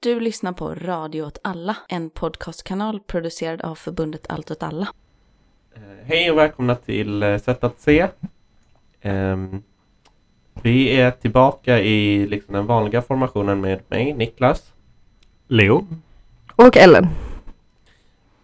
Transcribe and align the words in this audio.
Du 0.00 0.20
lyssnar 0.20 0.52
på 0.52 0.74
Radio 0.74 1.22
åt 1.22 1.38
alla, 1.44 1.76
en 1.88 2.10
podcastkanal 2.10 3.00
producerad 3.00 3.60
av 3.62 3.74
förbundet 3.74 4.26
Allt 4.28 4.50
åt 4.50 4.62
alla. 4.62 4.88
Eh, 5.74 5.80
Hej 6.04 6.30
och 6.30 6.38
välkomna 6.38 6.74
till 6.74 7.22
eh, 7.22 7.38
Sätt 7.38 7.64
att 7.64 7.80
se. 7.80 8.06
Ehm, 9.00 9.62
vi 10.62 11.00
är 11.00 11.10
tillbaka 11.10 11.80
i 11.80 12.26
liksom 12.26 12.54
den 12.54 12.66
vanliga 12.66 13.02
formationen 13.02 13.60
med 13.60 13.80
mig, 13.88 14.12
Niklas. 14.12 14.72
Leo. 15.48 15.86
Och 16.56 16.76
Ellen. 16.76 17.06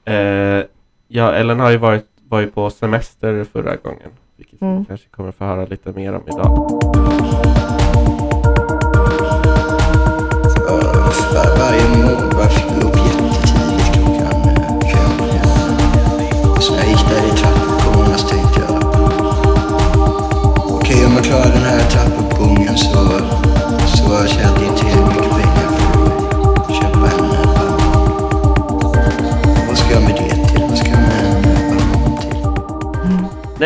Eh, 0.04 0.64
ja, 1.08 1.32
Ellen 1.34 1.60
har 1.60 1.70
ju 1.70 1.76
varit, 1.76 2.06
var 2.28 2.40
ju 2.40 2.46
på 2.50 2.70
semester 2.70 3.44
förra 3.44 3.76
gången. 3.76 4.10
Vilket 4.36 4.62
vi 4.62 4.66
Mm. 4.66 4.84
kanske 4.84 5.08
kommer 5.08 5.32
få 5.32 5.44
höra 5.44 5.66
lite 5.66 5.92
mer 5.92 6.12
om 6.12 6.22
idag. 6.28 6.80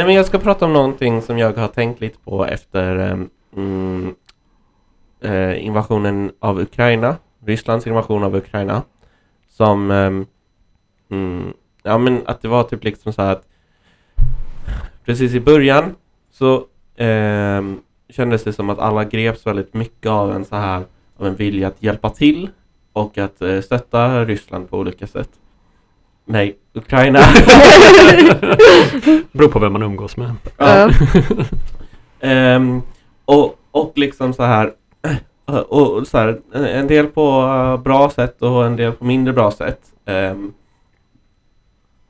Nej, 0.00 0.06
men 0.06 0.14
jag 0.14 0.26
ska 0.26 0.38
prata 0.38 0.64
om 0.64 0.72
någonting 0.72 1.22
som 1.22 1.38
jag 1.38 1.52
har 1.52 1.68
tänkt 1.68 2.00
lite 2.00 2.18
på 2.18 2.46
efter 2.46 2.96
ehm, 2.96 3.30
mm, 3.56 4.14
eh, 5.20 5.64
invasionen 5.66 6.32
av 6.38 6.60
Ukraina. 6.60 7.16
Rysslands 7.44 7.86
invasion 7.86 8.24
av 8.24 8.36
Ukraina. 8.36 8.82
Som, 9.48 9.90
ehm, 9.90 10.26
mm, 11.10 11.52
ja 11.82 11.98
men 11.98 12.22
att 12.26 12.42
det 12.42 12.48
var 12.48 12.62
typ 12.62 12.84
liksom 12.84 13.12
så 13.12 13.22
här 13.22 13.32
att 13.32 13.46
precis 15.04 15.34
i 15.34 15.40
början 15.40 15.94
så 16.30 16.66
ehm, 16.96 17.80
kändes 18.08 18.44
det 18.44 18.52
som 18.52 18.70
att 18.70 18.78
alla 18.78 19.04
greps 19.04 19.46
väldigt 19.46 19.74
mycket 19.74 20.10
av 20.10 20.32
en 20.32 20.44
så 20.44 20.56
här 20.56 20.84
av 21.16 21.26
en 21.26 21.36
vilja 21.36 21.68
att 21.68 21.82
hjälpa 21.82 22.10
till 22.10 22.50
och 22.92 23.18
att 23.18 23.42
eh, 23.42 23.60
stötta 23.60 24.24
Ryssland 24.24 24.70
på 24.70 24.78
olika 24.78 25.06
sätt. 25.06 25.30
Nej, 26.30 26.58
Ukraina. 26.74 27.18
Beror 29.32 29.48
på 29.48 29.58
vem 29.58 29.72
man 29.72 29.82
umgås 29.82 30.16
med. 30.16 30.34
Ja. 30.56 30.90
Ehm, 32.20 32.82
och, 33.24 33.58
och 33.70 33.92
liksom 33.98 34.32
så 34.32 34.42
här 34.42 34.72
och, 35.46 35.72
och 35.96 36.06
så 36.06 36.18
här, 36.18 36.40
en- 36.52 36.86
del 36.86 37.06
på 37.06 37.42
eh, 37.42 37.82
bra 37.82 38.10
sätt 38.10 38.42
och 38.42 38.66
en 38.66 38.76
del 38.76 38.92
på 38.92 39.04
mindre 39.04 39.32
bra 39.32 39.50
sätt. 39.50 39.80
Ehm, 40.06 40.52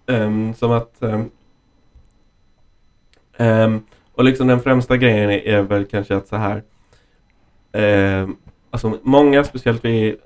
ehm, 0.07 0.55
som 0.55 0.73
att 0.73 1.03
och 4.15 4.25
liksom 4.25 4.47
den 4.47 4.61
främsta 4.61 4.97
grejen 4.97 5.31
är, 5.31 5.39
är 5.39 5.63
väl 5.63 5.85
kanske 5.85 6.17
att 6.17 6.29
så 6.29 6.37
här 6.37 6.63
alltså 8.71 8.99
många, 9.03 9.45
speciellt 9.45 9.85
vi 9.85 10.17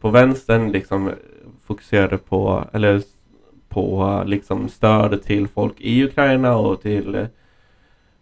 på 0.00 0.10
vänstern 0.10 0.72
liksom 0.72 1.10
fokuserade 1.66 2.18
på 2.18 2.64
eller 2.72 3.02
på 3.72 4.22
liksom 4.26 4.68
stöd 4.68 5.22
till 5.22 5.48
folk 5.48 5.80
i 5.80 6.04
Ukraina 6.04 6.56
och 6.56 6.82
till 6.82 7.14
eh, 7.14 7.26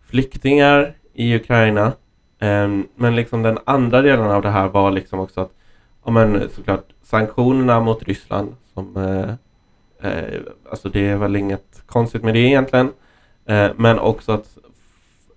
flyktingar 0.06 0.94
i 1.14 1.36
Ukraina. 1.36 1.92
Ehm, 2.38 2.86
men 2.94 3.16
liksom 3.16 3.42
den 3.42 3.58
andra 3.64 4.02
delen 4.02 4.30
av 4.30 4.42
det 4.42 4.50
här 4.50 4.68
var 4.68 4.90
liksom 4.90 5.20
också 5.20 5.40
att, 5.40 5.52
ja 6.04 6.10
men 6.10 6.50
såklart 6.50 6.86
sanktionerna 7.02 7.80
mot 7.80 8.02
Ryssland 8.02 8.56
som, 8.74 8.96
eh, 8.96 9.30
eh, 10.10 10.40
alltså 10.70 10.88
det 10.88 11.08
är 11.08 11.16
väl 11.16 11.36
inget 11.36 11.82
konstigt 11.86 12.22
med 12.22 12.34
det 12.34 12.40
egentligen. 12.40 12.92
Eh, 13.46 13.70
men 13.76 13.98
också 13.98 14.32
att 14.32 14.58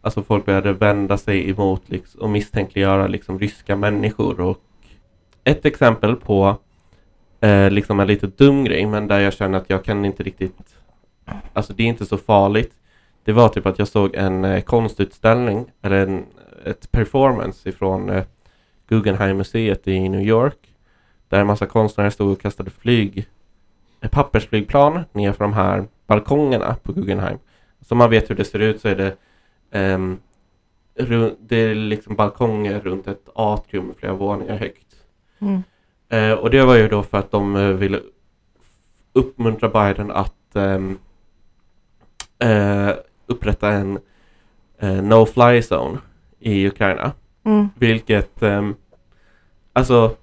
alltså 0.01 0.23
folk 0.23 0.45
började 0.45 0.73
vända 0.73 1.17
sig 1.17 1.49
emot 1.49 1.89
liksom, 1.89 2.21
och 2.21 2.29
misstänkliggöra 2.29 3.07
liksom 3.07 3.39
ryska 3.39 3.75
människor 3.75 4.39
och 4.39 4.57
ett 5.43 5.65
exempel 5.65 6.15
på 6.15 6.57
eh, 7.43 7.71
liksom 7.71 7.99
en 7.99 8.07
lite 8.07 8.27
dum 8.27 8.63
grej 8.63 8.85
men 8.85 9.07
där 9.07 9.19
jag 9.19 9.33
känner 9.33 9.57
att 9.57 9.69
jag 9.69 9.83
kan 9.83 10.05
inte 10.05 10.23
riktigt, 10.23 10.75
alltså 11.53 11.73
det 11.73 11.83
är 11.83 11.87
inte 11.87 12.05
så 12.05 12.17
farligt 12.17 12.73
det 13.23 13.33
var 13.33 13.49
typ 13.49 13.65
att 13.65 13.79
jag 13.79 13.87
såg 13.87 14.15
en 14.15 14.45
eh, 14.45 14.61
konstutställning, 14.61 15.71
eller 15.81 16.07
en, 16.07 16.25
ett 16.65 16.91
performance 16.91 17.69
ifrån 17.69 18.09
eh, 18.09 18.23
Guggenheim-museet 18.87 19.87
i 19.87 20.09
New 20.09 20.21
York. 20.21 20.57
Där 21.29 21.39
en 21.39 21.47
massa 21.47 21.65
konstnärer 21.65 22.09
stod 22.09 22.31
och 22.31 22.41
kastade 22.41 22.69
flyg, 22.69 23.27
eh, 24.01 24.09
pappersflygplan 24.09 25.03
ner 25.11 25.33
för 25.33 25.43
de 25.43 25.53
här 25.53 25.87
balkongerna 26.07 26.75
på 26.83 26.93
Guggenheim. 26.93 27.37
Som 27.81 27.97
man 27.97 28.09
vet 28.09 28.29
hur 28.29 28.35
det 28.35 28.45
ser 28.45 28.59
ut 28.59 28.81
så 28.81 28.87
är 28.87 28.95
det 28.95 29.15
um, 29.93 30.19
det 31.39 31.55
är 31.55 31.75
liksom 31.75 32.15
balkonger 32.15 32.79
runt 32.79 33.07
ett 33.07 33.29
atrium 33.35 33.93
flera 33.97 34.13
våningar 34.13 34.57
högt. 34.57 34.87
Mm. 35.39 35.63
Eh, 36.13 36.31
och 36.31 36.49
det 36.49 36.65
var 36.65 36.75
ju 36.75 36.87
då 36.87 37.03
för 37.03 37.17
att 37.17 37.31
de 37.31 37.55
eh, 37.55 37.67
ville 37.67 37.99
uppmuntra 39.13 39.69
Biden 39.69 40.11
att 40.11 40.55
ehm, 40.55 40.97
eh, 42.39 42.89
upprätta 43.25 43.69
en 43.69 43.99
eh, 44.79 45.01
no-fly 45.01 45.61
zone 45.61 45.97
i 46.39 46.67
Ukraina. 46.67 47.11
Mm. 47.45 47.69
Vilket, 47.75 48.43
ehm, 48.43 48.75
alltså 49.73 50.15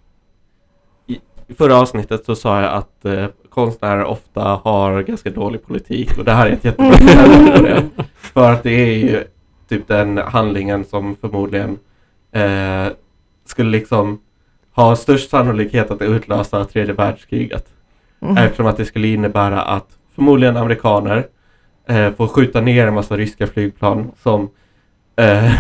i, 1.07 1.21
i 1.47 1.55
förra 1.55 1.77
avsnittet 1.77 2.25
så 2.25 2.35
sa 2.35 2.61
jag 2.61 2.73
att 2.73 3.05
eh, 3.05 3.27
konstnärer 3.49 4.05
ofta 4.05 4.43
har 4.43 5.03
ganska 5.03 5.31
dålig 5.31 5.67
politik 5.67 6.19
och 6.19 6.25
det 6.25 6.33
här 6.33 6.47
är 6.47 6.53
ett 6.53 6.65
jättebra 6.65 6.95
exempel 6.95 7.57
på 7.57 7.63
det. 7.63 7.91
För 8.17 8.53
att 8.53 8.63
det 8.63 8.71
är 8.71 8.95
ju 8.95 9.25
typ 9.69 9.89
den 9.89 10.19
handlingen 10.19 10.85
som 10.85 11.17
förmodligen 11.17 11.79
eh, 12.33 12.87
skulle 13.45 13.71
liksom 13.71 14.21
ha 14.81 14.97
störst 14.97 15.31
sannolikhet 15.31 15.91
att 15.91 16.03
utlösa 16.03 16.65
tredje 16.65 16.95
världskriget. 16.95 17.67
Mm. 18.21 18.37
Eftersom 18.37 18.67
att 18.67 18.77
det 18.77 18.85
skulle 18.85 19.09
innebära 19.09 19.63
att 19.63 19.99
förmodligen 20.15 20.57
amerikaner 20.57 21.27
eh, 21.87 22.13
får 22.13 22.27
skjuta 22.27 22.61
ner 22.61 22.87
en 22.87 22.95
massa 22.95 23.17
ryska 23.17 23.47
flygplan 23.47 24.11
som 24.23 24.51
eh, 25.17 25.53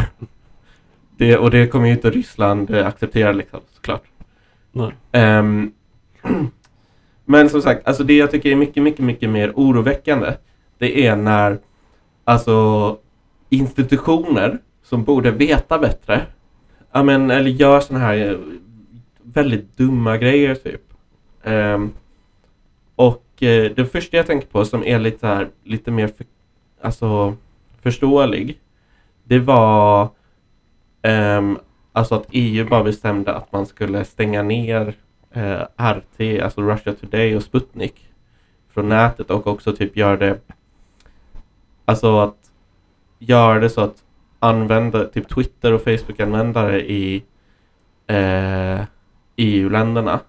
det, 1.17 1.37
och 1.37 1.51
det 1.51 1.67
kommer 1.67 1.87
ju 1.87 1.93
inte 1.93 2.11
Ryssland 2.11 2.71
eh, 2.71 2.87
acceptera 2.87 3.33
liksom 3.33 3.61
såklart. 3.75 4.03
Nej. 4.73 4.93
Ehm, 5.13 5.73
men 7.25 7.49
som 7.49 7.63
sagt, 7.63 7.89
alltså 7.89 8.05
det 8.05 8.17
jag 8.17 8.31
tycker 8.31 8.51
är 8.51 8.57
mycket, 8.57 8.83
mycket, 8.83 9.05
mycket 9.05 9.31
mer 9.31 9.53
oroväckande 9.57 10.33
det 10.79 11.07
är 11.07 11.17
när 11.17 11.59
alltså 12.25 12.97
institutioner 13.49 14.59
som 14.83 15.05
borde 15.05 15.31
veta 15.31 15.79
bättre 15.79 16.27
ja, 16.93 17.03
men, 17.03 17.31
eller 17.31 17.51
gör 17.51 17.81
såna 17.81 17.99
här 17.99 18.31
eh, 18.31 18.37
väldigt 19.33 19.77
dumma 19.77 20.17
grejer 20.17 20.55
typ. 20.55 20.83
Um, 21.45 21.93
och 22.97 23.25
uh, 23.43 23.71
det 23.77 23.93
första 23.93 24.17
jag 24.17 24.27
tänker 24.27 24.49
på 24.49 24.65
som 24.65 24.85
är 24.85 24.99
lite, 24.99 25.27
här, 25.27 25.49
lite 25.65 25.91
mer 25.91 26.09
för, 26.09 26.27
alltså, 26.81 27.37
förståelig 27.83 28.59
det 29.25 29.39
var 29.39 30.09
um, 31.03 31.59
alltså 31.93 32.15
att 32.15 32.27
EU 32.31 32.69
bara 32.69 32.85
bestämde 32.85 33.35
att 33.35 33.53
man 33.53 33.67
skulle 33.67 34.05
stänga 34.05 34.43
ner 34.43 34.95
eh, 35.31 35.43
uh, 35.43 35.67
RT, 35.77 36.43
alltså 36.43 36.63
Russia 36.63 36.95
Today 36.95 37.37
och 37.37 37.43
Sputnik 37.43 38.09
från 38.69 38.89
nätet 38.89 39.31
och 39.31 39.47
också 39.47 39.73
typ 39.73 39.97
göra 39.97 40.17
det 40.17 40.39
alltså 41.85 42.19
att 42.19 42.37
göra 43.19 43.61
det 43.61 43.71
så 43.71 43.81
att 43.81 43.97
använda 44.39 45.05
typ 45.05 45.29
Twitter 45.29 45.73
och 45.73 45.83
Facebook-användare 45.83 46.81
i 46.81 47.25
eh, 48.07 48.81
EU-länderna 49.41 50.21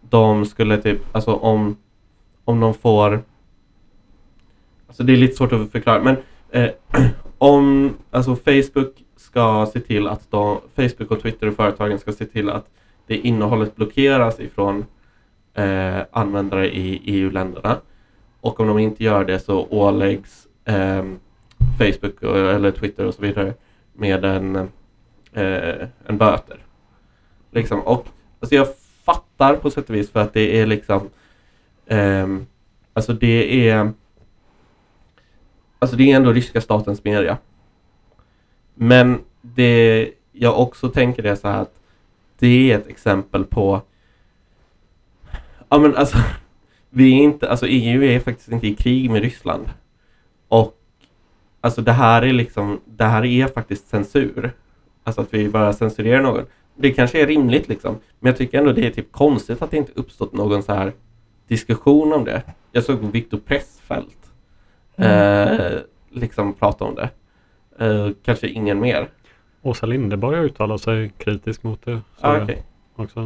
de 0.00 0.46
skulle 0.46 0.76
typ, 0.76 1.00
alltså 1.12 1.34
om 1.34 1.76
om 2.44 2.60
de 2.60 2.74
får 2.74 3.22
alltså 4.86 5.02
det 5.02 5.12
är 5.12 5.16
lite 5.16 5.36
svårt 5.36 5.52
att 5.52 5.72
förklara 5.72 6.02
men 6.02 6.16
eh, 6.50 6.70
om 7.38 7.94
alltså 8.10 8.36
Facebook 8.36 9.04
ska 9.16 9.70
se 9.72 9.80
till 9.80 10.08
att 10.08 10.30
de, 10.30 10.60
Facebook 10.76 11.10
och 11.10 11.22
Twitter 11.22 11.46
och 11.46 11.54
företagen 11.54 11.98
ska 11.98 12.12
se 12.12 12.24
till 12.24 12.50
att 12.50 12.66
det 13.06 13.16
innehållet 13.16 13.76
blockeras 13.76 14.40
ifrån 14.40 14.84
eh, 15.54 15.98
användare 16.10 16.76
i 16.76 17.00
EU-länderna 17.04 17.76
och 18.40 18.60
om 18.60 18.66
de 18.66 18.78
inte 18.78 19.04
gör 19.04 19.24
det 19.24 19.38
så 19.38 19.66
åläggs 19.70 20.46
eh, 20.64 21.04
Facebook 21.78 22.22
och, 22.22 22.38
eller 22.38 22.70
Twitter 22.70 23.06
och 23.06 23.14
så 23.14 23.22
vidare 23.22 23.54
med 23.92 24.24
en, 24.24 24.56
eh, 25.32 25.88
en 26.06 26.18
böter. 26.18 26.63
Liksom. 27.54 27.80
Och 27.80 28.06
alltså 28.40 28.54
jag 28.54 28.68
fattar 29.04 29.56
på 29.56 29.70
sätt 29.70 29.90
och 29.90 29.94
vis 29.94 30.10
för 30.10 30.20
att 30.20 30.32
det 30.32 30.60
är 30.60 30.66
liksom 30.66 31.08
ehm, 31.86 32.46
alltså 32.92 33.12
det 33.12 33.68
är 33.68 33.92
alltså 35.78 35.96
det 35.96 36.12
är 36.12 36.16
ändå 36.16 36.32
ryska 36.32 36.60
statens 36.60 37.04
media. 37.04 37.38
Men 38.74 39.20
det 39.42 40.10
jag 40.32 40.60
också 40.60 40.88
tänker 40.88 41.24
är 41.24 41.34
så 41.34 41.48
här 41.48 41.62
att 41.62 41.74
det 42.38 42.72
är 42.72 42.78
ett 42.78 42.86
exempel 42.86 43.44
på 43.44 43.82
Ja 45.68 45.78
men 45.78 45.96
alltså, 45.96 46.18
vi 46.90 47.12
är 47.12 47.22
inte, 47.22 47.50
alltså 47.50 47.66
EU 47.66 48.02
är 48.02 48.20
faktiskt 48.20 48.48
inte 48.48 48.66
i 48.66 48.74
krig 48.74 49.10
med 49.10 49.22
Ryssland. 49.22 49.66
Och 50.48 50.74
alltså 51.60 51.82
det 51.82 51.92
här 51.92 52.22
är 52.22 52.32
liksom, 52.32 52.80
det 52.84 53.04
här 53.04 53.24
är 53.24 53.46
faktiskt 53.46 53.88
censur. 53.88 54.52
Alltså 55.04 55.20
att 55.20 55.34
vi 55.34 55.48
bara 55.48 55.72
censurerar 55.72 56.22
någon. 56.22 56.46
Det 56.76 56.90
kanske 56.90 57.22
är 57.22 57.26
rimligt 57.26 57.68
liksom. 57.68 57.96
Men 58.20 58.30
jag 58.30 58.36
tycker 58.38 58.58
ändå 58.58 58.72
det 58.72 58.86
är 58.86 58.90
typ 58.90 59.12
konstigt 59.12 59.62
att 59.62 59.70
det 59.70 59.76
inte 59.76 59.92
uppstått 59.94 60.32
någon 60.32 60.62
så 60.62 60.72
här 60.74 60.92
diskussion 61.48 62.12
om 62.12 62.24
det. 62.24 62.42
Jag 62.72 62.84
såg 62.84 62.98
Viktor 63.12 63.38
Pressfeldt 63.38 64.30
eh, 64.96 65.78
liksom 66.10 66.52
prata 66.54 66.84
om 66.84 66.94
det. 66.94 67.10
Eh, 67.78 68.08
kanske 68.24 68.48
ingen 68.48 68.80
mer. 68.80 69.08
Åsa 69.62 69.86
Linderborg 69.86 70.36
har 70.36 70.44
uttalat 70.44 70.80
sig 70.80 71.12
kritiskt 71.18 71.62
mot 71.62 71.84
det. 71.84 72.00
så 72.20 72.26
Ah, 72.26 72.42
okej. 72.42 72.62
också. 72.96 73.20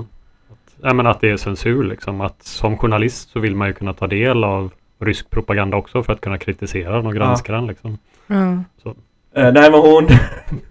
Att, 0.51 0.77
ja, 0.83 0.95
men 0.95 1.07
att 1.07 1.21
det 1.21 1.31
är 1.31 1.37
censur 1.37 1.85
liksom. 1.85 2.21
Att 2.21 2.43
som 2.43 2.77
journalist 2.79 3.31
så 3.31 3.41
vill 3.41 3.57
man 3.57 3.69
ju 3.69 3.75
kunna 3.75 3.93
ta 3.95 4.07
del 4.07 4.45
av 4.45 4.73
rysk 4.99 5.31
propaganda 5.31 5.77
också 5.77 6.03
för 6.03 6.13
att 6.13 6.21
kunna 6.21 6.39
kritisera 6.39 6.97
den 6.97 7.07
och 7.07 7.15
granska 7.15 7.53
den 7.53 7.67
liksom. 7.67 7.99
Mm. 8.29 8.65
Eh, 9.35 9.53
nej 9.53 9.71
men 9.71 9.81
hon 9.81 10.07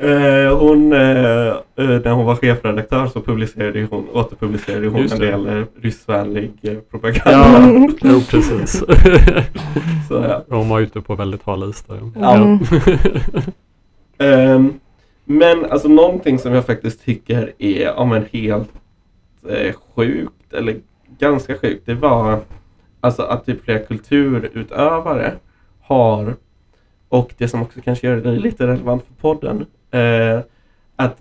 eh, 0.00 0.58
Hon 0.58 0.92
eh, 0.92 1.46
eh, 1.48 1.54
När 1.76 2.10
hon 2.10 2.26
var 2.26 2.36
chefredaktör 2.36 3.06
så 3.06 3.20
publicerade 3.20 3.86
hon 3.90 4.08
Återpublicerade 4.12 4.88
hon 4.88 5.00
en 5.12 5.18
del 5.18 5.46
eh, 5.46 5.64
ryssvänlig 5.80 6.52
eh, 6.62 6.78
propaganda 6.90 7.32
Ja, 7.32 7.88
jo 8.02 8.20
precis. 8.30 8.78
så, 10.08 10.14
ja. 10.14 10.44
Hon 10.48 10.68
var 10.68 10.80
ute 10.80 11.00
på 11.00 11.14
väldigt 11.14 11.42
hal 11.42 11.70
is 11.70 11.82
där. 11.82 12.00
Ja. 12.20 12.58
Ehm, 14.20 14.72
Men 15.24 15.64
alltså 15.64 15.88
någonting 15.88 16.38
som 16.38 16.52
jag 16.54 16.66
faktiskt 16.66 17.04
tycker 17.04 17.52
är 17.58 17.82
ja, 17.84 18.04
men 18.04 18.24
helt 18.32 18.70
eh, 19.48 19.74
sjukt 19.94 20.52
Eller 20.52 20.76
ganska 21.18 21.58
sjukt 21.58 21.86
Det 21.86 21.94
var 21.94 22.40
Alltså 23.00 23.22
att 23.22 23.46
typ 23.46 23.64
flera 23.64 23.78
kulturutövare 23.78 25.32
har 25.82 26.36
och 27.08 27.34
det 27.38 27.48
som 27.48 27.62
också 27.62 27.80
kanske 27.80 28.06
gör 28.06 28.16
det 28.16 28.30
lite 28.30 28.66
relevant 28.66 29.04
för 29.04 29.14
podden 29.14 29.66
eh, 29.90 30.40
att 30.96 31.16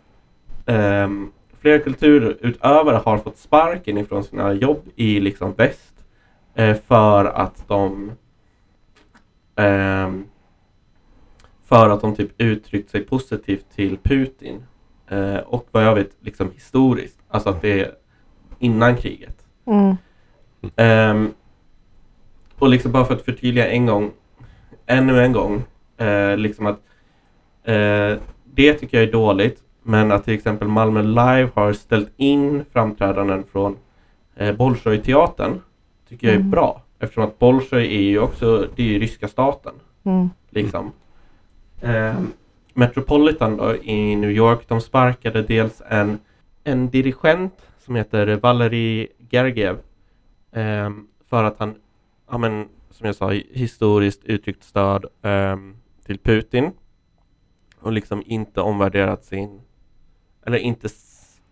ehm, 0.65 1.31
flera 1.59 1.79
kulturutövare 1.79 3.01
har 3.05 3.17
fått 3.17 3.37
sparken 3.37 3.97
ifrån 3.97 4.23
sina 4.23 4.53
jobb 4.53 4.81
i 4.95 5.19
liksom 5.19 5.53
väst 5.53 5.93
eh, 6.55 6.77
för 6.87 7.25
att 7.25 7.67
de 7.67 8.11
ehm, 9.55 10.25
för 11.63 11.89
att 11.89 12.01
de 12.01 12.15
typ 12.15 12.41
uttryckt 12.41 12.89
sig 12.89 13.01
positivt 13.03 13.65
till 13.75 13.97
Putin 13.97 14.63
eh, 15.07 15.37
och 15.37 15.67
vad 15.71 15.83
jag 15.83 15.95
vet 15.95 16.11
liksom 16.19 16.51
historiskt, 16.51 17.19
alltså 17.27 17.49
att 17.49 17.61
det 17.61 17.81
är 17.81 17.91
innan 18.59 18.97
kriget. 18.97 19.45
Mm. 19.65 19.95
Ehm, 20.75 21.33
och 22.59 22.69
liksom 22.69 22.91
bara 22.91 23.05
för 23.05 23.13
att 23.13 23.25
förtydliga 23.25 23.67
en 23.67 23.85
gång, 23.85 24.11
ännu 24.85 25.23
en 25.23 25.33
gång, 25.33 25.63
eh, 25.97 26.37
liksom 26.37 26.65
att 26.65 26.79
eh, 27.63 28.17
det 28.45 28.73
tycker 28.73 28.97
jag 28.97 29.07
är 29.07 29.11
dåligt, 29.11 29.63
men 29.83 30.11
att 30.11 30.23
till 30.25 30.33
exempel 30.33 30.67
Malmö 30.67 31.01
Live 31.01 31.49
har 31.53 31.73
ställt 31.73 32.11
in 32.17 32.65
framträdanden 32.73 33.43
från 33.51 33.77
eh, 34.35 34.55
Bolshoi-teatern 34.55 35.61
tycker 36.09 36.27
jag 36.27 36.33
är 36.35 36.39
Mm. 36.39 36.51
bra. 36.51 36.81
Eftersom 36.99 37.23
att 37.23 37.39
Bolshoi 37.39 37.95
är 37.97 38.01
ju 38.01 38.19
också, 38.19 38.67
det 38.75 38.83
är 38.83 38.87
ju 38.87 38.99
ryska 38.99 39.27
staten. 39.27 39.73
Mm. 40.03 40.29
Liksom. 40.49 40.91
Ehm, 41.81 42.31
Metropolitan 42.73 43.57
då 43.57 43.75
i 43.75 44.15
New 44.15 44.31
York, 44.31 44.59
de 44.67 44.81
sparkade 44.81 45.41
dels 45.41 45.81
en, 45.89 46.19
en 46.63 46.89
dirigent 46.89 47.53
som 47.79 47.95
heter 47.95 48.35
Valery 48.35 49.07
Gergiev 49.31 49.77
ehm, 50.51 51.07
för 51.29 51.43
att 51.43 51.59
han, 51.59 51.75
ja 52.31 52.37
men 52.37 52.67
som 52.89 53.05
jag 53.05 53.15
sa, 53.15 53.31
historiskt 53.51 54.23
uttryckt 54.25 54.63
stöd 54.63 55.05
ehm, 55.21 55.75
till 56.07 56.19
Putin 56.19 56.71
och 57.79 57.91
liksom 57.91 58.23
inte 58.25 58.61
omvärderat 58.61 59.25
sin, 59.25 59.61
eller 60.45 60.57
inte 60.57 60.87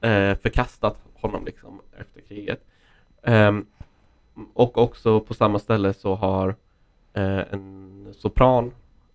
eh, 0.02 0.36
förkastat 0.36 0.98
honom 1.14 1.46
liksom 1.46 1.82
efter 1.98 2.22
kriget. 2.22 2.66
Ehm, 3.24 3.66
och 4.54 4.78
också 4.78 5.20
på 5.20 5.34
samma 5.34 5.60
ställe 5.60 5.94
så 5.94 6.16
har 6.16 6.56
eh, 7.14 7.54
en 7.54 8.14
sopran 8.14 8.72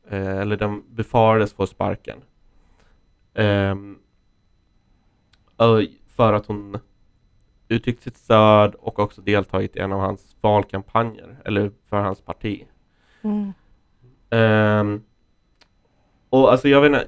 eh, 0.09 0.39
eller 0.39 0.57
den 0.57 0.83
befarades 0.91 1.53
få 1.53 1.67
sparken. 1.67 2.19
Ö- 3.35 3.97
för 6.07 6.33
att 6.33 6.47
hon 6.47 6.79
uttryckt 7.69 8.03
sitt 8.03 8.17
stöd 8.17 8.75
och 8.75 8.99
också 8.99 9.21
deltagit 9.21 9.77
i 9.77 9.79
en 9.79 9.93
av 9.93 10.01
hans 10.01 10.37
valkampanjer, 10.41 11.37
eller 11.45 11.71
för 11.89 12.01
hans 12.01 12.21
parti. 12.21 12.67
Mm. 13.23 13.53
Ehm, 14.31 15.03
och 16.31 16.53
alltså 16.53 16.69
jag 16.69 16.81
vet 16.81 16.89
inte, 16.89 17.07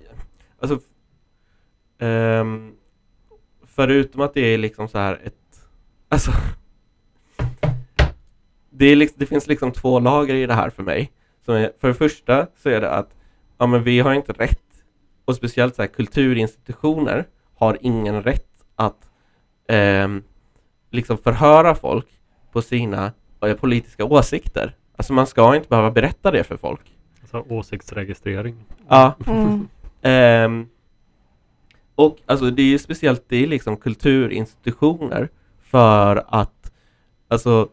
alltså 0.61 0.81
um, 1.99 2.77
förutom 3.67 4.21
att 4.21 4.35
det 4.35 4.41
är 4.41 4.59
liksom 4.59 4.89
så 4.89 4.99
här 4.99 5.21
ett, 5.25 5.69
alltså 6.09 6.33
det, 8.71 8.87
är 8.87 8.97
liksom, 8.97 9.17
det 9.19 9.27
finns 9.27 9.47
liksom 9.47 9.73
två 9.73 10.01
lager 10.01 10.35
i 10.35 10.47
det 10.47 10.55
här 10.55 10.71
för 10.71 10.83
mig. 10.83 11.13
Som 11.45 11.55
är, 11.55 11.73
för 11.81 11.89
det 11.89 11.95
första 11.95 12.47
så 12.57 12.69
är 12.69 12.81
det 12.81 12.91
att 12.91 13.11
ja, 13.59 13.67
men 13.67 13.83
vi 13.83 14.01
har 14.01 14.15
inte 14.15 14.33
rätt, 14.33 14.85
och 15.25 15.37
speciellt 15.37 15.75
så 15.75 15.83
här, 15.83 15.89
kulturinstitutioner 15.89 17.25
har 17.55 17.79
ingen 17.81 18.23
rätt 18.23 18.65
att 18.77 19.11
um, 20.05 20.23
liksom 20.91 21.19
förhöra 21.19 21.75
folk 21.75 22.07
på 22.53 22.63
sina 22.63 23.13
eh, 23.43 23.57
politiska 23.57 24.05
åsikter. 24.05 24.77
Alltså 24.97 25.13
man 25.13 25.27
ska 25.27 25.57
inte 25.57 25.69
behöva 25.69 25.91
berätta 25.91 26.31
det 26.31 26.45
för 26.45 26.57
folk. 26.57 26.97
Alltså 27.33 27.55
åsiktsregistrering. 27.55 28.65
Ja. 28.89 29.15
Mm. 29.27 29.69
Ehm, 30.05 30.69
och 31.95 32.19
alltså 32.27 32.51
det 32.51 32.63
är 32.63 32.67
ju 32.67 32.79
speciellt 32.79 33.25
det 33.29 33.43
är 33.43 33.47
liksom 33.47 33.77
kulturinstitutioner 33.77 35.29
för 35.61 36.25
att 36.29 36.73
alltså 37.29 37.69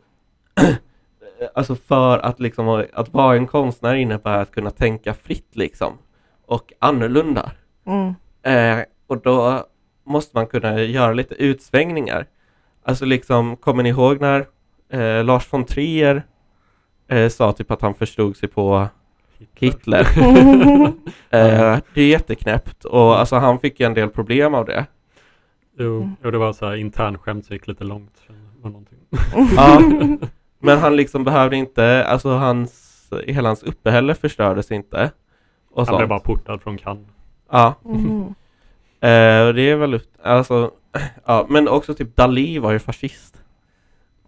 alltså 1.55 1.75
för 1.75 2.19
att 2.19 2.39
liksom 2.39 2.85
att 2.93 3.13
vara 3.13 3.35
en 3.35 3.47
konstnär 3.47 3.95
innebär 3.95 4.37
att 4.37 4.51
kunna 4.51 4.71
tänka 4.71 5.13
fritt 5.13 5.55
liksom 5.55 5.97
och 6.45 6.73
annorlunda. 6.79 7.51
Mm. 7.85 8.13
Eh, 8.43 8.85
och 9.07 9.21
då 9.21 9.65
måste 10.03 10.37
man 10.37 10.47
kunna 10.47 10.81
göra 10.81 11.13
lite 11.13 11.35
utsvängningar. 11.35 12.25
Alltså 12.83 13.05
liksom, 13.05 13.57
kommer 13.57 13.83
ni 13.83 13.89
ihåg 13.89 14.21
när 14.21 14.47
eh, 14.89 15.23
Lars 15.23 15.53
von 15.53 15.65
Trier 15.65 16.23
eh, 17.07 17.29
sa 17.29 17.51
typ 17.51 17.71
att 17.71 17.81
han 17.81 17.93
förstod 17.93 18.37
sig 18.37 18.49
på 18.49 18.87
Hitler? 19.55 20.07
Eh, 21.31 21.77
det 21.93 22.01
är 22.01 22.07
jätteknäppt 22.07 22.85
och 22.85 23.19
alltså 23.19 23.35
han 23.35 23.59
fick 23.59 23.79
ju 23.79 23.85
en 23.85 23.93
del 23.93 24.09
problem 24.09 24.53
av 24.53 24.65
det. 24.65 24.85
Jo, 25.77 26.09
jo, 26.23 26.31
det 26.31 26.37
var 26.37 26.53
så 26.53 26.65
här 26.65 26.75
internskämt 26.75 27.45
så 27.45 27.53
gick 27.53 27.67
lite 27.67 27.83
långt. 27.83 28.21
Ja, 29.55 29.81
men 30.59 30.77
han 30.79 30.95
liksom 30.95 31.23
behövde 31.23 31.55
inte, 31.55 32.05
alltså 32.05 32.29
hans, 32.29 33.09
hela 33.27 33.49
hans 33.49 33.63
uppehälle 33.63 34.15
förstördes 34.15 34.71
inte. 34.71 35.11
Och 35.71 35.87
Han 35.87 35.97
blev 35.97 35.99
sånt. 36.07 36.09
bara 36.09 36.19
portad 36.19 36.61
från 36.61 36.77
Cannes. 36.77 37.07
Ja, 37.51 37.75
Mm. 37.85 38.21
eh, 38.99 39.47
och 39.47 39.53
det 39.53 39.61
är 39.61 39.75
väl, 39.75 39.99
alltså, 40.23 40.71
ja, 41.25 41.45
men 41.49 41.67
också 41.67 41.93
typ 41.93 42.15
Dalí 42.17 42.59
var 42.59 42.71
ju 42.71 42.79
fascist. 42.79 43.43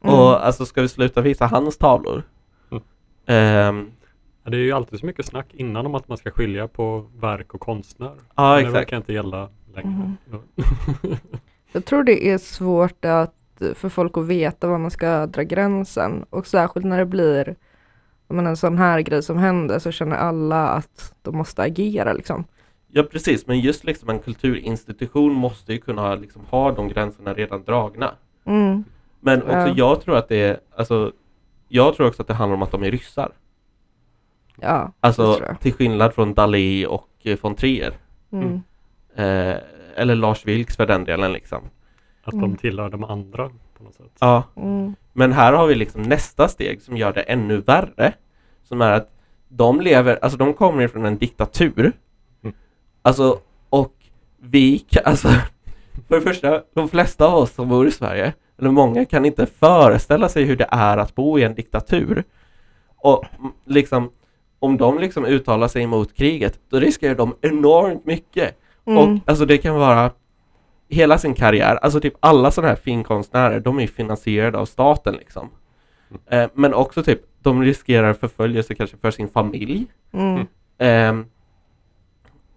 Mm. 0.04 0.16
Och 0.16 0.46
alltså 0.46 0.66
ska 0.66 0.82
vi 0.82 0.88
sluta 0.88 1.22
visa 1.22 1.46
hans 1.48 1.78
tavlor? 1.78 2.24
Mm. 3.26 3.78
Ja, 3.78 4.01
det 4.44 4.58
är 4.58 4.62
ju 4.62 4.72
alltid 4.72 5.00
så 5.00 5.06
mycket 5.06 5.26
snack 5.26 5.48
innan 5.54 5.86
om 5.86 5.96
att 5.96 6.08
man 6.08 6.18
ska 6.18 6.32
skilja 6.32 6.68
på 6.68 7.10
verk 7.20 7.54
och 7.54 7.62
konstnär. 7.62 8.14
ja, 8.36 8.44
Men 8.44 8.54
det 8.56 8.60
exakt. 8.60 8.76
verkar 8.76 8.98
inte 8.98 9.14
gälla 9.14 9.50
längre. 9.76 10.12
Ja. 10.32 10.40
Jag 11.72 11.86
tror 11.86 12.04
det 12.04 12.28
är 12.28 12.38
svårt 12.38 13.06
att, 13.06 13.36
för 13.76 13.90
folk 13.90 14.18
att 14.18 14.26
veta 14.26 14.68
var 14.68 14.78
man 14.78 14.92
ska 14.92 15.26
dra 15.26 15.42
gränsen. 15.44 16.26
Och 16.30 16.48
särskilt 16.48 16.86
när 16.86 16.98
det 16.98 17.06
blir 17.06 17.56
menar, 18.28 18.50
en 18.50 18.58
sån 18.58 18.78
här 18.78 19.02
grej 19.02 19.24
som 19.24 19.38
händer 19.38 19.80
så 19.80 19.92
känner 19.92 20.16
alla 20.16 20.68
att 20.70 21.14
de 21.22 21.38
måste 21.38 21.62
agera 21.62 22.14
liksom. 22.14 22.44
Ja, 22.88 23.04
precis. 23.04 23.48
Men 23.48 23.60
just 23.60 23.84
liksom 23.84 24.10
en 24.10 24.20
kulturinstitution 24.20 25.34
måste 25.34 25.74
ju 25.74 25.80
kunna 25.80 26.16
liksom 26.16 26.42
ha 26.50 26.72
de 26.72 26.88
gränserna 26.88 27.34
redan 27.34 27.64
dragna. 27.64 28.12
Mm. 28.46 28.84
Men 29.20 29.42
också 29.42 29.54
Ja. 29.58 29.74
jag 29.76 30.02
tror 30.02 30.18
att 30.18 30.30
det 30.30 30.42
är, 30.42 30.60
alltså, 30.76 31.12
jag 31.68 31.96
tror 31.96 32.08
också 32.08 32.22
att 32.22 32.28
det 32.28 32.34
handlar 32.34 32.56
om 32.56 32.62
att 32.64 32.72
de 32.72 32.84
är 32.84 32.92
ryssar. 32.92 33.32
Ja, 34.62 34.92
Alltså 35.00 35.42
till 35.62 35.74
skillnad 35.74 36.14
från 36.14 36.36
Dalí 36.36 36.86
och 36.86 37.08
eh, 37.24 37.38
von 37.42 37.56
Trier. 37.56 37.94
Mm. 38.32 38.62
Eh, 39.16 39.58
eller 39.96 40.16
Lars 40.16 40.46
Vilks 40.46 40.76
för 40.78 40.86
den 40.88 41.04
delen 41.04 41.34
liksom. 41.34 41.62
Att 42.24 42.34
Mm. 42.34 42.52
de 42.52 42.58
tillhör 42.58 42.90
de 42.90 43.04
andra 43.04 43.50
på 43.78 43.84
något 43.84 43.96
sätt. 43.96 44.12
Ja, 44.20 44.44
Mm. 44.56 44.96
men 45.14 45.32
här 45.32 45.54
har 45.54 45.68
vi 45.68 45.76
liksom 45.76 46.02
nästa 46.02 46.48
steg 46.48 46.82
som 46.82 46.98
gör 46.98 47.14
det 47.14 47.22
ännu 47.22 47.58
värre. 47.58 48.14
Som 48.64 48.82
är 48.82 48.92
att 48.92 49.10
de 49.48 49.82
lever, 49.82 50.20
alltså 50.22 50.38
de 50.38 50.54
kommer 50.54 50.88
från 50.88 51.06
en 51.06 51.18
diktatur. 51.18 51.92
Mm. 52.44 52.56
Alltså, 53.02 53.40
och 53.70 53.94
vi, 54.40 54.86
alltså, 55.06 55.28
för 56.08 56.16
det 56.16 56.22
första, 56.22 56.62
de 56.74 56.90
flesta 56.90 57.26
av 57.28 57.34
oss 57.36 57.52
som 57.54 57.70
bor 57.70 57.88
i 57.88 57.92
Sverige, 57.92 58.34
eller 58.60 58.72
många, 58.72 59.06
kan 59.06 59.26
inte 59.26 59.46
föreställa 59.46 60.30
sig 60.30 60.44
hur 60.44 60.56
det 60.56 60.68
är 60.72 60.98
att 60.98 61.16
bo 61.16 61.40
i 61.40 61.44
en 61.44 61.56
diktatur. 61.56 62.24
Och 62.96 63.26
mm, 63.40 63.52
liksom, 63.66 64.10
om 64.62 64.78
de 64.78 65.00
liksom 65.00 65.26
uttalar 65.26 65.68
sig 65.68 65.84
emot 65.84 66.14
kriget, 66.14 66.60
då 66.70 66.80
riskerar 66.80 67.16
de 67.16 67.36
enormt 67.42 68.06
mycket. 68.06 68.58
Mm. 68.86 68.98
Och 68.98 69.20
alltså 69.26 69.46
det 69.46 69.58
kan 69.58 69.76
vara 69.76 70.12
hela 70.90 71.18
sin 71.18 71.34
karriär, 71.34 71.76
alltså 71.76 72.00
typ 72.00 72.14
alla 72.20 72.52
sådana 72.52 72.70
här 72.70 72.76
finkonstnärer, 72.76 73.60
de 73.60 73.80
är 73.80 73.88
finansierade 73.88 74.58
av 74.58 74.66
staten 74.66 75.16
liksom. 75.16 75.50
Eh, 76.30 76.50
men 76.54 76.74
också 76.74 77.04
typ, 77.04 77.22
de 77.42 77.62
riskerar 77.62 78.14
förföljelse 78.14 78.76
kanske 78.76 78.98
för 78.98 79.12
sin 79.12 79.28
familj. 79.28 79.88
Mm. 80.12 80.46
Ehm, 80.78 81.26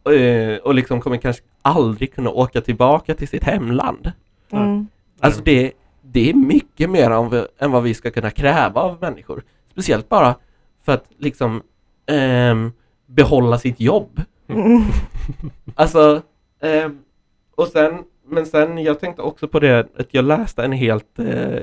och, 0.02 0.14
eh, 0.14 0.58
och 0.58 0.75
liksom 0.75 1.00
kommer 1.00 1.16
kanske 1.16 1.42
aldrig 1.62 2.14
kunna 2.14 2.30
åka 2.30 2.61
tillbaka 2.61 3.14
till 3.14 3.28
sitt 3.28 3.44
hemland. 3.44 4.12
Mm. 4.50 4.87
Alltså 5.20 5.40
det, 5.44 5.73
det 6.02 6.30
är 6.30 6.34
mycket 6.34 6.90
mer 6.90 7.11
än, 7.11 7.30
vi, 7.30 7.46
än 7.58 7.70
vad 7.70 7.82
vi 7.82 7.94
ska 7.94 8.11
kunna 8.11 8.30
kräva 8.30 8.80
av 8.80 8.99
människor. 9.00 9.42
Speciellt 9.70 10.08
bara 10.08 10.34
för 10.84 10.92
att 10.92 11.04
liksom 11.18 11.62
ehm, 12.06 12.73
behålla 13.06 13.58
sitt 13.58 13.80
jobb. 13.80 14.23
Mm. 14.49 14.82
Alltså, 15.75 16.23
ehm, 16.62 16.99
och 17.56 17.66
sen, 17.66 18.02
men 18.26 18.46
sen 18.46 18.78
jag 18.78 19.00
tänkte 19.00 19.23
också 19.23 19.49
på 19.49 19.61
det 19.61 19.88
att 19.99 20.14
jag 20.14 20.25
läste 20.25 20.64
en 20.64 20.73
helt 20.73 21.18
eh, 21.18 21.61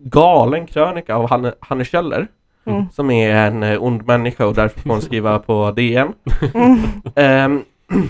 galen 0.00 0.66
krönika 0.66 1.14
av 1.16 1.28
Hanne, 1.30 1.54
Hanne 1.60 1.84
Kjöller 1.84 2.28
Mm. 2.68 2.84
som 2.92 3.10
är 3.10 3.34
en 3.36 3.62
eh, 3.62 3.82
ond 3.82 4.06
människa 4.06 4.46
och 4.46 4.54
därför 4.54 4.80
får 4.80 4.90
hon 4.90 5.02
skriva 5.02 5.38
på 5.38 5.70
DN. 5.70 6.12
Mm. 6.54 6.78
Ehm, 7.14 7.64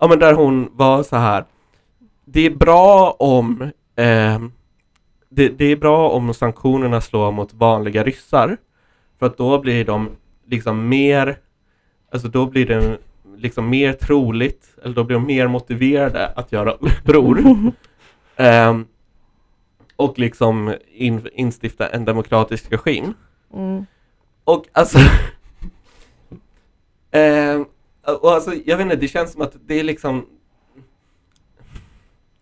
ja 0.00 0.08
men 0.08 0.18
där 0.18 0.32
hon 0.34 0.70
var 0.72 1.02
så 1.02 1.16
här. 1.16 1.44
Det 2.24 2.46
är 2.46 2.50
bra 2.50 3.16
om 3.18 3.70
ehm, 3.96 4.52
det, 5.28 5.48
det 5.48 5.64
är 5.64 5.76
bra 5.76 6.08
om 6.08 6.34
sanktionerna 6.34 7.00
slår 7.00 7.32
mot 7.32 7.54
vanliga 7.54 8.04
ryssar. 8.04 8.56
För 9.18 9.26
att 9.26 9.36
då 9.36 9.58
blir 9.58 9.84
de 9.84 10.08
liksom 10.46 10.88
mer, 10.88 11.38
alltså 12.12 12.28
då 12.28 12.46
blir 12.46 12.66
det 12.66 12.98
liksom 13.36 13.70
mer 13.70 13.92
troligt, 13.92 14.76
eller 14.82 14.94
då 14.94 15.04
blir 15.04 15.16
de 15.16 15.26
mer 15.26 15.48
motiverade 15.48 16.26
att 16.26 16.52
göra 16.52 16.72
uppror. 16.72 17.42
Ehm, 18.36 18.86
och 19.96 20.18
liksom 20.18 20.74
in, 20.92 21.28
instifta 21.32 21.88
en 21.88 22.04
demokratisk 22.04 22.72
regim. 22.72 23.14
Mm. 23.54 23.86
Och 24.44 24.66
alltså 24.72 24.98
ehm, 27.10 27.66
och 28.02 28.32
alltså, 28.32 28.54
jag 28.64 28.76
vet 28.76 28.84
inte, 28.84 28.96
det 28.96 29.08
känns 29.08 29.32
som 29.32 29.42
att 29.42 29.56
det 29.66 29.80
är 29.80 29.84
liksom 29.84 30.26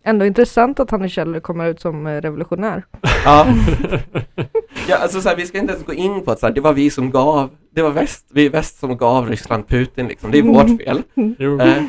Ändå 0.03 0.25
intressant 0.25 0.79
att 0.79 0.91
Hanne 0.91 1.09
Kjöller 1.09 1.39
kommer 1.39 1.67
ut 1.67 1.81
som 1.81 2.07
eh, 2.07 2.21
revolutionär. 2.21 2.83
Ja, 3.25 3.47
ja 4.87 4.97
alltså 4.97 5.21
så 5.21 5.29
här, 5.29 5.35
vi 5.35 5.45
ska 5.45 5.57
inte 5.57 5.73
ens 5.73 5.85
gå 5.85 5.93
in 5.93 6.21
på 6.25 6.31
att 6.31 6.39
så 6.39 6.45
här, 6.45 6.53
det 6.53 6.61
var 6.61 6.73
vi 6.73 6.89
som 6.89 7.11
gav, 7.11 7.49
det 7.75 7.81
var 7.81 7.91
väst, 7.91 8.25
vi 8.33 8.45
i 8.45 8.49
väst 8.49 8.79
som 8.79 8.97
gav 8.97 9.29
Ryssland 9.29 9.67
Putin 9.67 10.07
liksom, 10.07 10.31
det 10.31 10.37
är 10.37 10.43
vårt 10.43 10.81
fel. 10.85 11.03
Jo, 11.15 11.61
Eh, 11.61 11.83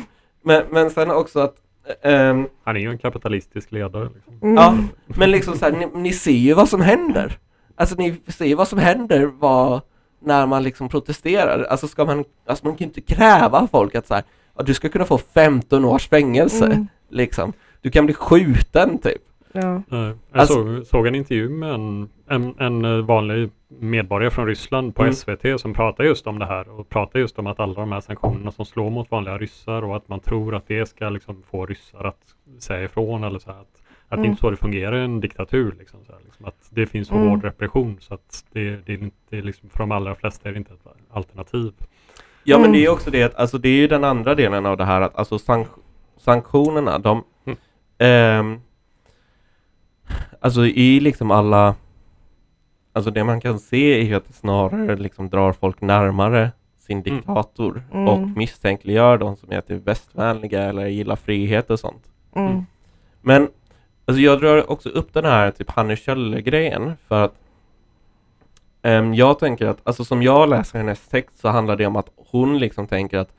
men, 0.45 0.63
men 0.71 0.89
sen 0.89 1.11
också 1.11 1.39
att 1.39 1.55
ehm, 2.03 2.47
han 2.63 2.75
är 2.75 2.79
ju 2.79 2.89
en 2.89 2.97
kapitalistisk 2.97 3.71
ledare. 3.71 4.09
Liksom. 4.15 4.33
Mm. 4.41 4.55
Ja, 4.55 4.77
men 5.05 5.31
liksom 5.31 5.55
så 5.57 5.65
här, 5.65 5.71
ni, 5.71 5.87
ni 6.01 6.13
ser 6.13 6.31
ju 6.31 6.53
vad 6.53 6.69
som 6.69 6.81
händer. 6.81 7.37
Alltså 7.75 7.95
ni 7.95 8.21
ser 8.27 8.45
ju 8.45 8.55
vad 8.55 8.67
som 8.67 8.79
händer 8.79 9.25
vad, 9.39 9.81
när 10.21 10.45
man 10.45 10.63
liksom 10.63 10.89
protesterar. 10.89 11.63
Alltså 11.63 11.87
ska 11.87 12.05
man, 12.05 12.23
alltså 12.47 12.65
man 12.65 12.75
kan 12.75 12.79
ju 12.79 12.85
inte 12.85 13.01
kräva 13.01 13.67
folk 13.71 13.95
att 13.95 14.07
så 14.07 14.13
här, 14.13 14.23
ja, 14.57 14.63
du 14.63 14.73
ska 14.73 14.89
kunna 14.89 15.05
få 15.05 15.17
15 15.17 15.85
års 15.85 16.09
fängelse, 16.09 16.65
Mm. 16.65 16.87
liksom. 17.09 17.53
Du 17.83 17.91
kan 17.91 18.05
bli 18.05 18.13
skjuten 18.15 18.97
typ. 18.99 19.21
Ja. 19.51 19.81
Jag 19.89 20.17
Alltså- 20.31 20.53
såg, 20.53 20.85
såg 20.85 21.07
en 21.07 21.15
intervju 21.15 21.49
med 21.49 21.73
en, 21.73 22.09
en, 22.27 22.55
en 22.59 22.85
eh, 22.85 23.05
vanlig 23.05 23.49
medborgare 23.79 24.31
från 24.31 24.47
Ryssland 24.47 24.95
på 24.95 25.01
Mm. 25.01 25.13
SVT 25.13 25.57
som 25.59 25.73
pratar 25.73 26.03
just 26.03 26.27
om 26.27 26.39
det 26.39 26.45
här 26.45 26.79
och 26.79 26.89
pratar 26.89 27.19
just 27.19 27.39
om 27.39 27.47
att 27.47 27.59
alla 27.59 27.73
de 27.73 27.91
här 27.91 27.99
sanktionerna 27.99 28.51
som 28.51 28.65
slår 28.65 28.89
mot 28.89 29.11
vanliga 29.11 29.37
ryssar 29.37 29.81
och 29.83 29.95
att 29.95 30.09
man 30.09 30.19
tror 30.19 30.55
att 30.55 30.67
det 30.67 30.85
ska 30.85 31.09
liksom 31.09 31.43
få 31.51 31.65
ryssar 31.65 32.03
att 32.03 32.35
säga 32.59 32.83
ifrån 32.83 33.23
eller 33.23 33.39
så 33.39 33.51
här, 33.51 33.59
att, 33.59 33.67
att 33.67 34.09
det 34.09 34.15
Mm. 34.15 34.25
inte 34.25 34.39
är 34.39 34.41
så 34.41 34.49
det 34.49 34.57
fungerar 34.57 34.95
i 34.95 35.03
en 35.03 35.19
diktatur. 35.19 35.75
Liksom, 35.79 35.99
så 36.05 36.11
här, 36.11 36.19
liksom, 36.25 36.45
att 36.45 36.67
det 36.69 36.85
finns 36.85 37.07
så 37.07 37.15
Mm. 37.15 37.27
hård 37.29 37.43
repression 37.43 37.97
så 37.99 38.13
att 38.13 38.45
det, 38.51 38.85
det 38.85 38.93
är 38.93 38.97
inte, 39.03 39.15
det 39.29 39.41
liksom, 39.41 39.69
för 39.69 39.79
de 39.79 39.91
allra 39.91 40.15
flesta 40.15 40.49
är 40.49 40.53
det 40.53 40.57
inte 40.57 40.73
ett 40.73 40.87
alternativ. 41.11 41.73
Ja 42.43 42.57
men 42.57 42.65
Mm. 42.65 42.73
det 42.73 42.85
är 42.85 42.89
också 42.89 43.11
det 43.11 43.23
att, 43.23 43.35
alltså 43.35 43.57
det 43.57 43.69
är 43.69 43.77
ju 43.81 43.87
den 43.87 44.03
andra 44.03 44.35
delen 44.35 44.65
av 44.65 44.77
det 44.77 44.85
här 44.85 45.01
att 45.01 45.15
alltså 45.15 45.39
sank 45.39 45.67
sanktionerna, 46.17 46.99
de 46.99 47.23
Mm. 47.97 48.39
ehm, 48.39 48.61
Alltså 50.39 50.65
i 50.65 50.99
liksom 50.99 51.31
alla 51.31 51.75
Alltså 52.95 53.11
det 53.11 53.23
man 53.23 53.41
kan 53.41 53.59
se 53.59 53.99
är 53.99 54.03
ju 54.03 54.15
att 54.15 54.27
det 54.27 54.33
snarare 54.33 54.95
liksom 54.95 55.29
drar 55.29 55.53
folk 55.53 55.81
närmare 55.81 56.51
sin 56.79 56.97
Mm. 56.97 57.03
diktator 57.03 57.83
Mm. 57.93 58.07
och 58.07 58.19
misstänkliggör 58.37 59.17
de 59.17 59.35
som 59.35 59.51
är 59.51 59.61
typ 59.61 59.87
västvänliga 59.87 60.61
eller 60.63 60.85
gillar 60.87 61.15
frihet 61.15 61.69
och 61.69 61.79
sånt. 61.79 62.03
Mm. 62.35 62.65
Men 63.21 63.49
alltså 64.05 64.21
jag 64.21 64.39
drar 64.39 64.71
också 64.71 64.89
upp 64.89 65.13
den 65.13 65.25
här 65.25 65.51
typ 65.51 65.69
Hanne 65.71 65.95
Kjöller-grejen 65.95 66.93
för 67.07 67.23
att 67.25 67.33
ehm, 68.81 69.13
jag 69.13 69.39
tänker 69.39 69.67
att, 69.67 69.79
alltså 69.83 70.05
som 70.05 70.23
jag 70.23 70.49
läser 70.49 70.77
hennes 70.79 71.07
text 71.07 71.39
så 71.39 71.47
handlar 71.49 71.75
det 71.75 71.85
om 71.85 71.95
att 71.95 72.09
hon 72.15 72.59
liksom 72.59 72.87
tänker 72.87 73.17
att 73.17 73.33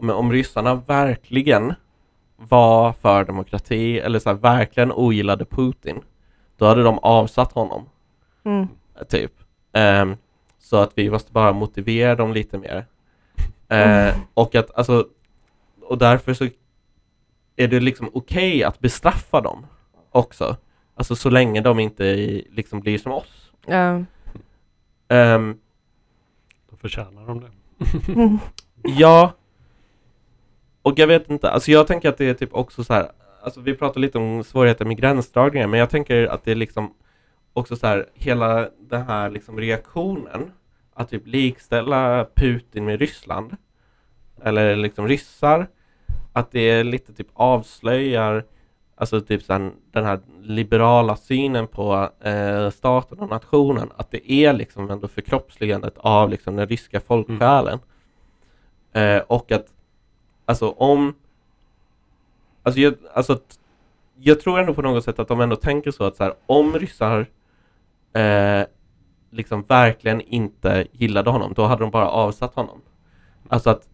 men 0.00 0.10
om 0.16 0.32
ryssarna 0.32 0.74
verkligen 0.74 1.74
var 2.48 2.92
för 2.92 3.24
demokrati 3.24 3.98
eller 3.98 4.18
så 4.18 4.28
här, 4.30 4.36
verkligen 4.36 4.92
ogillade 4.92 5.44
Putin 5.44 6.00
då 6.56 6.66
hade 6.66 6.82
de 6.82 6.98
avsatt 6.98 7.52
honom, 7.52 7.84
Mm. 8.44 8.68
typ. 9.08 9.32
Ehm, 9.72 10.16
så 10.58 10.76
att 10.76 10.92
vi 10.94 11.10
måste 11.10 11.32
bara 11.32 11.52
motivera 11.52 12.14
dem 12.14 12.32
lite 12.32 12.58
mer. 12.58 12.86
Eh, 13.68 14.14
och 14.34 14.54
att 14.54 14.74
alltså, 14.78 15.06
och 15.82 15.98
därför 15.98 16.34
så 16.34 16.44
är 17.56 17.68
det 17.68 17.80
liksom 17.80 18.10
okej 18.14 18.64
att 18.64 18.78
bestraffa 18.78 19.40
dem 19.40 19.66
också. 20.10 20.56
Alltså 20.94 21.16
så 21.16 21.30
länge 21.30 21.60
de 21.60 21.78
inte 21.78 22.04
liksom 22.50 22.80
blir 22.80 22.98
som 22.98 23.12
oss. 23.12 23.52
Ja. 23.66 24.04
Ehm, 25.08 25.58
Då 26.70 26.76
förtjänar 26.76 27.26
de 27.26 27.40
det. 27.40 27.50
Mm. 28.12 28.38
ja. 28.82 29.32
Och 30.82 30.98
jag 30.98 31.06
vet 31.06 31.30
inte, 31.30 31.50
alltså 31.50 31.70
jag 31.70 31.86
tänker 31.86 32.08
att 32.08 32.18
det 32.18 32.28
är 32.28 32.34
typ 32.34 32.54
också 32.54 32.84
så 32.84 32.92
här, 32.94 33.10
alltså 33.42 33.60
vi 33.60 33.74
pratar 33.74 34.00
lite 34.00 34.18
om 34.18 34.44
svårigheter 34.44 34.84
med 34.84 34.96
gränsdragningar, 34.96 35.66
men 35.66 35.80
jag 35.80 35.90
tänker 35.90 36.26
att 36.26 36.44
det 36.44 36.50
är 36.50 36.54
liksom 36.54 36.94
också 37.52 37.76
så 37.76 37.86
här, 37.86 38.06
hela 38.14 38.68
den 38.78 39.02
här 39.02 39.30
liksom 39.30 39.60
reaktionen 39.60 40.52
att 40.94 41.10
typ 41.10 41.26
likställa 41.26 42.26
Putin 42.34 42.84
med 42.84 43.00
Ryssland 43.00 43.56
eller 44.42 44.76
liksom 44.76 45.08
ryssar 45.08 45.66
att 46.32 46.52
det 46.52 46.60
är 46.60 46.84
lite 46.84 47.12
typ 47.12 47.28
avslöjar 47.34 48.44
alltså 49.00 49.20
typ 49.20 49.42
sen, 49.42 49.72
den 49.90 50.04
här 50.04 50.20
liberala 50.42 51.16
synen 51.16 51.66
på 51.66 52.10
eh, 52.20 52.70
staten 52.70 53.18
och 53.18 53.28
nationen 53.28 53.88
att 53.96 54.10
det 54.10 54.32
är 54.32 54.52
liksom 54.52 54.90
ändå 54.90 55.08
förkroppsligandet 55.08 55.94
av 55.96 56.30
liksom 56.30 56.56
den 56.56 56.68
ryska 56.68 57.00
folksjälen. 57.00 57.78
Eh, 58.92 59.18
och 59.18 59.52
att 59.52 59.66
alltså 60.50 60.70
om 60.70 61.14
alltså 62.62 62.80
jag, 62.80 62.94
alltså 63.14 63.32
att, 63.32 63.58
jag 64.18 64.40
tror 64.40 64.60
ändå 64.60 64.74
på 64.74 64.82
något 64.82 65.04
sätt 65.04 65.18
att 65.18 65.28
de 65.28 65.40
ändå 65.40 65.56
tänker 65.56 65.90
så 65.90 66.04
att 66.04 66.16
så 66.16 66.24
här, 66.24 66.34
om 66.46 66.78
ryssar 66.78 67.26
eh, 68.12 68.66
liksom 69.30 69.62
verkligen 69.62 70.20
inte 70.20 70.86
gillade 70.92 71.30
honom, 71.30 71.52
då 71.56 71.66
hade 71.66 71.82
de 71.82 71.90
bara 71.90 72.08
avsatt 72.08 72.54
honom. 72.54 72.80
Alltså 73.48 73.70
att 73.70 73.88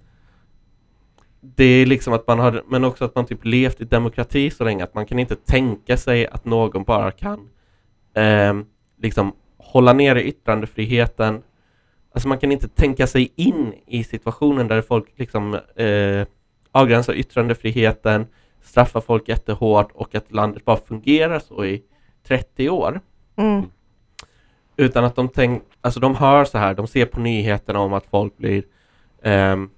det 1.41 1.65
är 1.65 1.87
liksom 1.87 2.13
att 2.13 2.27
man 2.27 2.39
har, 2.39 2.63
men 2.69 2.85
också 2.85 3.05
att 3.05 3.15
man 3.15 3.27
typ 3.27 3.45
levt 3.45 3.81
i 3.81 3.85
demokrati 3.85 4.51
så 4.51 4.65
länge 4.65 4.85
att 4.85 4.95
man 4.95 5.07
kan 5.07 5.19
inte 5.19 5.37
tänka 5.37 5.97
sig 5.97 6.27
att 6.27 6.45
någon 6.45 6.85
bara 6.85 7.11
kan 7.11 7.49
eh, 8.15 8.55
liksom 9.03 9.33
hålla 9.57 9.93
nere 9.93 10.25
yttrandefriheten. 10.25 11.43
Alltså 12.13 12.29
man 12.29 12.39
kan 12.39 12.53
inte 12.53 12.69
tänka 12.69 13.07
sig 13.07 13.33
in 13.37 13.75
i 13.87 14.05
situationen 14.05 14.69
där 14.69 14.83
folk 14.83 15.13
liksom 15.17 15.55
eh, 15.55 16.27
avgränsar 16.77 17.15
yttrandefriheten, 17.15 18.27
straffar 18.63 19.01
folk 19.01 19.29
jättehårt 19.29 19.93
och 19.93 20.15
att 20.15 20.33
landet 20.33 20.65
bara 20.65 20.77
fungerar 20.77 21.39
så 21.39 21.65
i 21.65 21.83
30 22.27 22.71
år. 22.71 23.01
Mm. 23.37 23.63
Utan 24.77 25.05
att 25.05 25.17
de 25.17 25.29
tänk, 25.29 25.63
alltså 25.81 26.01
de 26.01 26.15
hör 26.15 26.45
så 26.45 26.59
här, 26.59 26.75
de 26.75 26.87
ser 26.87 27.07
på 27.07 27.21
nyheterna 27.21 27.81
om 27.81 27.93
att 27.93 28.07
folk 28.07 28.37
blir 28.37 28.65
ehm, 29.23 29.71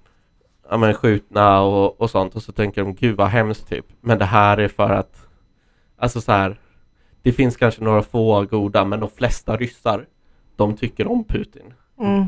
ja, 0.69 0.77
men 0.77 0.93
skjutna 0.93 1.61
och, 1.61 2.01
och 2.01 2.09
sånt 2.09 2.35
och 2.35 2.43
så 2.43 2.51
tänker 2.51 2.81
de 2.81 2.95
gud 2.95 3.17
vad 3.17 3.27
hemskt 3.27 3.69
typ. 3.69 3.85
Men 4.01 4.17
det 4.17 4.25
här 4.25 4.57
är 4.57 4.67
för 4.67 4.89
att, 4.89 5.27
alltså 5.97 6.21
så 6.21 6.31
här, 6.31 6.59
det 7.21 7.31
finns 7.31 7.57
kanske 7.57 7.83
några 7.83 8.01
få 8.01 8.45
goda 8.45 8.85
men 8.85 8.99
de 8.99 9.09
flesta 9.09 9.57
ryssar, 9.57 10.05
de 10.55 10.77
tycker 10.77 11.07
om 11.07 11.23
Putin. 11.23 11.73
Mm. 11.99 12.25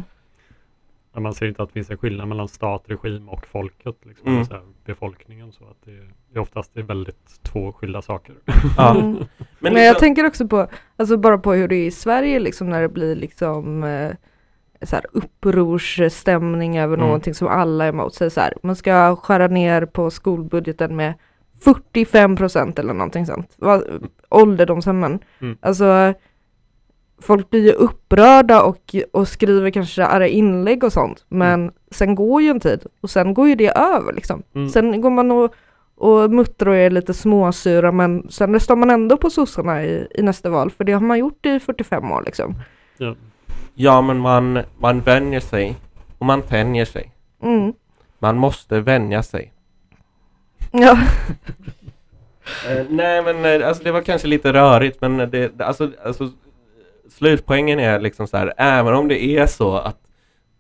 Ja, 1.14 1.20
Man 1.20 1.34
ser 1.34 1.46
inte 1.46 1.64
att 1.64 1.70
det 1.70 1.74
finns 1.74 1.90
en 1.92 1.98
skillnad 1.98 2.28
mellan 2.28 2.48
stat, 2.48 2.84
regim 2.86 3.30
och 3.30 3.48
folket, 3.48 3.96
liksom, 4.06 4.28
Mm. 4.32 4.46
så 4.46 4.54
här, 4.54 4.62
befolkningen. 4.86 5.52
Så 5.52 5.64
att 5.64 5.78
det, 5.86 6.00
det 6.34 6.40
oftast 6.40 6.74
det 6.74 6.80
är 6.80 6.84
väldigt 6.84 7.44
två 7.44 7.72
skilda 7.74 8.02
saker. 8.02 8.36
Ja. 8.78 8.92
Mm. 8.92 9.12
Men, 9.12 9.18
Men 9.60 9.74
liksom, 9.74 9.86
jag 9.86 10.00
tänker 10.00 10.26
också 10.28 10.48
på, 10.48 10.68
alltså 10.98 11.18
bara 11.18 11.38
på 11.38 11.54
hur 11.54 11.68
det 11.68 11.76
är 11.76 11.86
i 11.88 11.92
Sverige 11.92 12.40
liksom 12.40 12.70
när 12.70 12.82
det 12.82 12.90
blir 12.90 13.16
liksom 13.16 13.84
eh, 13.84 14.12
så 14.82 14.96
här 14.96 15.06
upprorsstämning 15.14 16.78
över 16.78 16.94
Mm. 16.94 17.06
någonting 17.06 17.34
som 17.34 17.48
alla 17.48 17.86
är 17.86 17.90
emot. 17.90 18.14
Så 18.14 18.30
så 18.30 18.42
här, 18.42 18.54
man 18.64 18.76
ska 18.76 19.16
skära 19.16 19.48
ner 19.48 19.86
på 19.86 20.10
skolbudgeten 20.12 20.96
med 20.96 21.14
45 21.64 22.36
procent 22.36 22.80
eller 22.80 22.94
någonting 22.94 23.26
sånt. 23.26 23.54
Va- 23.58 23.82
Ålderdomshemmen. 24.30 25.20
Mm. 25.40 25.58
Alltså 25.62 26.14
folk 27.22 27.50
blir 27.50 27.66
ju 27.66 27.72
upprörda 27.72 28.62
och, 28.64 28.96
och 29.14 29.28
skriver 29.28 29.70
kanske 29.72 30.06
arga 30.06 30.28
inlägg 30.28 30.84
och 30.84 30.94
sånt. 30.94 31.26
Men 31.30 31.72
sen 31.92 32.16
går 32.16 32.42
ju 32.42 32.50
en 32.50 32.60
tid 32.60 32.86
och 33.02 33.10
sen 33.10 33.34
går 33.34 33.48
ju 33.50 33.56
det 33.56 33.70
över 33.78 34.14
liksom. 34.14 34.44
Mm. 34.56 34.70
Sen 34.70 35.02
går 35.02 35.10
man 35.10 35.32
och, 35.32 35.54
och 35.96 36.32
muttrar 36.32 36.70
och 36.70 36.76
är 36.76 36.90
lite 36.90 37.14
småsura 37.14 37.92
men 37.92 38.32
sen 38.32 38.54
röstar 38.54 38.76
man 38.76 38.90
ändå 38.90 39.18
på 39.18 39.30
sossarna 39.30 39.84
i, 39.84 40.08
i 40.16 40.22
nästa 40.22 40.50
val 40.50 40.72
för 40.72 40.84
det 40.84 40.92
har 40.94 41.02
man 41.02 41.20
gjort 41.20 41.46
i 41.46 41.60
45 41.60 42.12
år 42.12 42.24
liksom. 42.26 42.56
Ja. 42.98 43.16
ja, 43.74 44.02
men 44.02 44.18
man, 44.20 44.60
man 44.78 45.02
vänjer 45.02 45.40
sig 45.40 45.76
och 46.18 46.26
man 46.26 46.42
tänjer 46.42 46.86
sig. 46.86 47.12
Mm. 47.44 47.74
Man 48.20 48.38
måste 48.38 48.80
vänja 48.80 49.24
sig. 49.24 49.54
Ja. 50.72 50.98
Eh, 52.70 52.86
nej 52.90 53.24
men 53.24 53.46
eh, 53.62 53.68
alltså 53.68 53.84
det 53.84 53.92
var 53.92 54.02
kanske 54.02 54.28
lite 54.28 54.54
rörigt 54.54 55.02
men 55.02 55.18
det, 55.18 55.28
det- 55.30 55.66
alltså, 55.66 55.92
alltså 56.06 56.30
slutpoängen 57.12 57.80
är 57.80 58.00
liksom 58.00 58.28
så 58.28 58.38
här, 58.38 58.54
även 58.58 58.94
om 58.94 59.08
det 59.08 59.24
är 59.24 59.48
så 59.48 59.76
att, 59.78 59.98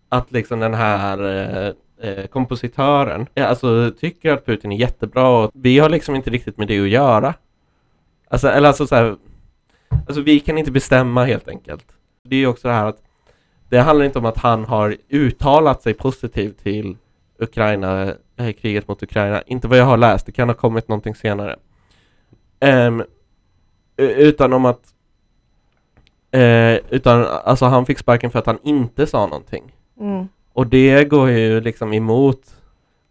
att 0.10 0.31
liksom 0.31 0.60
den 0.60 0.74
här 0.74 1.24
eh, 1.24 1.74
eh 2.10 2.27
kompositören 2.27 3.27
alltså 3.36 3.91
tycker 4.00 4.34
att 4.34 4.46
Putin 4.46 4.72
är 4.72 4.77
jättebra 4.77 5.27
och 5.27 5.51
vi 5.53 5.79
har 5.79 5.89
liksom 5.89 6.15
inte 6.15 6.29
riktigt 6.29 6.58
med 6.58 6.67
det 6.67 6.79
att 6.79 6.89
göra. 6.89 7.34
Alltså, 8.27 8.48
eller 8.48 8.67
alltså 8.67 8.88
så 8.88 8.96
här, 8.96 9.15
alltså 9.89 10.22
vi 10.22 10.39
kan 10.39 10.58
inte 10.58 10.72
bestämma 10.72 11.25
helt 11.25 11.48
enkelt. 11.48 11.86
Det 12.24 12.36
är 12.36 12.39
ju 12.39 12.48
också 12.48 12.67
det 12.67 12.74
här 12.74 12.86
att 12.86 13.01
det 13.70 13.79
handlar 13.79 14.05
inte 14.05 14.20
om 14.20 14.25
att 14.25 14.38
han 14.38 14.65
har 14.65 14.98
uttalat 15.10 15.81
sig 15.81 15.93
positivt 15.93 16.63
till 16.63 16.98
Ukraina, 17.39 18.15
eh, 18.38 18.51
kriget 18.51 18.88
mot 18.88 19.03
Ukraina, 19.03 19.41
inte 19.41 19.67
vad 19.67 19.77
jag 19.77 19.86
har 19.86 19.98
läst, 19.98 20.25
det 20.25 20.31
kan 20.31 20.50
ha 20.50 20.55
kommit 20.55 20.88
någonting 20.88 21.15
senare. 21.15 21.55
Um, 22.60 23.03
utan 23.98 24.53
om 24.53 24.65
att 24.65 24.93
eh, 26.32 26.80
utan 26.90 27.26
alltså 27.26 27.66
han 27.66 27.86
fick 27.86 28.00
sparken 28.00 28.32
för 28.32 28.40
att 28.40 28.46
han 28.46 28.60
inte 28.64 29.08
sa 29.08 29.26
någonting. 29.26 29.76
Mm. 30.00 30.28
Och 30.54 30.68
det 30.68 31.06
går 31.06 31.30
ju 31.30 31.62
liksom 31.62 31.94
emot, 31.94 32.56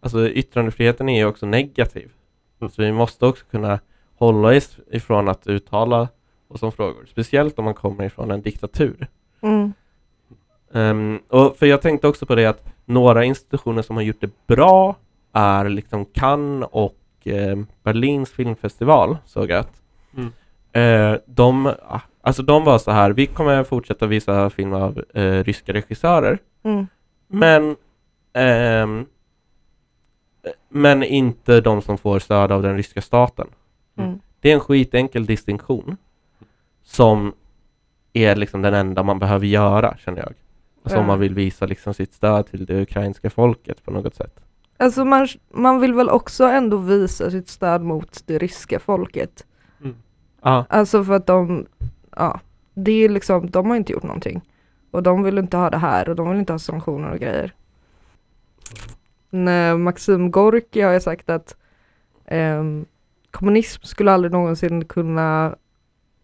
alltså 0.01 0.29
yttrandefriheten 0.29 1.09
är 1.09 1.17
ju 1.17 1.25
också 1.25 1.45
negativ. 1.45 2.11
Så 2.59 2.81
vi 2.81 2.91
måste 2.91 3.25
också 3.25 3.45
kunna 3.51 3.79
hålla 4.15 4.57
oss 4.57 4.77
ifrån 4.91 5.29
att 5.29 5.47
uttala 5.47 6.07
oss 6.47 6.63
om 6.63 6.71
frågor, 6.71 7.05
speciellt 7.05 7.59
om 7.59 7.65
man 7.65 7.73
kommer 7.73 8.03
ifrån 8.03 8.31
en 8.31 8.41
diktatur. 8.41 9.07
Mm. 9.41 9.73
Ehm, 10.73 11.19
och 11.27 11.57
för 11.57 11.65
jag 11.65 11.81
tänkte 11.81 12.07
också 12.07 12.25
på 12.25 12.35
det 12.35 12.45
att 12.45 12.65
några 12.85 13.23
institutioner 13.23 13.81
som 13.81 13.95
har 13.95 14.03
gjort 14.03 14.21
det 14.21 14.47
bra 14.47 14.95
är 15.33 15.69
liksom 15.69 16.05
Cannes 16.05 16.69
och 16.71 16.97
ehm, 17.23 17.67
Berlins 17.83 18.31
filmfestival, 18.31 19.17
såg 19.25 19.49
jag 19.49 19.59
att. 19.59 19.81
Mm. 20.17 20.31
Eh, 20.71 21.19
de, 21.25 21.65
ah, 21.65 22.01
alltså 22.21 22.43
de 22.43 22.63
var 22.63 22.77
så 22.77 22.91
här, 22.91 23.11
vi 23.11 23.25
kommer 23.27 23.63
fortsätta 23.63 24.07
visa 24.07 24.49
film 24.49 24.73
av 24.73 25.03
eh, 25.13 25.43
ryska 25.43 25.73
regissörer, 25.73 26.39
Mm. 26.63 26.87
men 27.27 27.75
ehm, 28.33 28.99
eh, 30.43 30.51
men 30.69 31.03
inte 31.03 31.61
de 31.61 31.81
som 31.81 31.97
får 31.97 32.19
stöd 32.19 32.51
av 32.51 32.61
den 32.61 32.77
ryska 32.77 33.01
staten. 33.01 33.47
Mm. 33.97 34.19
Det 34.39 34.49
är 34.49 34.53
en 34.53 34.59
skitenkel 34.59 35.25
distinktion 35.25 35.97
som 36.83 37.33
är 38.13 38.35
liksom 38.35 38.61
den 38.61 38.73
enda 38.73 39.03
man 39.03 39.19
behöver 39.19 39.45
göra, 39.47 39.97
känner 39.97 40.19
jag. 40.19 40.33
Alltså 40.83 40.97
om 40.97 41.03
Ja. 41.03 41.07
man 41.07 41.19
vill 41.19 41.33
visa 41.33 41.65
liksom 41.65 41.93
sitt 41.93 42.13
stöd 42.13 42.47
till 42.47 42.65
det 42.65 42.81
ukrainska 42.81 43.29
folket 43.29 43.83
på 43.85 43.91
något 43.91 44.15
sätt. 44.15 44.39
Alltså 44.77 45.05
man, 45.05 45.27
man 45.53 45.79
vill 45.79 45.93
väl 45.93 46.09
också 46.09 46.43
ändå 46.43 46.77
visa 46.77 47.31
sitt 47.31 47.47
stöd 47.49 47.81
mot 47.81 48.23
det 48.27 48.37
ryska 48.37 48.79
folket. 48.79 49.45
Ja, 50.41 50.65
Alltså 50.69 51.03
för 51.03 51.13
att 51.13 51.27
de, 51.27 51.65
ja, 52.21 52.39
det 52.73 52.91
är 52.91 53.09
liksom, 53.09 53.49
de 53.49 53.69
har 53.69 53.75
inte 53.77 53.93
gjort 53.93 54.03
någonting. 54.03 54.41
Och 54.91 55.03
de 55.03 55.23
vill 55.23 55.37
inte 55.37 55.57
ha 55.57 55.69
det 55.69 55.77
här 55.77 56.09
och 56.09 56.15
de 56.15 56.29
vill 56.29 56.39
inte 56.39 56.53
ha 56.53 56.59
sanktioner 56.59 57.11
och 57.11 57.19
grejer. 57.19 57.53
Nej, 59.29 59.77
Maxim 59.77 60.31
Gorki 60.31 60.81
har 60.81 60.93
ju 60.93 60.99
sagt 60.99 61.29
att 61.29 61.55
ehm, 62.25 62.85
kommunism 63.31 63.83
skulle 63.83 64.11
aldrig 64.11 64.31
någonsin 64.31 64.85
kunna 64.85 65.55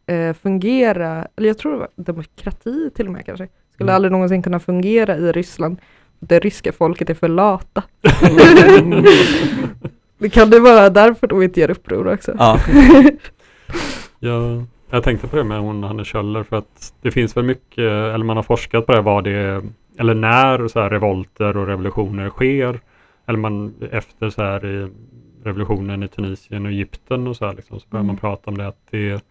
eh, 0.06 0.34
fungera, 0.34 1.28
eller 1.36 1.48
jag 1.48 1.58
tror 1.58 1.72
det 1.74 1.78
var 1.80 1.90
demokrati 1.96 2.90
till 2.96 3.06
och 3.08 3.14
med 3.14 3.26
kanske, 3.26 3.48
skulle 3.74 3.90
Mm. 3.92 3.96
aldrig 3.96 4.12
någonsin 4.12 4.44
kunna 4.44 4.60
fungera 4.60 5.18
i 5.18 5.32
Ryssland. 5.32 5.78
Det 6.20 6.40
ryska 6.40 6.72
folket 6.74 7.10
är 7.10 7.14
för 7.14 7.28
lata. 7.28 7.84
det 10.18 10.30
kan 10.30 10.50
det 10.50 10.60
vara 10.60 10.90
därför 10.90 11.28
de 11.28 11.42
inte 11.44 11.60
gör 11.60 11.70
uppror 11.72 12.14
också. 12.14 12.36
ja. 12.40 12.60
Ja, 14.20 14.64
jag 14.90 15.04
tänkte 15.04 15.28
på 15.28 15.36
det 15.36 15.44
med 15.44 15.60
hon 15.60 15.84
Hanne 15.84 16.06
Kjöller 16.06 16.44
för 16.44 16.56
att 16.58 16.94
det 17.02 17.12
finns 17.12 17.38
väl 17.38 17.44
mycket, 17.46 17.78
eller 17.78 18.24
man 18.26 18.36
har 18.36 18.44
forskat 18.44 18.86
på 18.86 18.92
det, 18.92 19.02
vad 19.02 19.24
det 19.24 19.32
är, 19.32 19.62
eller 20.00 20.14
när 20.16 20.68
så 20.68 20.80
här 20.80 20.90
revolter 20.90 21.58
och 21.58 21.68
revolutioner 21.68 22.30
sker. 22.30 22.80
Eller 23.26 23.40
man 23.40 23.74
efter 23.92 24.30
så 24.30 24.42
här 24.44 24.66
i 24.66 24.88
revolutionen 25.44 26.04
i 26.04 26.08
Tunisien 26.08 26.66
och 26.66 26.72
Egypten 26.72 27.28
och 27.28 27.36
så 27.36 27.46
här 27.46 27.54
liksom, 27.54 27.80
så 27.80 27.88
börjar 27.90 28.04
man 28.04 28.10
Mm. 28.10 28.20
prata 28.20 28.52
om 28.52 28.58
det 28.58 28.68
att 28.68 28.78
det 28.92 29.24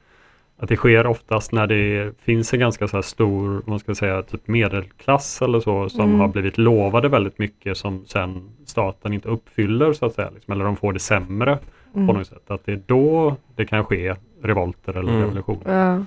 att 0.59 0.69
det 0.69 0.77
sker 0.77 1.07
oftast 1.07 1.53
när 1.53 1.67
det 1.67 2.13
finns 2.23 2.55
en 2.55 2.61
ganska 2.61 2.89
så 2.89 3.03
stor, 3.03 3.63
man 3.67 3.79
ska 3.79 3.95
säga, 3.95 4.23
typ 4.23 4.49
medelklass 4.49 5.43
eller 5.43 5.61
så 5.61 5.89
som 5.89 6.05
Mm. 6.05 6.21
har 6.21 6.29
blivit 6.29 6.59
lovade 6.59 7.09
väldigt 7.09 7.39
mycket 7.39 7.77
som 7.77 8.05
sen 8.07 8.51
staten 8.67 9.13
inte 9.13 9.29
uppfyller 9.29 9.93
så 9.93 10.07
att 10.07 10.15
säga. 10.15 10.31
Liksom, 10.35 10.53
eller 10.53 10.65
de 10.65 10.77
får 10.77 10.93
det 10.93 10.99
sämre 10.99 11.59
på 11.93 11.99
Mm. 11.99 12.17
något 12.17 12.27
sätt. 12.27 12.51
Att 12.51 12.65
det 12.67 12.73
är 12.73 12.81
då 12.87 13.37
det 13.57 13.65
kan 13.67 13.85
ske 13.85 14.15
revolter 14.43 14.93
eller 14.97 15.09
Mm. 15.13 15.21
revolutioner. 15.23 15.79
Ja. 15.99 16.05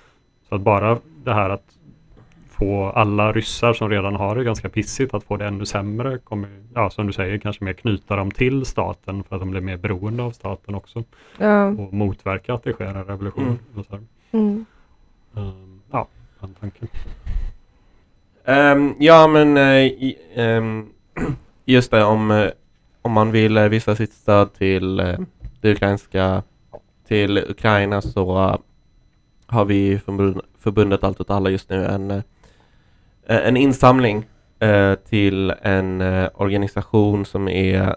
Så 0.50 0.56
att 0.56 0.62
bara 0.62 0.98
det 1.24 1.34
här 1.34 1.50
att 1.50 1.64
få 2.50 2.86
alla 2.90 3.32
ryssar 3.32 3.74
som 3.74 3.90
redan 3.90 4.16
har 4.16 4.36
det 4.36 4.44
ganska 4.44 4.70
pissigt 4.70 5.14
att 5.14 5.24
få 5.24 5.38
det 5.38 5.46
ännu 5.46 5.66
sämre 5.66 6.18
kommer, 6.18 6.50
ja 6.76 6.90
som 6.90 7.08
du 7.08 7.14
säger, 7.14 7.38
kanske 7.38 7.64
mer 7.64 7.74
knyta 7.74 8.16
dem 8.16 8.32
till 8.32 8.66
staten 8.66 9.24
för 9.24 9.36
att 9.36 9.42
de 9.42 9.52
blir 9.52 9.62
mer 9.62 9.78
beroende 9.78 10.24
av 10.24 10.32
staten 10.32 10.76
också 10.76 11.04
Ja. 11.38 11.66
och 11.66 11.94
motverka 11.94 12.54
att 12.54 12.64
det 12.64 12.74
sker 12.74 12.86
en 12.86 13.04
revolution. 13.04 13.44
Mm. 13.44 13.58
Och 13.76 13.86
så 13.86 13.92
här. 13.96 14.04
Mm. 14.32 14.66
Ehm, 15.36 15.82
ja, 15.92 16.08
den 16.40 16.54
tanken. 16.60 16.88
Ehm, 18.46 18.94
ja 19.00 19.28
men 19.28 19.58
i, 19.58 20.18
ehm, 20.36 20.90
just 21.66 21.92
det 21.92 22.04
om, 22.04 22.32
eh, 22.32 22.48
om 23.02 23.12
man 23.12 23.32
vill 23.32 23.58
eh, 23.58 23.64
visa 23.68 23.96
sitt 23.96 24.14
stöd 24.14 24.54
till 24.54 25.00
eh, 25.00 25.20
det 25.62 25.72
ukrainska 25.72 26.44
till 27.10 27.38
Ukraina 27.38 28.02
så 28.02 28.58
har 29.46 29.66
vi 29.66 30.00
förbund, 30.00 30.42
förbundet 30.58 31.04
Allt 31.04 31.22
åt 31.22 31.30
alla 31.30 31.50
just 31.50 31.70
nu 31.70 31.86
en, 31.86 32.12
eh, 32.12 32.22
en 33.26 33.58
insamling 33.58 34.26
eh, 34.60 34.96
till 34.96 35.54
en 35.62 36.02
eh, 36.02 36.30
organisation 36.36 37.26
som 37.26 37.48
är 37.48 37.96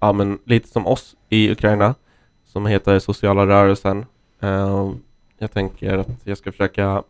ja, 0.00 0.12
men 0.12 0.38
lite 0.44 0.68
som 0.68 0.86
oss 0.86 1.16
i 1.28 1.50
Ukraina 1.50 1.94
som 2.44 2.66
heter 2.66 2.98
Sociala 2.98 3.46
rörelsen. 3.46 4.06
Jag 5.38 5.52
tänker 5.52 5.98
att 5.98 6.08
jag 6.24 6.38
ska 6.38 6.52
försöka 6.52 7.02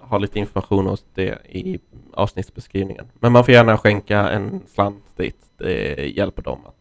ha 0.00 0.18
lite 0.18 0.38
information 0.38 0.86
om 0.86 0.96
det 1.14 1.38
i 1.48 1.78
avsnittsbeskrivningen. 2.12 3.06
Men 3.20 3.32
man 3.32 3.44
får 3.44 3.54
gärna 3.54 3.78
skänka 3.78 4.30
en 4.30 4.60
slant 4.66 5.04
dit. 5.16 5.36
Det 5.58 6.06
hjälper 6.16 6.42
dem 6.42 6.58
att 6.66 6.74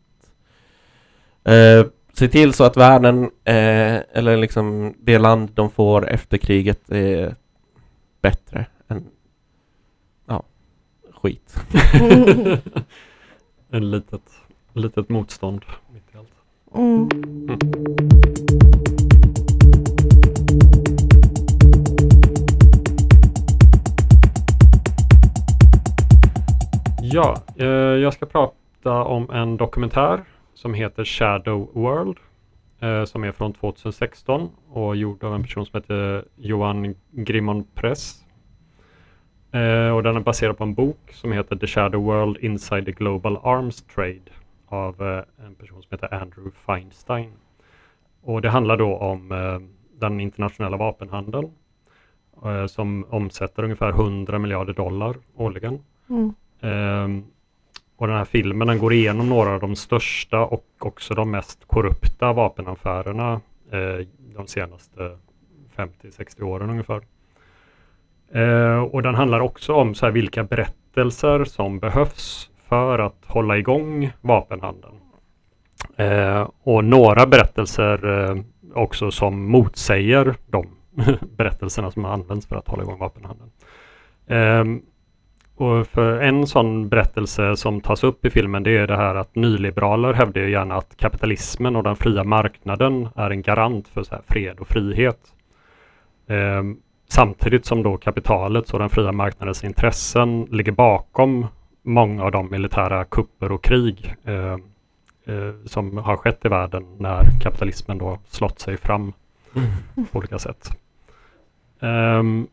se 2.13 2.27
till 2.27 2.53
så 2.53 2.63
att 2.63 2.77
världen, 2.77 3.23
eh, 3.23 3.95
eller 4.11 4.37
liksom 4.37 4.93
det 4.99 5.17
land 5.17 5.49
de 5.53 5.69
får 5.69 6.09
efter 6.09 6.37
kriget 6.37 6.89
är 6.91 7.35
bättre 8.21 8.65
än 8.87 9.07
ja, 10.25 10.43
skit. 11.11 11.55
en 13.69 13.91
litet, 13.91 14.21
litet 14.73 15.09
motstånd 15.09 15.65
mitt 15.93 16.03
i 16.13 16.17
allt. 16.17 16.29
Mm. 16.75 17.09
Ja, 27.01 27.41
eh, 27.55 27.67
jag 27.67 28.13
ska 28.13 28.25
prata 28.25 29.03
om 29.03 29.29
en 29.29 29.57
dokumentär 29.57 30.23
som 30.63 30.73
heter 30.73 31.03
Shadow 31.03 31.69
World. 31.73 32.17
Eh, 32.79 33.03
som 33.03 33.23
är 33.23 33.31
från 33.31 33.53
2016 33.53 34.49
och 34.69 34.95
gjord 34.95 35.23
av 35.23 35.35
en 35.35 35.43
person 35.43 35.65
som 35.65 35.77
heter 35.77 36.25
Johan 36.35 36.95
Grimon 37.11 37.63
Press. 37.73 38.23
Eh, 39.51 39.89
och 39.89 40.03
den 40.03 40.15
är 40.15 40.19
baserad 40.19 40.57
på 40.57 40.63
en 40.63 40.73
bok 40.73 41.11
som 41.11 41.31
heter 41.31 41.55
The 41.55 41.67
Shadow 41.67 42.03
World 42.03 42.37
Inside 42.37 42.85
the 42.85 42.91
Global 42.91 43.37
Arms 43.43 43.83
Trade 43.83 44.31
av 44.67 45.01
eh, 45.01 45.45
en 45.45 45.55
person 45.55 45.83
som 45.83 45.87
heter 45.91 46.13
Andrew 46.13 46.51
Feinstein. 46.65 47.31
Och 48.21 48.41
det 48.41 48.49
handlar 48.49 48.77
då 48.77 48.97
om 48.97 49.29
den 49.99 50.19
internationella 50.19 50.77
vapenhandeln 50.77 51.51
som 52.67 53.05
omsätter 53.09 53.63
ungefär 53.63 53.89
100 53.89 54.39
miljarder 54.39 54.73
dollar 54.73 55.15
årligen. 55.35 55.79
Mm. 56.09 57.23
Och 57.95 58.07
den 58.07 58.17
här 58.17 58.25
filmen 58.25 58.67
den 58.67 58.79
går 58.79 58.93
igenom 58.93 59.29
några 59.29 59.53
av 59.53 59.59
de 59.59 59.75
största 59.75 60.39
och 60.39 60.65
också 60.79 61.13
de 61.13 61.31
mest 61.31 61.67
korrupta 61.67 62.33
vapenaffärerna 62.33 63.41
eh, 63.71 64.07
de 64.35 64.47
senaste 64.47 65.17
50-60 65.75 66.43
åren 66.43 66.69
ungefär. 66.69 67.01
Eh, 68.31 68.83
och 68.83 69.01
den 69.01 69.15
handlar 69.15 69.39
också 69.39 69.73
om 69.73 69.95
så 69.95 70.05
här, 70.05 70.13
vilka 70.13 70.43
berättelser 70.43 71.43
som 71.43 71.79
behövs 71.79 72.49
för 72.63 72.99
att 72.99 73.25
hålla 73.25 73.57
igång 73.57 74.11
vapenhandeln. 74.21 74.95
Eh, 75.97 76.49
och 76.63 76.83
några 76.83 77.25
berättelser 77.25 78.29
eh, 78.29 78.37
också 78.73 79.11
som 79.11 79.45
motsäger 79.45 80.35
de 80.47 80.67
berättelserna 81.37 81.91
som 81.91 82.05
används 82.05 82.47
för 82.47 82.55
att 82.55 82.67
hålla 82.67 82.83
igång 82.83 82.99
vapenhandeln. 82.99 83.51
Eh, 84.27 84.83
och 85.55 85.87
för 85.87 86.21
en 86.21 86.47
sån 86.47 86.89
berättelse 86.89 87.55
som 87.55 87.81
tas 87.81 88.03
upp 88.03 88.25
i 88.25 88.29
filmen 88.29 88.63
det 88.63 88.77
är 88.77 88.87
det 88.87 88.97
här 88.97 89.15
att 89.15 89.35
nyliberaler 89.35 90.13
hävdar 90.13 90.41
ju 90.41 90.51
gärna 90.51 90.75
att 90.75 90.97
kapitalismen 90.97 91.75
och 91.75 91.83
den 91.83 91.95
fria 91.95 92.23
marknaden 92.23 93.09
är 93.15 93.29
en 93.29 93.41
garant 93.41 93.87
för 93.87 94.03
så 94.03 94.15
fred 94.27 94.59
och 94.59 94.67
frihet. 94.67 95.19
Ehm, 96.27 96.77
samtidigt 97.07 97.65
som 97.65 97.83
då 97.83 97.97
kapitalets 97.97 98.73
och 98.73 98.79
den 98.79 98.89
fria 98.89 99.11
marknadens 99.11 99.63
intressen 99.63 100.41
ligger 100.41 100.71
bakom 100.71 101.47
många 101.81 102.23
av 102.23 102.31
de 102.31 102.51
militära 102.51 103.05
kupper 103.05 103.51
och 103.51 103.63
krig 103.63 104.15
eh, 104.23 104.57
eh, 105.25 105.53
som 105.65 105.97
har 105.97 106.17
skett 106.17 106.45
i 106.45 106.47
världen 106.47 106.95
när 106.97 107.39
kapitalismen 107.41 107.97
då 107.97 108.19
slått 108.25 108.59
sig 108.59 108.77
fram 108.77 109.13
på 110.11 110.17
olika 110.17 110.39
sätt. 110.39 110.69
Ehm, 111.79 112.47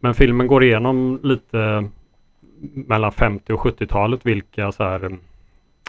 men 0.00 0.14
filmen 0.14 0.46
går 0.46 0.64
igenom 0.64 1.20
lite 1.22 1.88
mellan 2.60 3.12
50 3.12 3.52
och 3.52 3.60
70-talet 3.60 4.26
vilka 4.26 4.72
så 4.72 4.84
här, 4.84 5.04
mm, 5.04 5.18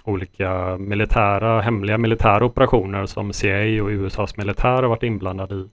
olika 0.03 0.77
militära, 0.77 1.61
hemliga 1.61 1.97
militära 1.97 2.45
operationer 2.45 3.05
som 3.05 3.33
CIA 3.33 3.83
och 3.83 3.89
USAs 3.89 4.37
militär 4.37 4.69
har 4.69 4.89
varit 4.89 5.03
inblandade 5.03 5.55
i. 5.55 5.69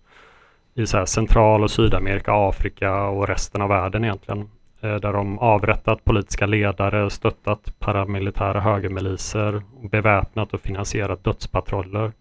I 0.75 0.87
så 0.87 0.99
här 0.99 1.05
Central 1.05 1.63
och 1.63 1.71
Sydamerika, 1.71 2.33
Afrika 2.35 3.05
och 3.05 3.29
resten 3.29 3.63
av 3.63 3.69
världen 3.69 4.05
egentligen. 4.05 4.49
Eh, 4.81 4.95
där 4.95 5.13
de 5.13 5.39
avrättat 5.39 6.05
politiska 6.05 6.47
ledare, 6.47 7.11
stöttat 7.11 7.75
paramilitära 7.79 8.61
högermiliser, 8.61 9.63
beväpnat 9.91 10.55
och 10.55 10.61
finansierat 10.61 11.25
dödspatruller 11.25 12.13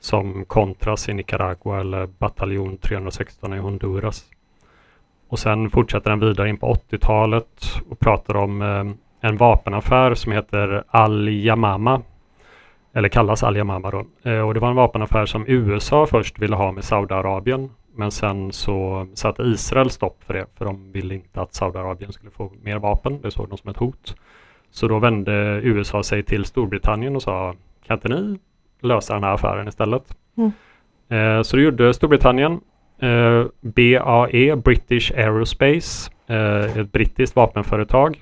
som 0.00 0.44
Contras 0.44 1.08
i 1.08 1.14
Nicaragua 1.14 1.80
eller 1.80 2.06
Bataljon 2.06 2.78
316 2.78 3.54
i 3.54 3.58
Honduras. 3.58 4.24
Och 5.28 5.38
sen 5.38 5.70
fortsätter 5.70 6.10
den 6.10 6.20
vidare 6.20 6.48
in 6.48 6.56
på 6.56 6.74
80-talet 6.74 7.82
och 7.90 7.98
pratar 7.98 8.36
om 8.36 8.62
eh, 8.62 9.28
en 9.28 9.36
vapenaffär 9.36 10.14
som 10.14 10.32
heter 10.32 10.84
Al-Yamama. 10.88 12.02
Eller 12.92 13.08
kallas 13.08 13.42
Al-Yamama 13.42 13.90
då. 13.90 14.30
Eh, 14.30 14.40
och 14.40 14.54
det 14.54 14.60
var 14.60 14.70
en 14.70 14.76
vapenaffär 14.76 15.26
som 15.26 15.44
USA 15.46 16.06
först 16.06 16.38
ville 16.38 16.56
ha 16.56 16.72
med 16.72 16.84
Saudiarabien. 16.84 17.70
Men 17.94 18.10
sen 18.10 18.52
så 18.52 19.06
satte 19.14 19.42
Israel 19.42 19.90
stopp 19.90 20.24
för 20.26 20.34
det. 20.34 20.46
För 20.54 20.64
de 20.64 20.92
ville 20.92 21.14
inte 21.14 21.40
att 21.40 21.54
Saudiarabien 21.54 22.12
skulle 22.12 22.30
få 22.30 22.52
mer 22.62 22.78
vapen. 22.78 23.20
Det 23.22 23.30
såg 23.30 23.48
de 23.48 23.58
som 23.58 23.70
ett 23.70 23.76
hot. 23.76 24.16
Så 24.70 24.88
då 24.88 24.98
vände 24.98 25.60
USA 25.62 26.02
sig 26.02 26.22
till 26.22 26.44
Storbritannien 26.44 27.16
och 27.16 27.22
sa 27.22 27.54
kan 27.86 27.96
inte 27.96 28.08
ni 28.08 28.38
lösa 28.80 29.14
den 29.14 29.24
här 29.24 29.34
affären 29.34 29.68
istället? 29.68 30.16
Mm. 30.36 30.52
Eh, 31.08 31.42
så 31.42 31.56
det 31.56 31.62
gjorde 31.62 31.94
Storbritannien. 31.94 32.60
Eh, 32.98 33.44
BAE, 33.60 34.56
British 34.56 35.12
Aerospace, 35.16 36.10
eh, 36.26 36.78
ett 36.78 36.92
brittiskt 36.92 37.36
vapenföretag. 37.36 38.20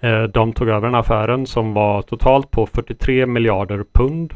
Eh, 0.00 0.22
de 0.22 0.52
tog 0.52 0.68
över 0.68 0.80
den 0.80 0.94
affären 0.94 1.46
som 1.46 1.74
var 1.74 2.02
totalt 2.02 2.50
på 2.50 2.66
43 2.66 3.26
miljarder 3.26 3.84
pund. 3.92 4.34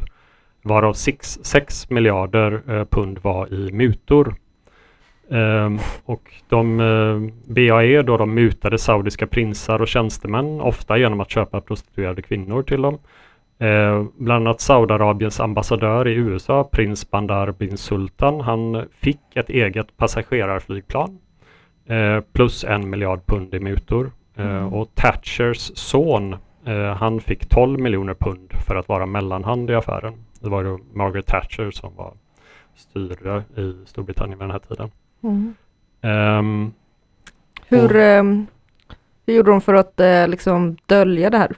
Varav 0.61 0.93
6, 0.93 1.39
6 1.43 1.89
miljarder 1.89 2.61
eh, 2.67 2.85
pund 2.85 3.19
var 3.21 3.53
i 3.53 3.71
mutor. 3.71 4.35
Ehm, 5.29 5.79
och 6.05 6.33
de 6.49 6.79
eh, 6.79 7.53
BAE 7.53 8.01
då 8.01 8.17
de 8.17 8.33
mutade 8.33 8.77
saudiska 8.77 9.27
prinsar 9.27 9.81
och 9.81 9.87
tjänstemän 9.87 10.61
ofta 10.61 10.97
genom 10.97 11.19
att 11.21 11.29
köpa 11.29 11.61
prostituerade 11.61 12.21
kvinnor 12.21 12.63
till 12.63 12.81
dem. 12.81 12.97
Eh, 13.63 14.03
bland 14.17 14.47
annat 14.47 14.61
Saudiarabiens 14.61 15.39
ambassadör 15.39 16.07
i 16.07 16.13
USA, 16.13 16.63
prins 16.71 17.11
Bandar 17.11 17.51
bin 17.51 17.77
Sultan, 17.77 18.41
han 18.41 18.85
fick 18.91 19.19
ett 19.35 19.49
eget 19.49 19.97
passagerarflygplan 19.97 21.19
eh, 21.85 22.19
plus 22.33 22.63
en 22.63 22.89
miljard 22.89 23.25
pund 23.25 23.53
i 23.53 23.59
mutor. 23.59 24.11
Eh, 24.35 24.45
Mm. 24.45 24.73
och 24.73 24.95
Thatchers 24.95 25.71
son, 25.75 26.35
han 26.97 27.19
fick 27.21 27.45
12 27.49 27.79
miljoner 27.79 28.13
pund 28.13 28.53
för 28.67 28.75
att 28.75 28.87
vara 28.87 29.05
mellanhand 29.05 29.69
i 29.69 29.75
affären. 29.75 30.13
Det 30.39 30.49
var 30.49 30.63
ju 30.63 30.77
Margaret 30.93 31.25
Thatcher 31.27 31.71
som 31.71 31.95
var 31.95 32.13
styrare 32.75 33.43
i 33.57 33.75
Storbritannien 33.85 34.39
vid 34.39 34.43
den 34.47 34.51
här 34.51 34.59
tiden. 34.59 34.91
Mm. 35.23 35.53
Ehm, 36.01 36.73
Hur, 37.67 37.95
ehm, 37.95 38.47
hur 39.25 39.33
gjorde 39.33 39.51
de 39.51 39.61
för 39.61 39.73
att 39.73 40.29
liksom 40.29 40.77
dölja 40.85 41.29
det 41.29 41.37
här? 41.37 41.51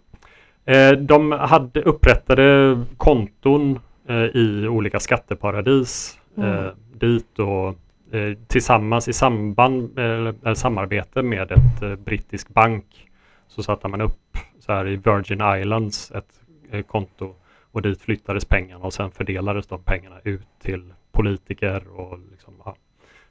Eh, 0.65 0.91
de 0.91 1.31
hade 1.31 1.81
upprättade 1.81 2.77
konton 2.97 3.79
eh, 4.07 4.15
i 4.15 4.67
olika 4.67 4.99
skatteparadis 4.99 6.19
eh, 6.37 6.43
Mm. 6.43 6.75
dit 6.93 7.39
och 7.39 7.67
eh, 8.15 8.37
tillsammans 8.47 9.07
i 9.07 9.13
samband 9.13 9.99
eller, 9.99 10.53
samarbete 10.53 11.21
med 11.21 11.51
ett 11.51 11.81
eh, 11.81 11.95
brittisk 11.95 12.49
bank 12.49 13.07
så 13.47 13.63
satte 13.63 13.87
man 13.87 14.01
upp 14.01 14.37
så 14.59 14.71
här 14.73 14.87
i 14.87 14.95
Virgin 14.95 15.41
Islands 15.61 16.11
ett 16.11 16.41
eh, 16.71 16.81
konto 16.81 17.35
och 17.71 17.81
dit 17.81 18.01
flyttades 18.01 18.45
pengarna 18.45 18.85
och 18.85 18.93
sen 18.93 19.11
fördelades 19.11 19.67
de 19.67 19.83
pengarna 19.83 20.15
ut 20.23 20.47
till 20.61 20.93
politiker 21.11 21.83
och 21.87 22.19
liksom, 22.31 22.53
ja, 22.65 22.75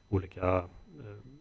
olika 0.09 0.57
eh, 0.57 0.63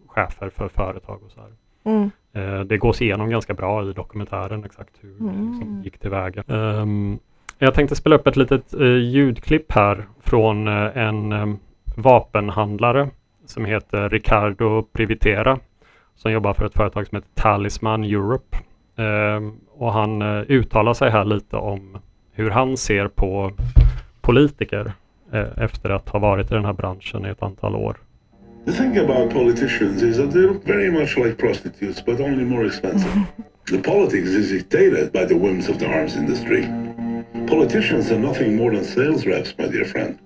chefer 0.07 0.49
för 0.49 0.67
företag 0.67 1.23
och 1.23 1.31
så 1.31 1.41
här. 1.41 1.51
Mm. 1.83 2.11
Eh, 2.35 2.59
det 2.59 2.77
gås 2.77 3.01
igenom 3.01 3.29
ganska 3.29 3.53
bra 3.53 3.89
i 3.89 3.93
dokumentären 3.93 4.63
exakt 4.65 4.93
hur 5.01 5.09
det 5.09 5.25
liksom 5.25 5.61
Mm. 5.61 5.81
gick 5.83 5.97
tillväga. 5.99 6.43
Ehm, 6.47 7.19
jag 7.57 7.73
tänkte 7.73 7.95
spela 7.95 8.15
upp 8.15 8.27
ett 8.27 8.35
litet 8.35 8.73
eh, 8.73 8.97
ljudklipp 8.97 9.71
här 9.71 10.05
från 10.21 10.67
eh, 10.67 10.97
en 10.97 11.31
em, 11.31 11.57
vapenhandlare 11.97 13.09
som 13.45 13.65
heter 13.65 14.09
Ricardo 14.09 14.83
Privitera 14.93 15.59
som 16.15 16.31
jobbar 16.31 16.53
för 16.53 16.65
ett 16.65 16.73
företag 16.73 17.07
som 17.07 17.15
heter 17.15 17.29
Talisman 17.41 18.03
Europe. 18.03 18.57
Ehm, 18.95 19.53
och 19.77 19.93
han 19.93 20.21
uttalar 20.47 20.93
sig 20.93 21.11
här 21.11 21.25
lite 21.25 21.55
om 21.55 21.97
hur 22.31 22.49
han 22.49 22.77
ser 22.77 23.07
på 23.07 23.51
politiker 24.21 24.91
efter 25.57 25.89
att 25.89 26.09
ha 26.09 26.19
varit 26.19 26.51
i 26.51 26.53
den 26.53 26.65
här 26.65 26.73
branschen 26.73 27.25
i 27.25 27.29
ett 27.29 27.43
antal 27.43 27.75
år. 27.75 27.97
The 28.65 28.71
thing 28.71 28.97
about 28.97 29.29
politicians 29.29 30.01
is 30.01 30.17
that 30.17 30.31
they're 30.31 30.53
very 30.53 30.89
much 30.89 31.17
like 31.17 31.37
prostitutes, 31.37 32.01
but 32.01 32.21
only 32.21 32.43
more 32.45 32.65
expensive. 32.65 33.11
the 33.65 33.79
politics 33.81 34.29
is 34.29 34.49
dictated 34.51 35.11
by 35.11 35.25
the 35.25 35.35
whims 35.35 35.67
of 35.69 35.79
the 35.79 35.87
arms 35.87 36.15
industry. 36.15 36.63
Politicians 37.47 38.09
are 38.11 38.19
nothing 38.19 38.55
more 38.55 38.71
than 38.71 38.83
sales 38.85 39.25
reps, 39.25 39.53
my 39.57 39.67
dear 39.67 39.85
friend. 39.85 40.17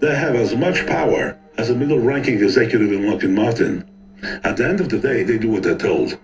They 0.00 0.14
have 0.14 0.34
as 0.36 0.54
much 0.54 0.86
power 0.86 1.36
as 1.58 1.70
a 1.70 1.74
middle 1.74 1.98
ranking 1.98 2.34
executive 2.42 2.92
in 2.92 3.10
Lockheed 3.10 3.30
Martin. 3.30 3.84
At 4.44 4.56
the 4.56 4.64
end 4.68 4.80
of 4.80 4.88
the 4.88 4.98
day, 4.98 5.24
they 5.24 5.38
do 5.38 5.50
what 5.50 5.62
they're 5.62 5.78
told. 5.88 6.16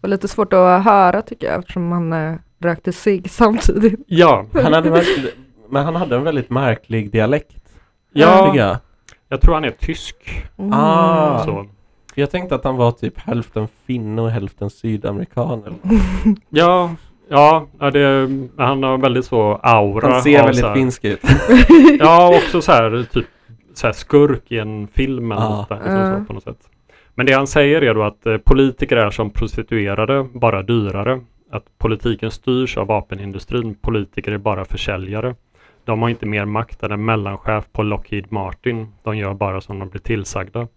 var 0.00 0.08
lite 0.08 0.28
svårt 0.28 0.52
att 0.52 0.84
höra 0.84 1.22
tycker 1.22 1.46
jag 1.46 1.58
eftersom 1.58 1.88
man 1.88 2.12
eh, 2.12 2.34
rökte 2.60 2.92
cigg 2.92 3.30
samtidigt. 3.30 4.00
Ja, 4.06 4.46
Han 4.52 4.72
hade, 4.72 4.90
verkligen- 4.90 5.30
men 5.70 5.84
han 5.84 5.96
hade 5.96 6.16
en 6.16 6.24
väldigt 6.24 6.50
märklig 6.50 7.12
dialekt. 7.12 7.56
ja 8.12 8.46
tycker 8.46 8.64
jag. 9.32 9.40
tror 9.40 9.54
han 9.54 9.64
är 9.64 9.70
tysk. 9.70 10.16
Mm. 10.58 10.70
Ah. 10.74 11.44
Så. 11.44 11.66
Jag 12.14 12.30
tänkte 12.30 12.54
att 12.54 12.64
han 12.64 12.76
var 12.76 12.92
typ 12.92 13.18
hälften 13.18 13.68
finne 13.86 14.22
och 14.22 14.30
hälften 14.30 14.70
sydamerikan. 14.70 15.62
Eller. 15.66 15.78
Ja, 16.48 16.94
ja, 17.28 17.66
ja 17.80 17.90
det, 17.90 18.28
han 18.58 18.82
har 18.82 18.98
väldigt 18.98 19.24
så 19.24 19.54
aura. 19.62 20.12
Han 20.12 20.22
ser 20.22 20.44
väldigt 20.44 20.64
här- 20.64 20.74
finsk 20.74 21.04
ut. 21.04 21.20
Ja, 21.98 22.36
också 22.36 22.62
så 22.62 22.72
här 22.72 23.06
typ 23.12 23.26
så 23.74 23.86
här 23.86 23.94
skurk 23.94 24.42
i 24.52 24.58
en 24.58 24.88
film 24.88 25.32
eller 25.32 25.42
Ja. 25.42 25.48
något 25.56 25.68
där, 25.68 25.76
liksom 25.76 26.18
så, 26.20 26.24
på 26.26 26.32
något 26.32 26.42
sätt. 26.44 26.68
Men 27.14 27.26
det 27.26 27.32
han 27.32 27.46
säger 27.46 27.82
är 27.82 27.94
då 27.94 28.02
att 28.02 28.26
eh, 28.26 28.36
politiker 28.36 28.96
är 28.96 29.10
som 29.10 29.30
prostituerade, 29.30 30.26
bara 30.34 30.62
dyrare. 30.62 31.20
Att 31.52 31.64
politiken 31.78 32.30
styrs 32.30 32.76
av 32.76 32.86
vapenindustrin, 32.86 33.74
politiker 33.74 34.32
är 34.32 34.38
bara 34.38 34.64
försäljare. 34.64 35.34
De 35.84 36.02
har 36.02 36.08
inte 36.08 36.26
mer 36.26 36.44
makt 36.44 36.82
än 36.82 36.92
en 36.92 37.04
mellanchef 37.04 37.64
på 37.72 37.82
Lockheed 37.82 38.32
Martin. 38.32 38.92
De 39.02 39.16
gör 39.16 39.34
bara 39.34 39.60
som 39.60 39.78
de 39.78 39.88
blir 39.88 40.00
tillsagda. 40.00 40.68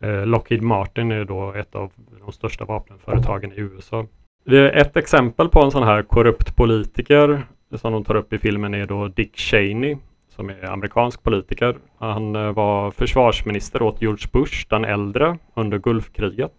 Eh, 0.00 0.26
Lockheed 0.26 0.62
Martin 0.62 1.12
är 1.12 1.24
då 1.24 1.52
ett 1.52 1.74
av 1.74 1.92
de 2.20 2.32
största 2.32 2.64
vapenföretagen 2.64 3.52
i 3.52 3.60
USA. 3.60 4.06
Det 4.44 4.58
är 4.58 4.76
ett 4.76 4.96
exempel 4.96 5.48
på 5.48 5.60
en 5.62 5.70
sån 5.70 5.82
här 5.82 6.02
korrupt 6.02 6.56
politiker 6.56 7.42
som 7.74 7.92
de 7.92 8.04
tar 8.04 8.14
upp 8.14 8.32
i 8.32 8.38
filmen 8.38 8.74
är 8.74 8.86
då 8.86 9.08
Dick 9.08 9.36
Cheney 9.36 9.96
som 10.28 10.50
är 10.50 10.64
amerikansk 10.64 11.22
politiker. 11.22 11.76
Han 11.98 12.36
eh, 12.36 12.52
var 12.52 12.90
försvarsminister 12.90 13.82
åt 13.82 14.02
George 14.02 14.26
Bush 14.32 14.66
den 14.68 14.84
äldre 14.84 15.38
under 15.54 15.78
Gulfkriget 15.78 16.52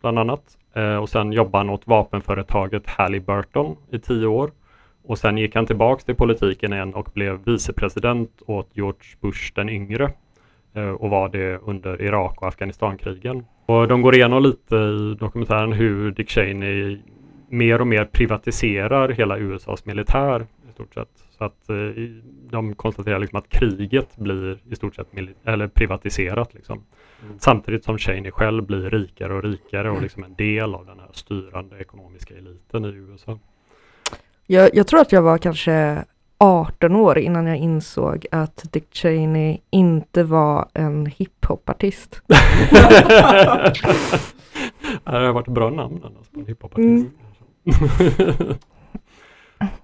bland 0.00 0.18
annat. 0.18 0.42
Eh, 0.74 0.96
och 0.96 1.08
sen 1.08 1.32
jobbade 1.32 1.58
han 1.58 1.70
åt 1.70 1.86
vapenföretaget 1.86 2.86
Halliburton 2.86 3.76
i 3.90 3.98
tio 3.98 4.26
år. 4.26 4.50
Och 5.04 5.18
sen 5.18 5.38
gick 5.38 5.54
han 5.54 5.66
tillbaks 5.66 6.04
till 6.04 6.14
politiken 6.14 6.72
igen 6.72 6.94
och 6.94 7.08
blev 7.14 7.44
vicepresident 7.44 8.42
åt 8.46 8.70
George 8.72 9.16
Bush 9.20 9.52
den 9.54 9.68
yngre 9.68 10.12
eh, 10.74 10.90
och 10.90 11.10
var 11.10 11.28
det 11.28 11.58
under 11.58 12.02
Irak 12.02 12.42
och 12.42 12.48
Afghanistankrigen. 12.48 13.44
Och 13.66 13.88
de 13.88 14.02
går 14.02 14.14
igenom 14.14 14.42
lite 14.42 14.76
i 14.76 15.16
dokumentären 15.20 15.72
hur 15.72 16.10
Dick 16.10 16.30
Cheney 16.30 16.98
mer 17.48 17.80
och 17.80 17.86
mer 17.86 18.04
privatiserar 18.04 19.08
hela 19.08 19.38
USAs 19.38 19.84
militär 19.84 20.46
i 20.70 20.72
stort 20.72 20.94
sett. 20.94 21.24
Så 21.38 21.44
att 21.44 21.68
eh, 21.68 21.76
de 22.50 22.74
konstaterar 22.74 23.18
liksom 23.18 23.38
att 23.38 23.48
kriget 23.48 24.16
blir 24.16 24.58
i 24.70 24.76
stort 24.76 24.94
sett 24.94 25.08
eller 25.44 25.68
privatiserat. 25.68 26.54
Liksom. 26.54 26.84
Mm. 27.22 27.38
Samtidigt 27.38 27.84
som 27.84 27.98
Cheney 27.98 28.30
själv 28.30 28.66
blir 28.66 28.90
rikare 28.90 29.34
och 29.34 29.42
rikare 29.42 29.90
och 29.90 30.02
liksom 30.02 30.24
en 30.24 30.34
del 30.34 30.74
av 30.74 30.86
den 30.86 30.98
här 30.98 31.08
styrande 31.12 31.78
ekonomiska 31.78 32.34
eliten 32.34 32.84
i 32.84 32.88
USA. 32.88 33.38
Jag, 34.52 34.70
jag 34.74 34.86
tror 34.86 35.00
att 35.00 35.12
jag 35.12 35.22
var 35.22 35.38
kanske 35.38 36.04
18 36.38 36.96
år 36.96 37.18
innan 37.18 37.46
jag 37.46 37.56
insåg 37.56 38.26
att 38.30 38.72
Dick 38.72 38.94
Cheney 38.94 39.58
inte 39.70 40.24
var 40.24 40.68
en 40.74 41.06
hiphopartist. 41.06 42.22
det 42.26 42.36
har 45.04 45.32
varit 45.32 45.48
ett 45.48 45.54
bra 45.54 45.70
namn 45.70 46.00
annars 46.04 46.28
på 46.34 46.40
en 46.40 46.46
hiphopartist. 46.46 47.06
Mm. 47.64 48.54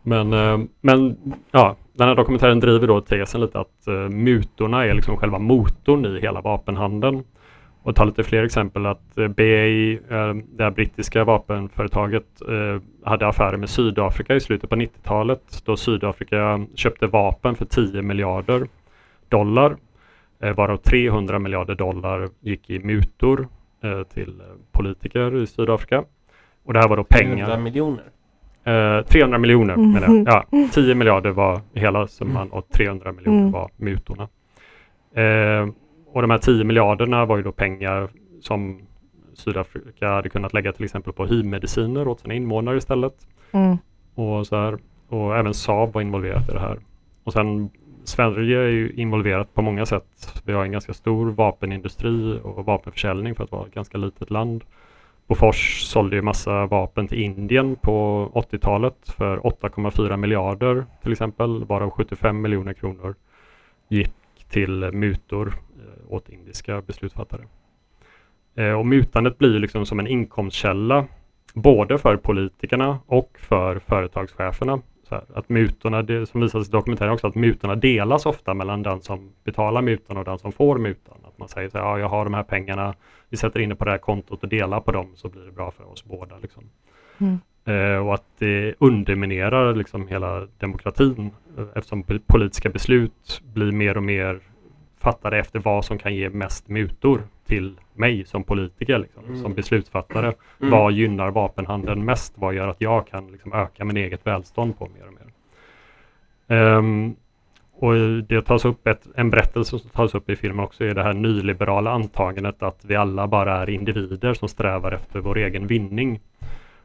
men, 0.02 0.32
eh, 0.32 0.58
men 0.80 1.16
ja, 1.50 1.76
den 1.92 2.08
här 2.08 2.14
dokumentären 2.14 2.60
driver 2.60 2.86
då 2.86 3.00
tesen 3.00 3.40
lite 3.40 3.60
att 3.60 3.84
uh, 3.88 4.08
mutorna 4.08 4.84
är 4.84 4.94
liksom 4.94 5.16
själva 5.16 5.38
motorn 5.38 6.06
i 6.06 6.20
hela 6.20 6.40
vapenhandeln. 6.40 7.24
Och 7.88 7.96
ta 7.96 8.04
lite 8.04 8.22
fler 8.22 8.42
exempel 8.42 8.86
att 8.86 9.18
uh, 9.18 9.28
BAE, 9.28 9.92
uh, 9.92 10.34
det 10.56 10.64
här 10.64 10.70
brittiska 10.70 11.24
vapenföretaget, 11.24 12.42
uh, 12.48 12.80
hade 13.04 13.26
affärer 13.26 13.56
med 13.56 13.70
Sydafrika 13.70 14.34
i 14.34 14.40
slutet 14.40 14.70
på 14.70 14.76
90-talet 14.76 15.62
då 15.64 15.76
Sydafrika 15.76 16.66
köpte 16.74 17.06
vapen 17.06 17.54
för 17.54 17.64
10 17.64 18.02
miljarder 18.02 18.66
dollar 19.28 19.76
varav 20.56 20.76
300 20.76 21.38
miljarder 21.38 21.74
dollar 21.74 22.28
gick 22.40 22.70
i 22.70 22.78
mutor 22.78 23.48
till 24.14 24.42
politiker 24.72 25.42
i 25.42 25.46
Sydafrika. 25.46 26.04
Och 26.64 26.72
det 26.72 26.78
här 26.78 26.88
var 26.88 26.96
då 26.96 27.04
pengar. 27.04 27.46
300 27.46 27.58
miljoner? 27.58 28.04
Eh, 28.64 29.04
300 29.04 29.38
miljoner 29.38 29.74
mm. 29.74 29.92
menar 29.92 30.08
jag. 30.08 30.44
Ja, 30.52 30.68
10 30.72 30.94
miljarder 30.94 31.30
var 31.30 31.60
hela 31.74 32.06
summan 32.06 32.50
och 32.50 32.68
300 32.68 33.12
miljoner 33.12 33.40
mm. 33.40 33.52
var 33.52 33.70
mutorna. 33.76 34.28
Och 36.12 36.22
de 36.22 36.30
här 36.30 36.38
10 36.38 36.64
miljarderna 36.64 37.24
var 37.24 37.36
ju 37.36 37.42
då 37.42 37.52
pengar 37.52 38.08
som 38.40 38.80
Sydafrika 39.34 40.08
hade 40.08 40.28
kunnat 40.28 40.52
lägga 40.52 40.72
till 40.72 40.84
exempel 40.84 41.12
på 41.12 41.26
hiv-mediciner 41.26 42.08
åt 42.08 42.20
sina 42.20 42.34
invånare 42.34 42.76
istället. 42.76 43.14
Mm. 43.52 43.76
Och, 44.14 44.46
så 44.46 44.56
här, 44.56 44.78
och 45.08 45.36
även 45.36 45.54
Saab 45.54 45.92
var 45.92 46.00
involverat 46.00 46.48
i 46.48 46.52
det 46.52 46.60
här. 46.60 46.78
Och 47.24 47.32
sen 47.32 47.70
Sverige 48.04 48.58
är 48.58 48.68
ju 48.68 48.92
involverat 48.92 49.54
på 49.54 49.62
många 49.62 49.86
sätt. 49.86 50.42
Vi 50.44 50.52
har 50.52 50.64
en 50.64 50.72
ganska 50.72 50.92
stor 50.92 51.30
vapenindustri 51.30 52.40
och 52.42 52.64
vapenförsäljning 52.64 53.34
för 53.34 53.44
att 53.44 53.52
vara 53.52 53.66
ett 53.66 53.74
ganska 53.74 53.98
litet 53.98 54.30
land. 54.30 54.64
Bofors 55.26 55.82
sålde 55.82 56.16
ju 56.16 56.22
massa 56.22 56.66
vapen 56.66 57.08
till 57.08 57.22
Indien 57.22 57.76
på 57.76 58.30
80-talet 58.34 58.96
för 59.04 59.38
8,4 59.38 60.16
miljarder 60.16 60.86
till 61.02 61.12
exempel, 61.12 61.64
varav 61.64 61.90
75 61.90 62.40
miljoner 62.40 62.72
kronor 62.72 63.14
gick 63.88 64.17
till 64.48 64.92
mutor 64.92 65.54
eh, 65.78 66.12
åt 66.12 66.28
indiska 66.28 66.82
beslutsfattare. 66.82 67.42
Eh, 68.54 68.72
och 68.72 68.86
mutandet 68.86 69.38
blir 69.38 69.58
liksom 69.58 69.86
som 69.86 70.00
en 70.00 70.06
inkomstkälla 70.06 71.06
både 71.54 71.98
för 71.98 72.16
politikerna 72.16 72.98
och 73.06 73.38
för 73.40 73.78
företagscheferna. 73.78 74.80
Här, 75.10 75.24
att 75.34 75.48
mutorna, 75.48 76.02
det 76.02 76.26
som 76.26 76.40
visas 76.40 76.68
i 76.68 76.70
dokumentären 76.70 77.12
också, 77.12 77.26
att 77.26 77.34
mutorna 77.34 77.74
delas 77.74 78.26
ofta 78.26 78.54
mellan 78.54 78.82
den 78.82 79.00
som 79.00 79.32
betalar 79.44 79.82
mutan 79.82 80.16
och 80.16 80.24
den 80.24 80.38
som 80.38 80.52
får 80.52 80.78
mutan. 80.78 81.16
Att 81.24 81.38
man 81.38 81.48
säger 81.48 81.68
så 81.68 81.78
här, 81.78 81.84
ja, 81.84 81.98
jag 81.98 82.08
har 82.08 82.24
de 82.24 82.34
här 82.34 82.42
pengarna, 82.42 82.94
vi 83.28 83.36
sätter 83.36 83.60
in 83.60 83.68
det 83.68 83.76
på 83.76 83.84
det 83.84 83.90
här 83.90 83.98
kontot 83.98 84.42
och 84.42 84.48
delar 84.48 84.80
på 84.80 84.92
dem 84.92 85.12
så 85.14 85.28
blir 85.28 85.42
det 85.42 85.52
bra 85.52 85.70
för 85.70 85.92
oss 85.92 86.04
båda. 86.04 86.38
Liksom. 86.38 86.64
Mm. 87.18 87.38
Eh, 87.68 88.06
och 88.06 88.14
att 88.14 88.24
det 88.38 88.74
underminerar 88.78 89.74
liksom 89.74 90.08
hela 90.08 90.46
demokratin 90.58 91.30
eftersom 91.74 92.04
politiska 92.26 92.68
beslut 92.68 93.42
blir 93.54 93.72
mer 93.72 93.96
och 93.96 94.02
mer 94.02 94.40
fattade 95.00 95.38
efter 95.38 95.58
vad 95.58 95.84
som 95.84 95.98
kan 95.98 96.14
ge 96.14 96.30
mest 96.30 96.68
mutor 96.68 97.22
till 97.46 97.76
mig 97.94 98.24
som 98.24 98.44
politiker, 98.44 98.98
liksom, 98.98 99.24
mm. 99.24 99.42
som 99.42 99.54
beslutsfattare. 99.54 100.26
Mm. 100.26 100.70
Vad 100.70 100.92
gynnar 100.92 101.30
vapenhandeln 101.30 102.04
mest? 102.04 102.32
Vad 102.36 102.54
gör 102.54 102.68
att 102.68 102.80
jag 102.80 103.06
kan 103.06 103.32
liksom, 103.32 103.52
öka 103.52 103.84
min 103.84 103.96
eget 103.96 104.26
välstånd 104.26 104.78
på 104.78 104.88
mer 104.88 105.06
och 105.06 105.12
mer? 105.12 106.76
Um, 106.76 107.16
och 107.72 107.94
det 108.28 108.42
tas 108.42 108.64
upp 108.64 108.86
ett, 108.86 109.06
en 109.14 109.30
berättelse 109.30 109.78
som 109.78 109.90
tas 109.90 110.14
upp 110.14 110.30
i 110.30 110.36
filmen 110.36 110.64
också 110.64 110.84
är 110.84 110.94
det 110.94 111.02
här 111.02 111.12
nyliberala 111.12 111.90
antagandet 111.90 112.62
att 112.62 112.84
vi 112.84 112.96
alla 112.96 113.26
bara 113.26 113.56
är 113.56 113.70
individer 113.70 114.34
som 114.34 114.48
strävar 114.48 114.92
efter 114.92 115.20
vår 115.20 115.38
egen 115.38 115.66
vinning. 115.66 116.20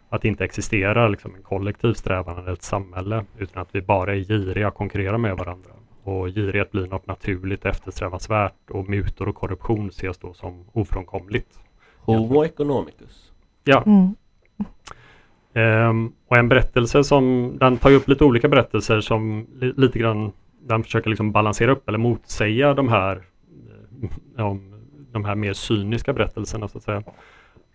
Att 0.10 0.22
det 0.22 0.28
inte 0.28 0.46
existerar 0.46 1.10
liksom, 1.10 1.36
en 1.36 1.42
kollektiv 1.42 1.94
strävan 1.94 2.38
eller 2.38 2.54
ett 2.54 2.64
samhälle 2.64 3.26
utan 3.38 3.62
att 3.62 3.70
vi 3.72 3.82
bara 3.82 4.16
är 4.16 4.20
giriga 4.20 4.68
och 4.68 4.76
konkurrerar 4.76 5.18
med 5.18 5.38
varandra. 5.38 5.72
Och 6.04 6.28
girighet 6.28 6.72
blir 6.72 6.88
något 6.88 7.08
naturligt 7.08 7.66
eftersträvansvärt 7.66 8.70
och 8.70 8.90
mutor 8.90 9.28
och 9.28 9.36
korruption 9.36 9.88
ses 9.88 10.18
då 10.18 10.34
som 10.34 10.66
ofrånkomligt. 10.72 11.60
Homo 11.98 12.44
economicus. 12.44 13.32
Ja. 13.64 13.84
Mm. 13.86 14.16
Um, 15.56 16.14
och 16.28 16.38
en 16.38 16.50
berättelse 16.50 17.04
som, 17.04 17.56
den 17.60 17.78
tar 17.78 17.92
upp 17.92 18.08
lite 18.08 18.24
olika 18.24 18.50
berättelser 18.50 19.02
som 19.02 19.48
li, 19.56 19.74
lite 19.78 20.00
grann, 20.00 20.32
den 20.62 20.84
försöker 20.84 21.10
liksom 21.10 21.32
balansera 21.32 21.72
upp 21.72 21.90
eller 21.90 21.98
motsäga 21.98 22.74
de 22.74 22.90
här, 22.90 23.22
um, 24.38 24.74
de 25.12 25.26
här 25.26 25.36
mer 25.36 25.54
cyniska 25.54 26.14
berättelserna 26.14 26.68
så 26.68 26.78
att 26.78 26.84
säga. 26.84 27.04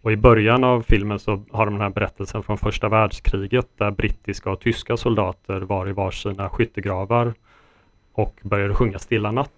Och 0.03 0.13
i 0.13 0.17
början 0.17 0.65
av 0.65 0.83
filmen 0.83 1.19
så 1.19 1.43
har 1.51 1.67
de 1.67 1.75
den 1.75 1.83
här 1.83 1.91
berättelsen 1.91 2.43
från 2.43 2.59
första 2.59 2.89
världskriget 2.89 3.69
där 3.77 3.91
brittiska 3.91 4.51
och 4.51 4.61
tyska 4.61 4.97
soldater 4.97 5.61
var 5.61 5.89
i 5.89 5.93
varsina 5.93 6.49
skyttegravar 6.49 7.35
och 8.13 8.41
började 8.43 8.75
sjunga 8.75 8.99
Stilla 8.99 9.33
natt 9.33 9.51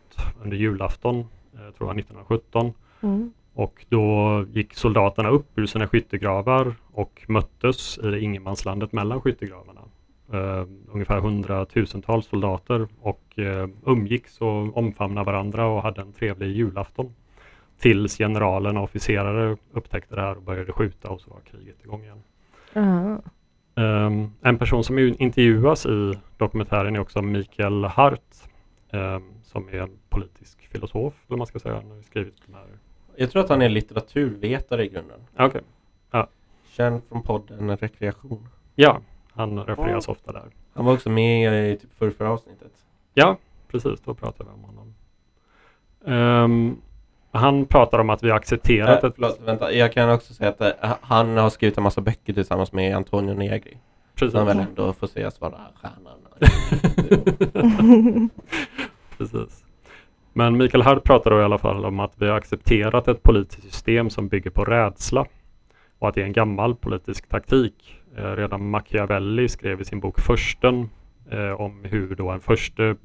under 0.42 0.57
julafton, 0.57 1.18
eh, 1.18 1.74
tror 1.76 1.88
jag 1.90 1.98
1917. 1.98 2.72
Mm. 3.00 3.33
Och 3.55 3.87
då 3.88 4.44
gick 4.53 4.74
soldaterna 4.74 5.29
upp 5.29 5.59
ur 5.59 5.66
sina 5.66 5.87
skyttegravar 5.87 6.74
och 6.92 7.24
möttes 7.29 7.98
i 7.98 8.18
ingenmanslandet 8.18 8.92
mellan 8.92 9.20
skyttegravarna. 9.20 9.81
Uh, 10.35 10.66
ungefär 10.92 11.20
hundratusentals 11.20 12.26
soldater 12.26 12.88
och 13.00 13.22
uh, 13.38 13.68
umgicks 13.87 14.40
och 14.40 14.76
omfamnade 14.76 15.26
varandra 15.26 15.66
och 15.66 15.83
hade 15.83 16.00
en 16.00 16.12
trevlig 16.12 16.57
julafton. 16.57 17.14
Tills 17.80 18.18
generalen 18.18 18.76
och 18.76 18.84
officerare 18.84 19.56
upptäckte 19.72 20.14
det 20.14 20.20
här 20.20 20.36
och 20.36 20.42
började 20.42 20.72
skjuta 20.72 21.08
och 21.08 21.20
så 21.20 21.30
var 21.30 21.40
kriget 21.40 21.84
igång 21.84 22.02
igen. 22.02 22.22
Uh. 22.76 23.18
Um, 23.74 24.32
en 24.42 24.58
person 24.58 24.84
som 24.84 24.98
intervjuas 24.98 25.86
i 25.86 26.18
dokumentären 26.36 26.96
är 26.96 27.00
också 27.00 27.22
Mikael 27.22 27.84
Hart 27.84 28.20
eh, 28.90 29.18
som 29.42 29.68
är 29.68 29.78
en 29.78 29.98
politisk 30.08 30.68
filosof, 30.68 31.14
eller 31.28 31.38
man 31.38 31.46
ska 31.46 31.58
säga. 31.58 31.74
Han 31.74 31.90
har 31.90 32.02
skrivit 32.02 32.34
de 32.46 32.54
här. 32.54 32.66
Jag 33.16 33.30
tror 33.30 33.42
att 33.42 33.48
han 33.48 33.62
är 33.62 33.68
litteraturvetare 33.68 34.84
i 34.84 34.88
grunden. 34.88 35.20
Okay. 35.38 35.60
Ja. 36.10 36.28
Känd 36.68 37.02
från 37.08 37.22
podden 37.22 37.76
Rekreation. 37.76 38.48
Ja, 38.74 39.00
han 39.32 39.64
refereras 39.64 40.08
oh. 40.08 40.12
ofta 40.12 40.32
där. 40.32 40.50
Han 40.72 40.84
var 40.84 40.92
också 40.92 41.10
med 41.10 41.72
i 41.72 41.76
typ 41.76 41.92
förra, 41.92 42.10
förra 42.10 42.30
avsnittet. 42.30 42.72
Ja, 43.14 43.36
precis. 43.68 44.00
Då 44.00 44.14
pratade 44.14 44.50
vi 44.50 44.54
om 44.54 44.64
honom. 44.64 44.94
Um, 46.44 46.82
han 47.32 47.66
pratar 47.66 47.98
om 47.98 48.10
att 48.10 48.22
vi 48.22 48.30
accepterat 48.30 49.04
äh, 49.04 49.08
ett... 49.08 49.14
Förlåt, 49.16 49.40
vänta. 49.44 49.72
Jag 49.72 49.92
kan 49.92 50.10
också 50.10 50.34
säga 50.34 50.50
att 50.50 50.60
äh, 50.60 50.94
han 51.00 51.36
har 51.36 51.50
skrivit 51.50 51.76
en 51.76 51.82
massa 51.82 52.00
böcker 52.00 52.32
tillsammans 52.32 52.72
med 52.72 52.96
Antonio 52.96 53.34
Negri. 53.34 53.76
Precis. 54.14 54.34
Han 54.34 54.46
väl 54.46 54.58
ändå 54.58 54.92
får 54.92 55.06
sägas 55.06 55.40
vara 55.40 55.58
stjärnan. 55.74 56.20
Precis. 59.18 59.64
Men 60.32 60.56
Mikael 60.56 60.82
Hard 60.82 61.04
pratar 61.04 61.30
då 61.30 61.40
i 61.40 61.44
alla 61.44 61.58
fall 61.58 61.84
om 61.84 62.00
att 62.00 62.12
vi 62.16 62.28
har 62.28 62.36
accepterat 62.36 63.08
ett 63.08 63.22
politiskt 63.22 63.62
system 63.62 64.10
som 64.10 64.28
bygger 64.28 64.50
på 64.50 64.64
rädsla 64.64 65.26
och 65.98 66.08
att 66.08 66.14
det 66.14 66.20
är 66.20 66.24
en 66.24 66.32
gammal 66.32 66.74
politisk 66.74 67.28
taktik. 67.28 68.00
Eh, 68.16 68.36
redan 68.36 68.70
Machiavelli 68.70 69.48
skrev 69.48 69.80
i 69.80 69.84
sin 69.84 70.00
bok 70.00 70.20
Försten 70.20 70.90
eh, 71.30 71.60
om 71.60 71.84
hur 71.84 72.14
då 72.14 72.30
en 72.30 72.40
förste 72.40 72.96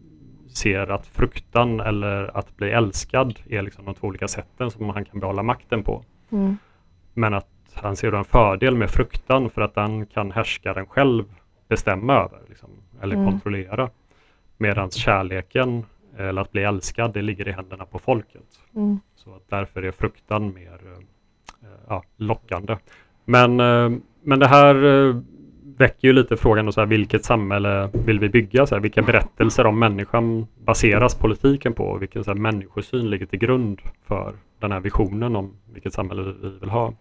ser 0.53 0.91
att 0.91 1.07
fruktan 1.07 1.79
eller 1.79 2.37
att 2.37 2.57
bli 2.57 2.71
älskad 2.71 3.39
är 3.49 3.61
liksom 3.61 3.85
de 3.85 3.93
två 3.93 4.07
olika 4.07 4.27
sätten 4.27 4.71
som 4.71 4.89
han 4.89 5.05
kan 5.05 5.19
behålla 5.19 5.43
makten 5.43 5.83
på. 5.83 6.03
Mm. 6.31 6.57
Men 7.13 7.33
att 7.33 7.47
han 7.73 7.95
ser 7.95 8.11
då 8.11 8.17
en 8.17 8.25
fördel 8.25 8.75
med 8.75 8.89
fruktan 8.89 9.49
för 9.49 9.61
att 9.61 9.75
den 9.75 10.05
kan 10.05 10.31
härskaren 10.31 10.85
själv 10.85 11.23
bestämma 11.67 12.13
över 12.13 12.39
liksom, 12.49 12.69
eller 13.01 13.15
Mm. 13.15 13.31
kontrollera. 13.31 13.89
Medan 14.57 14.91
kärleken 14.91 15.85
eller 16.17 16.41
att 16.41 16.51
bli 16.51 16.63
älskad, 16.63 17.13
det 17.13 17.21
ligger 17.21 17.47
i 17.47 17.51
händerna 17.51 17.85
på 17.85 17.99
folket. 17.99 18.59
Mm. 18.75 18.99
Så 19.15 19.35
att 19.35 19.49
därför 19.49 19.83
är 19.83 19.91
fruktan 19.91 20.53
mer 20.53 20.79
eh, 20.85 21.69
ja, 21.87 22.03
lockande. 22.17 22.77
Men, 23.25 23.59
eh, 23.59 23.91
men 24.21 24.39
det 24.39 24.47
här 24.47 24.75
eh, 24.75 25.15
väcker 25.77 26.07
ju 26.07 26.13
lite 26.13 26.37
frågan, 26.37 26.65
då, 26.65 26.71
så 26.71 26.81
här, 26.81 26.87
vilket 26.87 27.25
samhälle 27.25 27.89
vill 27.93 28.19
vi 28.19 28.29
bygga? 28.29 28.65
Så 28.65 28.75
här, 28.75 28.81
vilka 28.81 29.01
berättelser 29.01 29.65
om 29.65 29.79
människan 29.79 30.47
baseras 30.65 31.15
politiken 31.15 31.73
på? 31.73 31.83
Och 31.83 32.01
vilken 32.01 32.23
så 32.23 32.31
här, 32.31 32.37
människosyn 32.37 33.09
ligger 33.09 33.25
till 33.25 33.39
grund 33.39 33.81
för 34.07 34.33
den 34.59 34.71
här 34.71 34.79
visionen 34.79 35.35
om 35.35 35.53
vilket 35.73 35.93
samhälle 35.93 36.33
vi 36.41 36.49
vill 36.59 36.69
ha? 36.69 36.93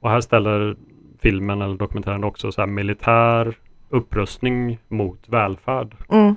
Och 0.00 0.10
här 0.10 0.20
ställer 0.20 0.76
filmen 1.18 1.62
eller 1.62 1.74
dokumentären 1.74 2.24
också 2.24 2.52
så 2.52 2.60
här, 2.60 2.68
militär 2.68 3.54
upprustning 3.88 4.78
mot 4.88 5.28
välfärd. 5.28 5.94
Mm. 6.08 6.34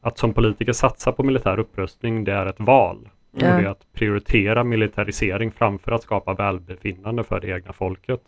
Att 0.00 0.18
som 0.18 0.32
politiker 0.32 0.72
satsa 0.72 1.12
på 1.12 1.22
militär 1.22 1.58
upprustning, 1.58 2.24
det 2.24 2.32
är 2.32 2.46
ett 2.46 2.60
val. 2.60 3.08
Ja. 3.38 3.46
det 3.46 3.62
är 3.62 3.66
att 3.66 3.92
prioritera 3.92 4.64
militarisering 4.64 5.50
framför 5.50 5.92
att 5.92 6.02
skapa 6.02 6.34
välbefinnande 6.34 7.24
för 7.24 7.40
det 7.40 7.48
egna 7.48 7.72
folket. 7.72 8.20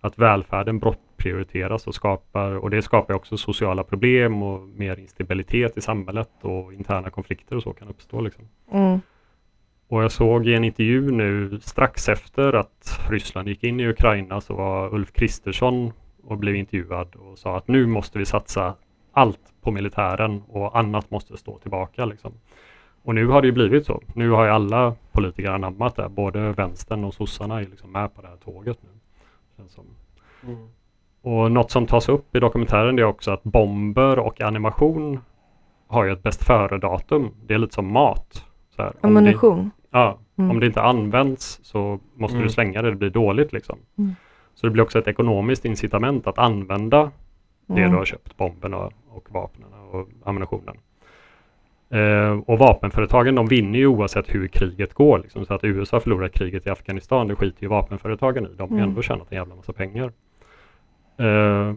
Att 0.00 0.18
välfärden 0.18 0.80
bortprioriteras 1.16 1.86
och 1.86 1.94
skapar, 1.94 2.56
och 2.56 2.70
det 2.70 2.82
skapar 2.82 3.14
också 3.14 3.36
sociala 3.36 3.84
problem 3.84 4.42
och 4.42 4.68
mer 4.68 4.98
instabilitet 4.98 5.76
i 5.76 5.80
samhället 5.80 6.30
och 6.42 6.72
interna 6.72 7.10
konflikter 7.10 7.56
och 7.56 7.62
så 7.62 7.72
kan 7.72 7.88
uppstå. 7.88 8.20
Liksom. 8.20 8.48
Mm. 8.72 9.00
Och 9.88 10.02
jag 10.02 10.12
såg 10.12 10.46
i 10.46 10.54
en 10.54 10.64
intervju 10.64 11.10
nu 11.10 11.60
strax 11.60 12.08
efter 12.08 12.52
att 12.52 13.00
Ryssland 13.10 13.48
gick 13.48 13.64
in 13.64 13.80
i 13.80 13.88
Ukraina 13.88 14.40
så 14.40 14.54
var 14.54 14.94
Ulf 14.94 15.12
Kristersson 15.12 15.92
och 16.24 16.38
blev 16.38 16.54
intervjuad 16.54 17.16
och 17.16 17.38
sa 17.38 17.56
att 17.56 17.68
nu 17.68 17.86
måste 17.86 18.18
vi 18.18 18.24
satsa 18.24 18.74
allt 19.12 19.40
på 19.62 19.70
militären 19.70 20.42
och 20.48 20.78
annat 20.78 21.10
måste 21.10 21.36
stå 21.36 21.58
tillbaka. 21.58 22.04
Liksom. 22.04 22.32
Och 23.02 23.14
nu 23.14 23.26
har 23.26 23.42
det 23.42 23.46
ju 23.46 23.52
blivit 23.52 23.86
så. 23.86 24.02
Nu 24.14 24.30
har 24.30 24.44
ju 24.44 24.50
alla 24.50 24.94
politiker 25.12 25.50
anammat 25.50 25.96
det. 25.96 26.08
Både 26.08 26.52
vänstern 26.52 27.04
och 27.04 27.14
sossarna 27.14 27.60
är 27.60 27.66
liksom 27.66 27.92
med 27.92 28.14
på 28.14 28.22
det 28.22 28.28
här 28.28 28.36
tåget 28.36 28.78
nu. 28.82 28.88
Känns 29.56 29.72
som. 29.72 29.84
Mm. 30.42 30.68
Och 31.28 31.52
något 31.52 31.70
som 31.70 31.86
tas 31.86 32.08
upp 32.08 32.36
i 32.36 32.40
dokumentären 32.40 32.98
är 32.98 33.04
också 33.04 33.30
att 33.30 33.42
bomber 33.42 34.18
och 34.18 34.40
animation 34.40 35.20
har 35.86 36.04
ju 36.04 36.12
ett 36.12 36.22
bäst 36.22 36.44
före-datum. 36.44 37.30
Det 37.46 37.54
är 37.54 37.58
lite 37.58 37.74
som 37.74 37.92
mat. 37.92 38.44
Så 38.76 38.82
här, 38.82 38.88
om 38.88 38.94
det- 39.00 39.06
Ammunition. 39.08 39.70
Ja, 39.90 40.18
Mm. 40.38 40.50
om 40.50 40.60
det 40.60 40.66
inte 40.66 40.82
används 40.82 41.60
så 41.62 41.98
måste 42.14 42.36
Mm. 42.36 42.46
du 42.46 42.52
slänga 42.52 42.82
det, 42.82 42.90
det 42.90 42.96
blir 42.96 43.10
dåligt 43.10 43.52
liksom. 43.52 43.78
Mm. 43.98 44.14
Så 44.54 44.66
det 44.66 44.70
blir 44.70 44.82
också 44.82 44.98
ett 44.98 45.08
ekonomiskt 45.08 45.64
incitament 45.64 46.26
att 46.26 46.38
använda 46.38 47.10
det 47.66 47.72
Mm. 47.80 47.90
du 47.90 47.96
har 47.96 48.04
köpt, 48.04 48.36
bomben 48.36 48.74
och, 48.74 48.92
och 49.10 49.26
vapnen 49.30 49.68
och 49.92 50.08
ammunitionen. 50.24 50.76
Eh, 51.90 52.38
och 52.46 52.58
vapenföretagen 52.58 53.34
de 53.34 53.46
vinner 53.46 53.78
ju 53.78 53.86
oavsett 53.86 54.34
hur 54.34 54.48
kriget 54.48 54.94
går. 54.94 55.18
Liksom. 55.18 55.46
Så 55.46 55.54
att 55.54 55.64
USA 55.64 56.00
förlorar 56.00 56.28
kriget 56.28 56.66
i 56.66 56.70
Afghanistan, 56.70 57.28
det 57.28 57.34
skiter 57.36 57.62
ju 57.62 57.68
vapenföretagen 57.68 58.44
i. 58.46 58.48
De 58.56 58.62
har 58.70 58.78
Mm. 58.78 58.88
ändå 58.88 59.02
tjänat 59.02 59.26
en 59.32 59.36
jävla 59.38 59.54
massa 59.54 59.72
pengar. 59.72 60.12
Eh, 61.18 61.74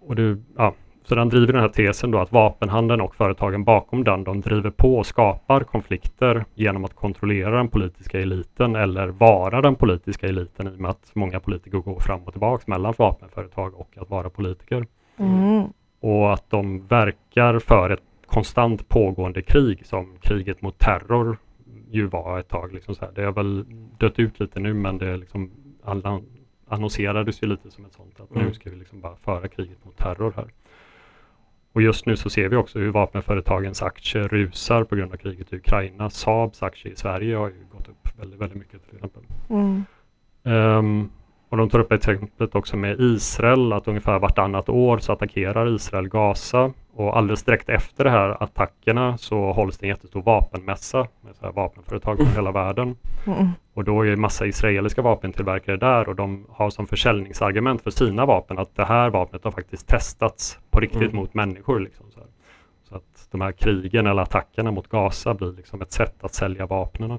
och 0.00 0.16
det, 0.16 0.36
ja, 0.56 0.74
så 1.02 1.14
den 1.14 1.28
driver 1.28 1.52
den 1.52 1.62
här 1.62 1.68
tesen 1.68 2.10
då 2.10 2.18
att 2.18 2.32
vapenhandeln 2.32 3.00
och 3.00 3.14
företagen 3.14 3.64
bakom 3.64 4.04
den, 4.04 4.24
de 4.24 4.40
driver 4.40 4.70
på 4.70 4.96
och 4.96 5.06
skapar 5.06 5.60
konflikter 5.60 6.44
genom 6.54 6.84
att 6.84 6.94
kontrollera 6.94 7.56
den 7.56 7.68
politiska 7.68 8.20
eliten 8.20 8.76
eller 8.76 9.08
vara 9.08 9.60
den 9.60 9.74
politiska 9.74 10.26
eliten 10.26 10.68
i 10.68 10.70
och 10.70 10.80
med 10.80 10.90
att 10.90 11.10
många 11.14 11.40
politiker 11.40 11.78
går 11.78 12.00
fram 12.00 12.20
och 12.22 12.32
tillbaka 12.32 12.64
mellan 12.66 12.94
vapenföretag 12.98 13.74
och 13.74 13.98
att 13.98 14.10
vara 14.10 14.30
politiker. 14.30 14.86
Mm. 15.16 15.64
Och 16.00 16.32
att 16.32 16.50
de 16.50 16.86
verkar 16.86 17.58
för 17.58 17.90
ett 17.90 18.02
konstant 18.26 18.88
pågående 18.88 19.42
krig 19.42 19.86
som 19.86 20.16
kriget 20.20 20.62
mot 20.62 20.78
terror 20.78 21.38
ju 21.90 22.06
var 22.06 22.38
ett 22.38 22.48
tag. 22.48 22.72
Liksom 22.72 22.94
så 22.94 23.04
här. 23.04 23.12
Det 23.14 23.22
har 23.22 23.32
väl 23.32 23.64
dött 23.98 24.18
ut 24.18 24.40
lite 24.40 24.60
nu 24.60 24.74
men 24.74 24.98
det 24.98 25.16
liksom 25.16 25.50
alla 25.84 26.20
annonserades 26.70 27.42
ju 27.42 27.46
lite 27.46 27.70
som 27.70 27.84
ett 27.84 27.92
sånt 27.92 28.20
att 28.20 28.30
nu 28.30 28.40
Mm. 28.40 28.54
ska 28.54 28.70
vi 28.70 28.76
liksom 28.76 29.00
bara 29.00 29.16
föra 29.16 29.48
kriget 29.48 29.84
mot 29.84 29.96
terror 29.96 30.32
här. 30.36 30.48
Och 31.72 31.82
just 31.82 32.06
nu 32.06 32.16
så 32.16 32.30
ser 32.30 32.48
vi 32.48 32.56
också 32.56 32.78
hur 32.78 32.90
vapenföretagens 32.90 33.82
aktier 33.82 34.28
rusar 34.28 34.84
på 34.84 34.96
grund 34.96 35.12
av 35.12 35.16
kriget 35.16 35.52
i 35.52 35.56
Ukraina. 35.56 36.10
Saabs 36.10 36.62
aktie 36.62 36.92
i 36.92 36.96
Sverige 36.96 37.36
har 37.36 37.48
ju 37.48 37.64
gått 37.72 37.88
upp 37.88 38.18
väldigt, 38.18 38.40
väldigt 38.40 38.58
mycket 38.58 38.86
till 38.88 38.94
exempel. 38.96 39.22
Mm. 39.48 39.84
Ehm, 40.44 41.10
och 41.50 41.56
de 41.56 41.70
tar 41.70 41.78
upp 41.78 41.92
exemplet 41.92 42.54
också 42.54 42.76
med 42.76 43.00
Israel, 43.00 43.72
att 43.72 43.88
ungefär 43.88 44.18
vartannat 44.18 44.68
år 44.68 44.98
så 44.98 45.12
attackerar 45.12 45.74
Israel 45.74 46.08
Gaza. 46.08 46.72
Och 46.92 47.16
alldeles 47.16 47.42
direkt 47.42 47.68
efter 47.68 48.04
de 48.04 48.10
här 48.10 48.42
attackerna 48.42 49.18
så 49.18 49.52
hålls 49.52 49.78
det 49.78 49.86
en 49.86 49.88
jättestor 49.88 50.22
vapenmässa 50.22 50.98
med 51.20 51.36
så 51.36 51.44
här 51.44 51.52
vapenföretag 51.52 52.16
från 52.18 52.32
hela 52.32 52.52
världen. 52.52 52.96
Mm. 53.26 53.48
Och 53.74 53.84
då 53.84 54.06
är 54.06 54.16
massa 54.16 54.46
israeliska 54.46 55.02
vapentillverkare 55.02 55.76
där 55.76 56.08
och 56.08 56.16
de 56.16 56.46
har 56.48 56.70
som 56.70 56.86
försäljningsargument 56.86 57.82
för 57.82 57.90
sina 57.90 58.26
vapen 58.26 58.58
att 58.58 58.76
det 58.76 58.84
här 58.84 59.10
vapnet 59.10 59.44
har 59.44 59.50
faktiskt 59.50 59.86
testats 59.86 60.58
på 60.70 60.80
riktigt 60.80 61.02
Mm. 61.02 61.16
mot 61.16 61.34
människor. 61.34 61.80
Liksom 61.80 62.10
så, 62.10 62.20
här. 62.20 62.28
så 62.88 62.96
att 62.96 63.28
de 63.30 63.40
här 63.40 63.52
krigen 63.52 64.06
eller 64.06 64.22
attackerna 64.22 64.70
mot 64.70 64.88
Gaza 64.88 65.34
blir 65.34 65.52
liksom 65.52 65.82
ett 65.82 65.92
sätt 65.92 66.24
att 66.24 66.34
sälja 66.34 66.66
vapnen. 66.66 67.18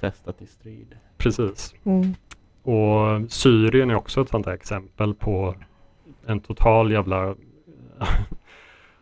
Testat 0.00 0.42
i 0.42 0.46
strid. 0.46 0.96
Precis. 1.16 1.74
Mm. 1.84 2.14
Och 2.62 3.32
Syrien 3.32 3.90
är 3.90 3.94
också 3.94 4.20
ett 4.20 4.28
sånt 4.28 4.46
här 4.46 4.52
exempel 4.52 5.14
på 5.14 5.54
en 6.26 6.40
total 6.40 6.92
jävla 6.92 7.28
eh, 7.28 7.34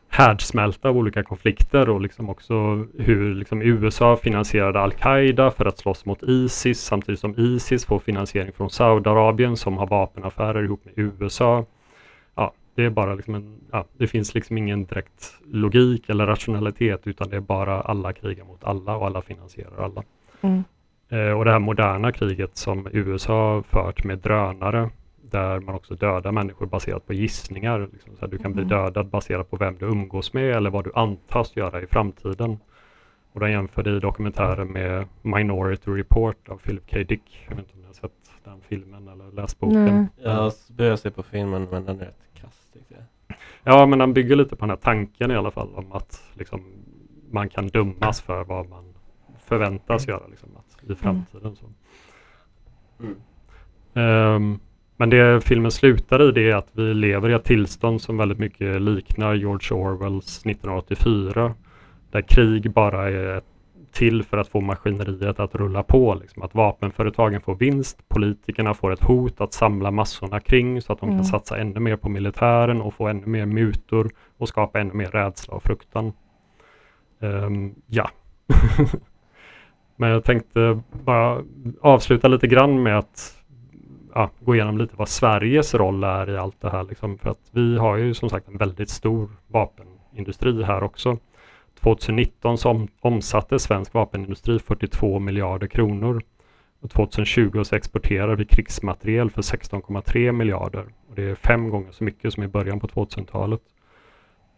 härdsmälta 0.09 0.89
av 0.89 0.97
olika 0.97 1.23
konflikter 1.23 1.89
och 1.89 2.01
liksom 2.01 2.31
också 2.31 2.55
hur 2.99 3.35
liksom 3.35 3.63
USA 3.63 4.17
finansierade 4.17 4.81
Al-Qaida 4.81 5.51
för 5.51 5.65
att 5.67 5.79
slåss 5.79 6.05
mot 6.05 6.23
Isis 6.23 6.81
samtidigt 6.81 7.21
som 7.21 7.35
Isis 7.39 7.85
får 7.85 7.99
finansiering 7.99 8.53
från 8.53 8.71
Saudiarabien 8.71 9.57
som 9.57 9.79
har 9.79 9.87
vapenaffärer 9.87 10.65
ihop 10.65 10.85
med 10.85 10.95
USA. 10.97 11.65
Ja, 12.35 12.53
det 12.75 12.85
är 12.85 12.91
bara 12.91 13.15
liksom 13.15 13.35
en, 13.35 13.61
ja, 13.73 13.85
det 13.97 14.07
finns 14.07 14.35
liksom 14.35 14.59
ingen 14.59 14.85
direkt 14.85 15.35
logik 15.47 16.09
eller 16.09 16.27
rationalitet 16.27 17.07
utan 17.07 17.31
det 17.31 17.37
är 17.37 17.41
bara 17.41 17.81
alla 17.81 18.13
krigar 18.13 18.45
mot 18.45 18.65
alla 18.65 18.97
och 18.97 19.07
alla 19.07 19.23
finansierar 19.23 19.85
alla. 19.85 20.03
Mm. 20.41 20.65
Eh, 21.09 21.31
och 21.39 21.45
det 21.45 21.51
här 21.53 21.59
moderna 21.59 22.13
kriget 22.13 22.57
som 22.57 22.89
USA 22.93 23.55
har 23.55 23.63
fört 23.63 24.05
med 24.05 24.19
drönare 24.19 24.91
där 25.23 25.61
man 25.61 25.75
också 25.75 25.95
dödar 25.95 26.33
människor 26.33 26.67
baserat 26.67 27.07
på 27.07 27.13
gissningar. 27.13 27.89
Liksom 27.93 28.15
så 28.17 28.21
här, 28.21 28.29
du 28.29 28.39
kan 28.39 28.53
bli 28.53 28.63
Mm. 28.63 28.77
dödad 28.77 29.07
baserat 29.09 29.51
på 29.51 29.57
vem 29.57 29.77
du 29.79 29.87
umgås 29.87 30.33
med 30.33 30.57
eller 30.57 30.71
vad 30.71 30.85
du 30.85 30.93
antas 30.95 31.57
göra 31.57 31.83
i 31.83 31.87
framtiden. 31.87 32.59
Och 33.33 33.41
de 33.41 33.51
jämförde 33.51 33.97
i 33.97 34.01
dokumentären 34.01 34.69
med 34.69 35.05
Minority 35.23 35.91
Report 35.91 36.49
av 36.49 36.57
Philip 36.57 36.91
K. 36.91 36.97
Dick. 37.09 37.47
Jag 37.49 37.57
vet 37.57 37.65
inte 37.65 37.75
om 37.75 37.81
ni 37.81 37.87
har 37.87 37.93
sett 37.95 38.13
den 38.45 38.61
filmen 38.69 39.09
eller 39.09 39.33
läst 39.33 39.59
boken. 39.59 39.85
Nej. 39.85 40.07
Jag 40.23 40.53
börjat 40.77 41.01
se 41.01 41.11
på 41.11 41.23
filmen 41.23 41.69
men 41.71 41.85
den 41.85 42.01
är 42.01 42.05
rätt 42.05 42.23
kass 42.41 42.69
tyckte 42.73 42.95
jag. 42.95 43.37
Ja, 43.65 43.87
men 43.87 44.01
han 44.01 44.13
bygger 44.15 44.37
lite 44.37 44.57
på 44.57 44.61
den 44.61 44.71
här 44.71 44.77
tanken 44.77 45.31
i 45.31 45.35
alla 45.37 45.51
fall 45.51 45.75
om 45.75 45.93
att 45.93 46.23
liksom, 46.35 46.63
man 47.31 47.49
kan 47.49 47.67
dömas 47.69 48.21
för 48.21 48.45
vad 48.45 48.69
man 48.69 48.88
förväntas 49.49 50.09
göra 50.09 50.27
liksom, 50.31 50.49
att, 50.57 50.91
i 50.91 50.95
framtiden. 50.95 51.57
Så. 51.57 51.67
Mm. 53.01 53.17
Ehm, 53.95 54.59
men 54.97 55.11
det 55.11 55.45
filmen 55.45 55.71
slutar 55.71 56.29
i 56.29 56.33
det 56.33 56.51
är 56.51 56.57
att 56.57 56.69
vi 56.73 56.95
lever 56.95 57.31
i 57.31 57.33
ett 57.33 57.45
tillstånd 57.45 58.03
som 58.03 58.17
väldigt 58.17 58.39
mycket 58.39 58.83
liknar 58.83 59.35
George 59.35 59.79
Orwells 59.79 60.39
1984. 60.39 61.55
Där 62.11 62.21
krig 62.23 62.73
bara 62.73 63.11
är 63.11 63.43
till 63.93 64.23
för 64.23 64.37
att 64.39 64.49
få 64.49 64.61
maskineriet 64.61 65.41
att 65.41 65.55
rulla 65.55 65.83
på. 65.83 66.15
Liksom. 66.15 66.43
Att 66.43 66.55
vapenföretagen 66.55 67.41
får 67.41 67.55
vinst, 67.55 68.09
politikerna 68.09 68.75
får 68.75 68.93
ett 68.93 69.03
hot 69.03 69.41
att 69.41 69.53
samla 69.53 69.91
massorna 69.91 70.41
kring 70.41 70.83
så 70.83 70.93
att 70.93 71.01
de 71.01 71.09
Mm. 71.09 71.19
kan 71.19 71.25
satsa 71.25 71.59
ännu 71.59 71.81
mer 71.81 71.97
på 71.97 72.09
militären 72.09 72.81
och 72.81 72.95
få 72.95 73.09
ännu 73.09 73.27
mer 73.27 73.47
mutor 73.47 74.11
och 74.39 74.49
skapa 74.49 74.81
ännu 74.81 74.93
mer 74.93 75.11
rädsla 75.11 75.55
och 75.55 75.63
fruktan. 75.63 76.13
Ehm, 77.21 77.75
ja. 77.87 78.11
Men 80.01 80.11
jag 80.11 80.25
tänkte 80.25 80.81
bara 80.91 81.43
avsluta 81.81 82.29
lite 82.29 82.47
grann 82.47 82.83
med 82.83 82.99
att 82.99 83.37
ja, 84.15 84.31
gå 84.41 84.55
igenom 84.55 84.79
lite 84.79 84.97
vad 84.97 85.09
Sveriges 85.09 85.75
roll 85.75 86.05
är 86.05 86.31
i 86.31 86.37
allt 86.37 86.61
det 86.61 86.71
här. 86.71 86.85
Liksom. 86.85 87.19
För 87.19 87.31
att 87.31 87.51
vi 87.51 87.79
har 87.79 87.97
ju 87.97 88.15
som 88.15 88.31
sagt 88.31 88.49
en 88.49 88.57
väldigt 88.57 88.91
stor 88.91 89.31
vapenindustri 89.47 90.63
här 90.63 90.83
också. 90.83 91.19
2019 91.81 92.59
så 92.59 92.71
om, 92.71 92.89
omsatte 93.01 93.59
svensk 93.59 93.95
vapenindustri 93.95 94.59
42 94.59 95.19
miljarder 95.19 95.67
kronor. 95.67 96.23
Och 96.81 96.91
2020 96.91 97.65
så 97.65 97.77
exporterar 97.77 98.37
vi 98.37 98.45
krigsmateriel 98.45 99.31
för 99.31 99.43
16,3 99.43 100.33
miljarder. 100.33 100.85
Och 101.09 101.15
det 101.15 101.23
är 101.23 101.35
fem 101.35 101.71
gånger 101.71 101.93
så 101.93 102.05
mycket 102.05 102.33
som 102.33 102.43
i 102.43 102.49
början 102.49 102.81
på 102.81 102.87
2000-talet. 102.87 103.61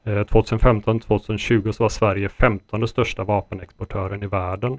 Eh, 0.04 0.10
2015-2020 0.10 1.72
så 1.72 1.84
var 1.84 1.88
Sverige 1.88 2.28
15 2.28 2.88
största 2.88 3.24
vapenexportören 3.24 4.22
i 4.22 4.26
världen. 4.26 4.78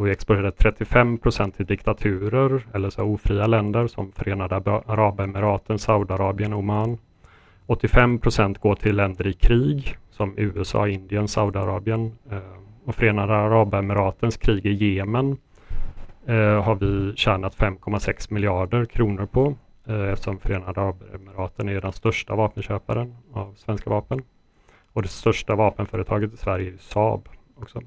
Och 0.00 0.06
vi 0.06 0.10
exporterade 0.10 0.50
35 0.50 1.18
procent 1.18 1.56
till 1.56 1.66
diktaturer 1.66 2.66
eller 2.74 2.90
så 2.90 3.04
ofria 3.04 3.46
länder 3.46 3.86
som 3.86 4.12
Förenade 4.12 4.56
Arabemiraten, 4.86 5.78
Saudiarabien, 5.78 6.52
Oman. 6.52 6.98
85 7.66 8.18
procent 8.18 8.58
går 8.58 8.74
till 8.74 8.96
länder 8.96 9.26
i 9.26 9.32
krig 9.32 9.96
som 10.10 10.34
USA, 10.36 10.88
Indien, 10.88 11.28
Saudiarabien 11.28 12.12
eh, 12.30 12.38
och 12.84 12.94
Förenade 12.94 13.34
Arabemiratens 13.34 14.36
krig 14.36 14.66
i 14.66 14.94
Jemen 14.94 15.36
eh, 16.26 16.62
har 16.62 16.74
vi 16.74 17.16
tjänat 17.16 17.56
5,6 17.56 18.32
miljarder 18.32 18.84
kronor 18.84 19.26
på 19.26 19.54
eh, 19.86 20.12
eftersom 20.12 20.38
Förenade 20.38 20.80
Arabemiraten 20.80 21.68
är 21.68 21.80
den 21.80 21.92
största 21.92 22.34
vapenköparen 22.34 23.16
av 23.32 23.54
svenska 23.54 23.90
vapen. 23.90 24.22
Och 24.92 25.02
det 25.02 25.08
största 25.08 25.54
vapenföretaget 25.54 26.34
i 26.34 26.36
Sverige 26.36 26.72
är 26.72 26.76
Saab 26.78 27.28
också. 27.56 27.80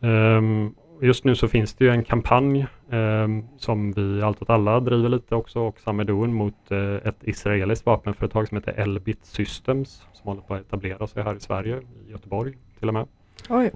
Um, 0.00 0.74
just 1.00 1.24
nu 1.24 1.34
så 1.34 1.48
finns 1.48 1.74
det 1.74 1.84
ju 1.84 1.90
en 1.90 2.04
kampanj 2.04 2.66
ehm, 2.90 3.44
som 3.56 3.92
vi 3.92 4.22
Allt 4.22 4.42
åt 4.42 4.50
alla 4.50 4.80
driver 4.80 5.08
lite 5.08 5.34
också 5.34 5.60
och 5.60 5.80
Samedoen 5.80 6.34
mot 6.34 6.70
eh, 6.70 6.94
ett 6.94 7.16
israeliskt 7.20 7.86
vapenföretag 7.86 8.48
som 8.48 8.56
heter 8.56 8.72
Elbit 8.72 9.24
Systems 9.24 10.06
som 10.12 10.28
håller 10.28 10.42
på 10.42 10.54
att 10.54 10.60
etablera 10.60 11.06
sig 11.06 11.22
här 11.22 11.34
i 11.34 11.40
Sverige, 11.40 11.76
i 11.76 12.10
Göteborg 12.10 12.54
till 12.78 12.88
och 12.88 12.94
med. 12.94 13.06
Oj. 13.48 13.70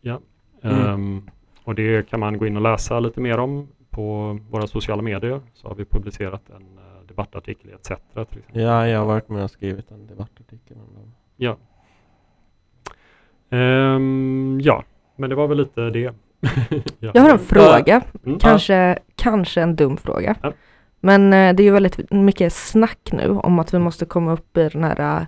Ja. 0.00 0.20
Mm. 0.62 0.86
Ehm, 0.86 1.30
och 1.64 1.74
det 1.74 2.08
kan 2.08 2.20
man 2.20 2.38
gå 2.38 2.46
in 2.46 2.56
och 2.56 2.62
läsa 2.62 3.00
lite 3.00 3.20
mer 3.20 3.38
om 3.38 3.68
på 3.90 4.38
våra 4.50 4.66
sociala 4.66 5.02
medier. 5.02 5.40
Så 5.54 5.68
har 5.68 5.74
vi 5.74 5.84
publicerat 5.84 6.50
en 6.50 6.78
eh, 6.78 7.06
debattartikel 7.08 7.70
i 7.70 7.72
ETC. 7.72 7.86
Till 7.86 7.94
exempel. 7.94 8.62
Ja, 8.62 8.88
jag 8.88 8.98
har 8.98 9.06
varit 9.06 9.28
med 9.28 9.44
och 9.44 9.50
skrivit 9.50 9.90
en 9.90 10.06
debattartikel 10.06 10.76
om 10.76 10.94
dem. 10.94 11.12
Ja. 11.36 11.56
Ehm, 13.50 14.60
ja, 14.62 14.84
men 15.16 15.30
det 15.30 15.36
var 15.36 15.48
väl 15.48 15.58
lite 15.58 15.90
det. 15.90 16.14
Ja. 16.98 17.10
Jag 17.14 17.22
har 17.22 17.30
en 17.30 17.38
fråga, 17.38 18.00
Mm. 18.26 18.38
kanske, 18.38 18.98
kanske 19.16 19.60
en 19.62 19.76
dum 19.76 19.96
fråga. 19.96 20.34
Ja. 20.42 20.52
Men 21.00 21.32
eh, 21.32 21.54
det 21.54 21.62
är 21.62 21.64
ju 21.64 21.70
väldigt 21.70 22.10
mycket 22.12 22.52
snack 22.52 23.08
nu 23.12 23.28
om 23.30 23.58
att 23.58 23.74
vi 23.74 23.78
måste 23.78 24.04
komma 24.04 24.32
upp 24.32 24.56
i 24.56 24.68
den 24.68 24.84
här 24.84 25.00
eh, 25.20 25.26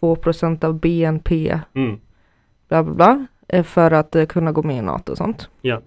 2% 0.00 0.64
av 0.64 0.74
BNP, 0.80 1.60
Mm. 1.74 2.00
bla 2.68 2.82
bla 2.82 2.94
bla, 2.94 3.26
eh, 3.48 3.62
för 3.64 3.90
att 3.90 4.16
eh, 4.16 4.24
kunna 4.26 4.52
gå 4.52 4.62
med 4.62 4.76
i 4.76 4.82
NATO 4.82 5.12
och 5.12 5.18
sånt. 5.18 5.48
Ja. 5.60 5.80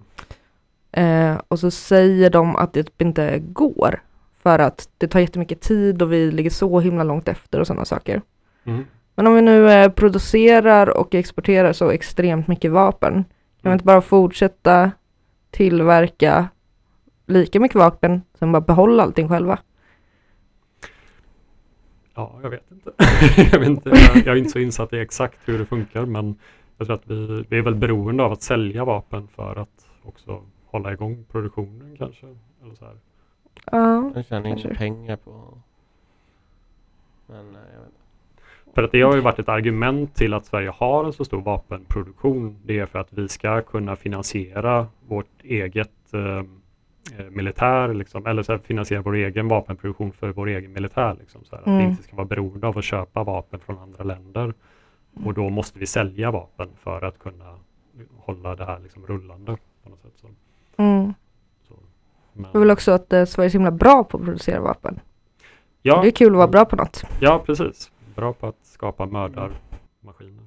Eh, 0.91 1.35
och 1.47 1.59
så 1.59 1.71
säger 1.71 2.29
de 2.29 2.55
att 2.55 2.73
det 2.73 2.83
typ 2.83 3.01
inte 3.01 3.39
går 3.39 4.01
för 4.43 4.59
att 4.59 4.89
det 4.97 5.07
tar 5.07 5.19
jättemycket 5.19 5.61
tid 5.61 6.01
och 6.01 6.13
vi 6.13 6.31
ligger 6.31 6.49
så 6.49 6.79
himla 6.79 7.03
långt 7.03 7.27
efter 7.27 7.59
och 7.59 7.67
sådana 7.67 7.85
saker. 7.85 8.21
Mm. 8.65 8.85
Men 9.15 9.27
om 9.27 9.35
vi 9.35 9.41
nu 9.41 9.69
eh, 9.71 9.89
producerar 9.91 10.97
och 10.97 11.15
exporterar 11.15 11.73
så 11.73 11.89
extremt 11.91 12.47
mycket 12.47 12.71
vapen, 12.71 13.25
kan 13.67 13.71
vi 13.71 13.73
inte 13.73 13.85
bara 13.85 14.01
fortsätta 14.01 14.91
tillverka 15.51 16.47
lika 17.25 17.59
mycket 17.59 17.77
vapen, 17.77 18.21
sen 18.33 18.51
bara 18.51 18.61
behålla 18.61 19.03
allting 19.03 19.29
själva? 19.29 19.59
Ja, 22.13 22.39
jag 22.43 22.49
vet 22.49 22.71
inte. 22.71 22.91
jag, 23.51 23.59
vet 23.59 23.67
inte 23.69 23.89
jag, 23.89 24.17
jag 24.17 24.27
är 24.27 24.35
inte 24.35 24.49
så 24.49 24.59
insatt 24.59 24.93
i 24.93 24.99
exakt 24.99 25.39
hur 25.45 25.59
det 25.59 25.65
funkar 25.65 26.05
men 26.05 26.35
jag 26.77 26.87
tror 26.87 26.95
att 26.95 27.07
vi, 27.07 27.45
vi 27.49 27.57
är 27.57 27.61
väl 27.61 27.75
beroende 27.75 28.23
av 28.23 28.31
att 28.31 28.41
sälja 28.41 28.85
vapen 28.85 29.27
för 29.27 29.55
att 29.55 29.89
också 30.03 30.43
hålla 30.65 30.93
igång 30.93 31.25
produktionen 31.31 31.95
kanske. 31.97 32.25
Eller 32.63 32.75
så 32.75 32.85
här. 32.85 32.97
Ja, 33.71 34.11
Jag 34.15 34.25
tjänar 34.25 34.49
in 34.49 34.55
Kanske. 34.55 34.75
pengar 34.75 35.15
på... 35.15 35.57
Men 37.25 37.45
jag 37.45 37.79
vet 37.79 37.87
inte. 37.87 37.96
För 38.77 38.83
att 38.83 38.91
det 38.91 39.01
har 39.01 39.15
ju 39.15 39.21
varit 39.21 39.39
ett 39.39 39.49
argument 39.49 40.15
till 40.15 40.33
att 40.33 40.45
Sverige 40.45 40.69
har 40.69 41.05
en 41.05 41.13
så 41.13 41.25
stor 41.25 41.41
vapenproduktion. 41.41 42.59
Det 42.65 42.79
är 42.79 42.85
för 42.85 42.99
att 42.99 43.07
vi 43.13 43.27
ska 43.27 43.61
kunna 43.61 43.95
finansiera 43.95 44.87
vårt 45.07 45.43
eget 45.43 46.13
eh, 46.13 46.37
eh, 47.19 47.25
militär, 47.29 47.93
liksom, 47.93 48.25
eller 48.25 48.43
så 48.43 48.51
här, 48.51 48.59
finansiera 48.59 49.01
vår 49.01 49.15
egen 49.15 49.47
vapenproduktion 49.47 50.11
för 50.11 50.29
vår 50.29 50.47
egen 50.47 50.73
militär. 50.73 51.15
Liksom, 51.19 51.43
så 51.43 51.55
här, 51.55 51.61
Att 51.61 51.67
Mm. 51.67 51.79
vi 51.79 51.85
inte 51.85 52.03
ska 52.03 52.15
vara 52.15 52.25
beroende 52.25 52.67
av 52.67 52.77
att 52.77 52.83
köpa 52.83 53.23
vapen 53.23 53.59
från 53.59 53.77
andra 53.77 54.03
länder. 54.03 54.53
Och 55.25 55.33
då 55.33 55.49
måste 55.49 55.79
vi 55.79 55.85
sälja 55.85 56.31
vapen 56.31 56.69
för 56.83 57.01
att 57.01 57.19
kunna 57.19 57.55
hålla 58.17 58.55
det 58.55 58.65
här 58.65 58.79
liksom 58.79 59.05
rullande. 59.05 59.57
På 59.83 59.89
något 59.89 60.01
sätt. 60.01 60.13
Så, 60.15 60.27
mm. 60.77 61.13
så. 61.67 61.73
Men, 62.33 62.49
Jag 62.53 62.59
vill 62.59 62.71
också 62.71 62.91
att 62.91 63.13
eh, 63.13 63.25
Sverige 63.25 63.47
är 63.47 63.49
så 63.49 63.57
himla 63.57 63.71
bra 63.71 64.03
på 64.03 64.17
att 64.17 64.23
producera 64.23 64.61
vapen. 64.61 64.99
ja, 65.81 66.01
Det 66.01 66.07
är 66.07 66.11
kul 66.11 66.31
att 66.31 66.37
vara 66.37 66.47
bra 66.47 66.65
på 66.65 66.75
något. 66.75 67.03
ja, 67.19 67.43
precis. 67.45 67.91
Bra 68.17 68.33
på 68.33 68.47
att 68.47 68.55
skapa 68.65 69.05
mördarmaskiner. 69.05 70.43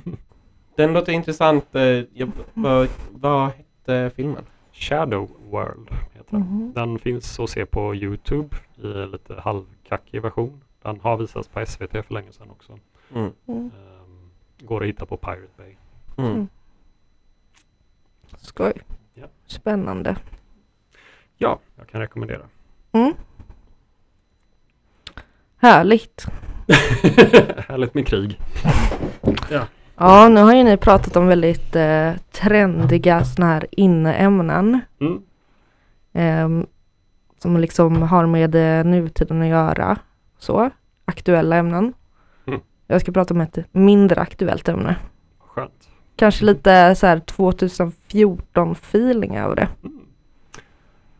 Den 0.76 0.92
låter 0.92 1.12
intressant. 1.12 1.74
eh, 1.74 1.82
Jag, 2.12 2.30
vad, 2.54 2.88
vad 3.10 3.50
hette 3.50 4.10
filmen? 4.16 4.44
Shadow 4.72 5.30
World 5.50 5.88
heter 6.14 6.30
den. 6.30 6.40
Mhm. 6.40 6.72
Den 6.74 6.98
finns 6.98 7.40
att 7.40 7.50
se 7.50 7.66
på 7.66 7.94
Youtube 7.94 8.56
i 8.76 8.86
lite 8.86 9.40
halvkackig 9.40 10.22
version. 10.22 10.60
Den 10.82 11.00
har 11.00 11.16
visats 11.16 11.48
på 11.48 11.66
SVT 11.66 11.90
för 11.92 12.14
länge 12.14 12.32
sedan 12.32 12.50
också. 12.50 12.78
Mm. 13.14 13.30
Mm. 13.46 13.70
Ehm, 13.76 14.30
går 14.60 14.82
att 14.82 14.88
hitta 14.88 15.06
på 15.06 15.16
Pirate 15.16 15.48
Bay. 15.56 15.76
Mm. 16.16 16.30
Mm. 16.32 16.48
Skoj. 18.38 18.72
Ja. 19.14 19.26
Spännande. 19.46 20.16
Ja, 21.36 21.58
jag 21.76 21.88
kan 21.88 22.00
rekommendera. 22.00 22.42
Mm. 22.92 23.12
Härligt. 25.56 26.26
Härligt 27.68 27.94
med 27.94 28.06
krig. 28.06 28.38
Ja, 29.96 30.28
nu 30.28 30.40
har 30.40 30.54
ju 30.54 30.64
ni 30.64 30.76
pratat 30.76 31.16
om 31.16 31.26
väldigt 31.26 31.76
eh, 31.76 32.12
trendiga 32.32 33.24
sådana 33.24 33.52
här 33.52 33.66
inneämnen. 33.70 34.80
Mm. 35.00 35.22
ehm, 36.12 36.66
som 37.38 37.56
liksom 37.56 38.02
har 38.02 38.26
med 38.26 38.54
eh, 38.54 38.84
nutiden 38.84 39.42
att 39.42 39.48
göra. 39.48 39.98
Så, 40.38 40.70
aktuella 41.04 41.56
ämnen. 41.56 41.92
Mm. 42.46 42.60
Jag 42.86 43.00
ska 43.00 43.12
prata 43.12 43.34
om 43.34 43.40
ett 43.40 43.58
mindre 43.72 44.20
aktuellt 44.20 44.68
ämne. 44.68 44.96
Skönt. 45.38 45.88
Kanske 46.16 46.44
lite 46.44 46.94
så 46.94 47.06
här 47.06 47.18
2014 47.18 48.72
feeling 48.72 49.36
över 49.36 49.56
det. 49.56 49.68
Mm. 49.82 50.00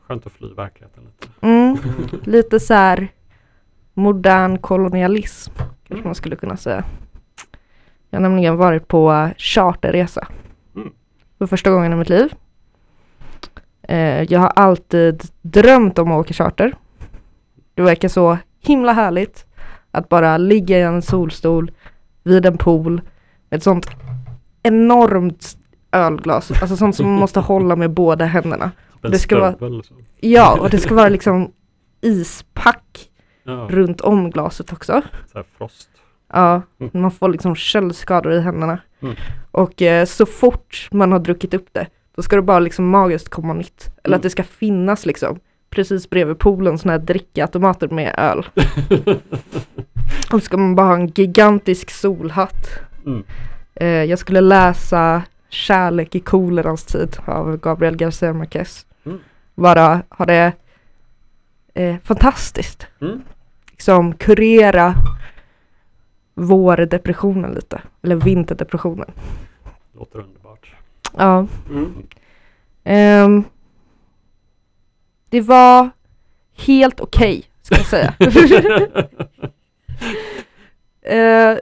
Skönt 0.06 0.26
att 0.26 0.32
fly 0.32 0.54
verkligheten 0.54 1.04
lite. 1.04 1.28
Mm. 1.40 1.76
Lite 2.24 2.60
så 2.60 2.74
här 2.74 3.08
modern 3.94 4.58
kolonialism 4.58 5.52
kanske 5.88 6.06
man 6.06 6.14
skulle 6.14 6.36
kunna 6.36 6.56
säga. 6.56 6.84
Jag 8.10 8.18
har 8.18 8.22
nämligen 8.22 8.56
varit 8.56 8.88
på 8.88 9.30
charterresa. 9.38 10.28
Mm. 10.76 10.92
För 11.38 11.46
första 11.46 11.70
gången 11.70 11.92
i 11.92 11.96
mitt 11.96 12.08
liv. 12.08 12.34
Eh, 13.82 14.22
jag 14.22 14.40
har 14.40 14.48
alltid 14.56 15.22
drömt 15.42 15.98
om 15.98 16.12
att 16.12 16.18
åka 16.20 16.34
charter. 16.34 16.74
Det 17.74 17.82
verkar 17.82 18.08
så 18.08 18.38
himla 18.60 18.92
härligt 18.92 19.46
att 19.90 20.08
bara 20.08 20.36
ligga 20.38 20.78
i 20.78 20.82
en 20.82 21.02
solstol 21.02 21.70
vid 22.22 22.46
en 22.46 22.58
pool 22.58 23.00
med 23.48 23.56
ett 23.56 23.62
sånt 23.62 23.86
enormt 24.62 25.56
ölglas. 25.92 26.50
Alltså 26.50 26.76
sånt 26.76 26.96
som 26.96 27.06
man 27.10 27.20
måste 27.20 27.40
hålla 27.50 27.76
med 27.76 27.90
båda 27.90 28.24
händerna. 28.24 28.70
Det 29.02 29.18
ska 29.18 29.38
vara- 29.40 29.52
så. 29.82 29.82
Ja, 30.20 30.58
och 30.60 30.70
det 30.70 30.78
ska 30.78 30.94
vara 30.94 31.08
liksom 31.08 31.52
ispack 32.00 33.09
Ja, 33.50 33.66
runt 33.70 34.00
om 34.00 34.30
glaset 34.30 34.72
också. 34.72 35.02
så 35.32 35.38
här 35.38 35.44
frost. 35.58 35.88
Ja, 36.32 36.62
Mm. 36.80 36.90
man 37.02 37.10
får 37.10 37.28
liksom 37.28 37.54
köldskador 37.56 38.32
i 38.32 38.40
händerna. 38.40 38.78
Mm. 39.02 39.14
Och 39.50 39.82
eh, 39.82 40.04
så 40.06 40.26
fort 40.26 40.88
man 40.92 41.12
har 41.12 41.18
druckit 41.18 41.54
upp 41.54 41.68
det, 41.72 41.86
då 42.16 42.22
ska 42.22 42.36
det 42.36 42.42
bara 42.42 42.58
liksom 42.58 42.88
magiskt 42.88 43.28
komma 43.28 43.52
nytt. 43.52 43.86
Eller 44.04 44.14
Mm. 44.14 44.16
att 44.16 44.22
det 44.22 44.30
ska 44.30 44.42
finnas 44.42 45.06
liksom 45.06 45.38
precis 45.70 46.10
bredvid 46.10 46.38
poolen 46.38 46.78
sådana 46.78 46.98
här 46.98 47.06
drickautomater 47.06 47.88
med 47.88 48.14
öl. 48.18 48.46
Och 50.32 50.40
så 50.40 50.40
ska 50.40 50.56
man 50.56 50.74
bara 50.74 50.86
ha 50.86 50.94
en 50.94 51.06
gigantisk 51.06 51.90
solhatt. 51.90 52.66
Mm. 53.06 53.24
Eh, 53.74 53.88
jag 54.04 54.18
skulle 54.18 54.40
läsa 54.40 55.22
Kärlek 55.48 56.14
i 56.14 56.20
kolerans 56.20 56.84
tid 56.84 57.16
av 57.24 57.56
Gabriel 57.56 57.96
Garcia 57.96 58.32
Marquez. 58.32 58.86
Mm. 59.06 59.18
Bara 59.54 60.02
ha 60.08 60.24
det 60.26 60.52
eh, 61.74 61.96
fantastiskt. 62.04 62.86
Liksom 63.80 64.14
kurera 64.14 64.94
vårdepressionen 66.34 67.52
lite. 67.52 67.82
Eller 68.02 68.16
vinterdepressionen. 68.16 69.10
Låter 69.92 70.18
underbart. 70.18 70.74
Ja. 71.16 71.46
Mm. 71.70 72.06
ehm, 72.84 73.44
det 75.28 75.40
var 75.40 75.90
helt 76.52 77.00
okej, 77.00 77.44
ska 77.62 77.76
jag 77.76 77.86
säga. 77.86 78.14
Eh, 81.02 81.58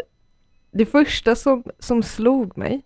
det 0.71 0.87
första 0.87 1.35
som, 1.35 1.64
som 1.79 2.03
slog 2.03 2.59
mig 2.59 2.83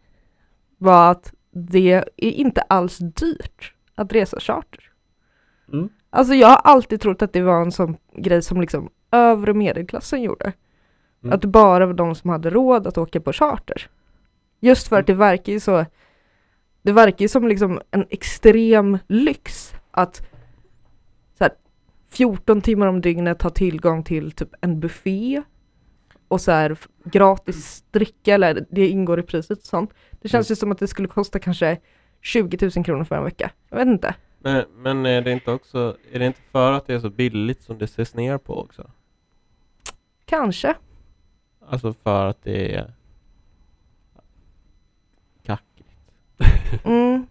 var 0.78 1.10
att 1.10 1.32
det 1.50 1.92
är 2.16 2.30
inte 2.30 2.60
alls 2.60 2.98
dyrt 2.98 3.74
att 3.94 4.12
resa 4.12 4.40
charter. 4.40 4.90
Mm. 5.72 5.88
Alltså 6.14 6.34
jag 6.34 6.48
har 6.48 6.56
alltid 6.56 7.00
trott 7.00 7.22
att 7.22 7.32
det 7.32 7.42
var 7.42 7.62
en 7.62 7.72
sån 7.72 7.96
grej 8.16 8.42
som 8.42 8.60
liksom 8.60 8.90
övre 9.10 9.54
medelklassen 9.54 10.22
gjorde. 10.22 10.52
Mm. 11.22 11.34
Att 11.34 11.42
det 11.42 11.48
bara 11.48 11.86
var 11.86 11.94
de 11.94 12.14
som 12.14 12.30
hade 12.30 12.50
råd 12.50 12.86
att 12.86 12.98
åka 12.98 13.20
på 13.20 13.32
charter. 13.32 13.90
Just 14.60 14.88
för 14.88 15.00
att 15.00 15.06
det 15.06 15.14
verkar 15.14 15.52
ju 15.52 15.60
så, 15.60 15.84
det 16.82 16.92
verkar 16.92 17.22
ju 17.22 17.28
som 17.28 17.48
liksom 17.48 17.80
en 17.90 18.06
extrem 18.10 18.98
lyx 19.06 19.74
att 19.90 20.16
så 21.38 21.44
här, 21.44 21.52
14 22.10 22.60
timmar 22.60 22.86
om 22.86 23.00
dygnet 23.00 23.42
ha 23.42 23.50
tillgång 23.50 24.04
till 24.04 24.32
typ 24.32 24.54
en 24.60 24.80
buffé 24.80 25.42
och 26.28 26.40
så 26.40 26.52
här 26.52 26.76
gratis 27.04 27.84
dricka 27.90 28.34
eller 28.34 28.66
det 28.70 28.88
ingår 28.88 29.20
i 29.20 29.22
priset 29.22 29.58
och 29.58 29.64
sånt. 29.64 29.94
Det 30.10 30.28
känns 30.28 30.50
ju 30.50 30.56
som 30.56 30.72
att 30.72 30.78
det 30.78 30.88
skulle 30.88 31.08
kosta 31.08 31.38
kanske 31.38 31.78
20 32.20 32.70
000 32.76 32.84
kronor 32.84 33.04
för 33.04 33.16
en 33.16 33.24
vecka. 33.24 33.50
Jag 33.70 33.76
vet 33.76 33.86
inte. 33.86 34.14
Men, 34.42 34.64
men 34.76 35.06
är 35.06 35.22
det 35.22 35.32
inte 35.32 35.50
också, 35.52 35.96
är 36.12 36.18
det 36.18 36.26
inte 36.26 36.40
för 36.52 36.72
att 36.72 36.86
det 36.86 36.94
är 36.94 36.98
så 36.98 37.10
billigt 37.10 37.62
som 37.62 37.78
det 37.78 37.84
ses 37.84 38.14
ner 38.14 38.38
på 38.38 38.58
också? 38.60 38.90
Kanske. 40.24 40.74
Alltså 41.66 41.92
för 41.92 42.26
att 42.26 42.42
det 42.42 42.74
är 42.74 42.92
kackigt. 45.42 45.88
Mm. 46.84 47.26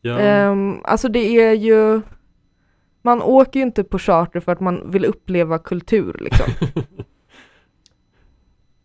Ja. 0.00 0.18
Ehm, 0.18 0.80
alltså 0.84 1.08
det 1.08 1.18
är 1.40 1.52
ju 1.52 2.00
Man 3.02 3.22
åker 3.22 3.60
ju 3.60 3.66
inte 3.66 3.84
på 3.84 3.98
charter 3.98 4.40
för 4.40 4.52
att 4.52 4.60
man 4.60 4.90
vill 4.90 5.04
uppleva 5.04 5.58
kultur 5.58 6.16
liksom. 6.20 6.46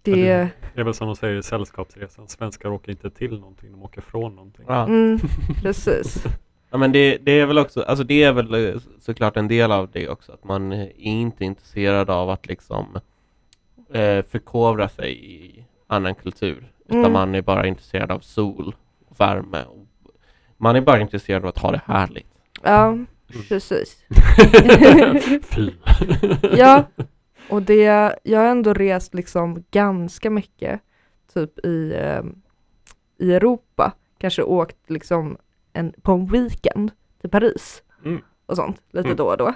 Det, 0.01 0.11
det- 0.15 0.49
Det 0.73 0.79
är 0.81 0.83
väl 0.83 0.93
som 0.93 1.07
de 1.07 1.15
säger 1.15 1.35
i 1.35 1.43
Sällskapsresan, 1.43 2.27
svenskar 2.27 2.69
åker 2.69 2.91
inte 2.91 3.11
till 3.11 3.39
någonting, 3.39 3.71
de 3.71 3.83
åker 3.83 4.01
från 4.01 4.35
någonting. 4.35 4.65
Ja. 4.67 4.85
mm, 4.87 5.19
precis. 5.61 6.23
Ja 6.69 6.77
men 6.77 6.91
det, 6.91 7.17
det 7.17 7.31
är 7.39 7.45
väl 7.45 7.57
också, 7.57 7.81
alltså 7.81 8.03
det 8.03 8.23
är 8.23 8.31
väl 8.33 8.53
eh, 8.53 8.81
såklart 8.99 9.37
en 9.37 9.47
del 9.47 9.71
av 9.71 9.89
det 9.91 10.09
också, 10.09 10.31
att 10.31 10.43
man 10.43 10.71
är 10.73 10.91
inte 10.99 11.45
intresserad 11.45 12.09
av 12.09 12.29
att 12.29 12.47
liksom 12.47 12.99
eh, 13.93 14.23
förkovra 14.25 14.89
sig 14.89 15.33
i 15.35 15.65
annan 15.87 16.15
kultur, 16.15 16.71
utan 16.85 16.99
Mm. 16.99 17.11
man 17.13 17.35
är 17.35 17.41
bara 17.41 17.67
intresserad 17.67 18.11
av 18.11 18.19
sol 18.19 18.75
och 19.07 19.19
värme. 19.19 19.63
Och 19.63 19.85
man 20.57 20.75
är 20.75 20.81
bara 20.81 20.99
intresserad 21.01 21.43
av 21.43 21.49
att 21.49 21.57
ha 21.57 21.71
det 21.71 21.81
härligt. 21.85 22.27
Ja, 22.63 22.97
precis. 23.49 23.97
Fy. 25.43 25.71
Ja, 26.57 26.83
och 27.49 27.61
det, 27.61 27.83
jag 28.23 28.39
har 28.39 28.45
ändå 28.45 28.73
rest 28.73 29.13
liksom 29.13 29.63
ganska 29.71 30.29
mycket, 30.29 30.81
typ 31.33 31.65
i, 31.65 31.93
ehm, 31.95 32.41
i 33.17 33.33
Europa, 33.33 33.91
kanske 34.17 34.43
åkt 34.43 34.77
liksom 34.89 35.37
en, 35.79 35.93
på 36.01 36.11
en 36.11 36.25
weekend 36.25 36.91
till 37.21 37.29
Paris 37.29 37.83
Mm. 38.05 38.21
och 38.45 38.55
sånt, 38.55 38.81
lite 38.91 39.07
Mm. 39.07 39.17
då 39.17 39.25
och 39.25 39.37
då. 39.37 39.53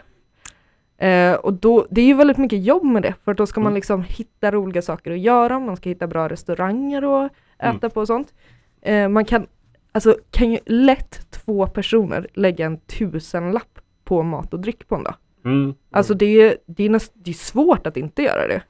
Eh, 1.05 1.33
och 1.35 1.53
då, 1.53 1.87
det 1.89 2.01
är 2.01 2.05
ju 2.05 2.13
väldigt 2.13 2.37
mycket 2.37 2.63
jobb 2.63 2.83
med 2.83 3.01
det, 3.01 3.13
för 3.23 3.31
att 3.31 3.37
då 3.37 3.45
ska 3.45 3.59
man 3.59 3.67
Mm. 3.71 3.75
liksom 3.75 4.03
hitta 4.03 4.51
roliga 4.51 4.81
saker 4.81 5.11
att 5.11 5.19
göra, 5.19 5.59
man 5.59 5.77
ska 5.77 5.89
hitta 5.89 6.07
bra 6.07 6.29
restauranger 6.29 7.03
och 7.05 7.25
äta 7.57 7.67
Mm. 7.69 7.79
på 7.79 7.99
och 8.01 8.07
sånt. 8.07 8.33
Eh, 8.81 9.09
man 9.09 9.25
kan, 9.25 9.47
alltså 9.91 10.17
kan 10.31 10.51
ju 10.51 10.57
lätt 10.65 11.31
två 11.31 11.67
personer 11.67 12.27
lägga 12.33 12.65
en 12.65 12.77
tusenlapp 12.77 13.79
på 14.03 14.23
mat 14.23 14.53
och 14.53 14.59
dryck 14.59 14.87
på 14.87 14.95
en 14.95 15.03
dag. 15.03 15.15
Mm. 15.45 15.73
Alltså 15.91 16.13
det 16.13 16.25
är, 16.25 16.57
det, 16.65 16.83
är 16.83 16.89
näst, 16.89 17.11
det 17.15 17.31
är 17.31 17.33
svårt 17.33 17.87
att 17.87 17.97
inte 17.97 18.21
göra 18.21 18.47
det. 18.47 18.61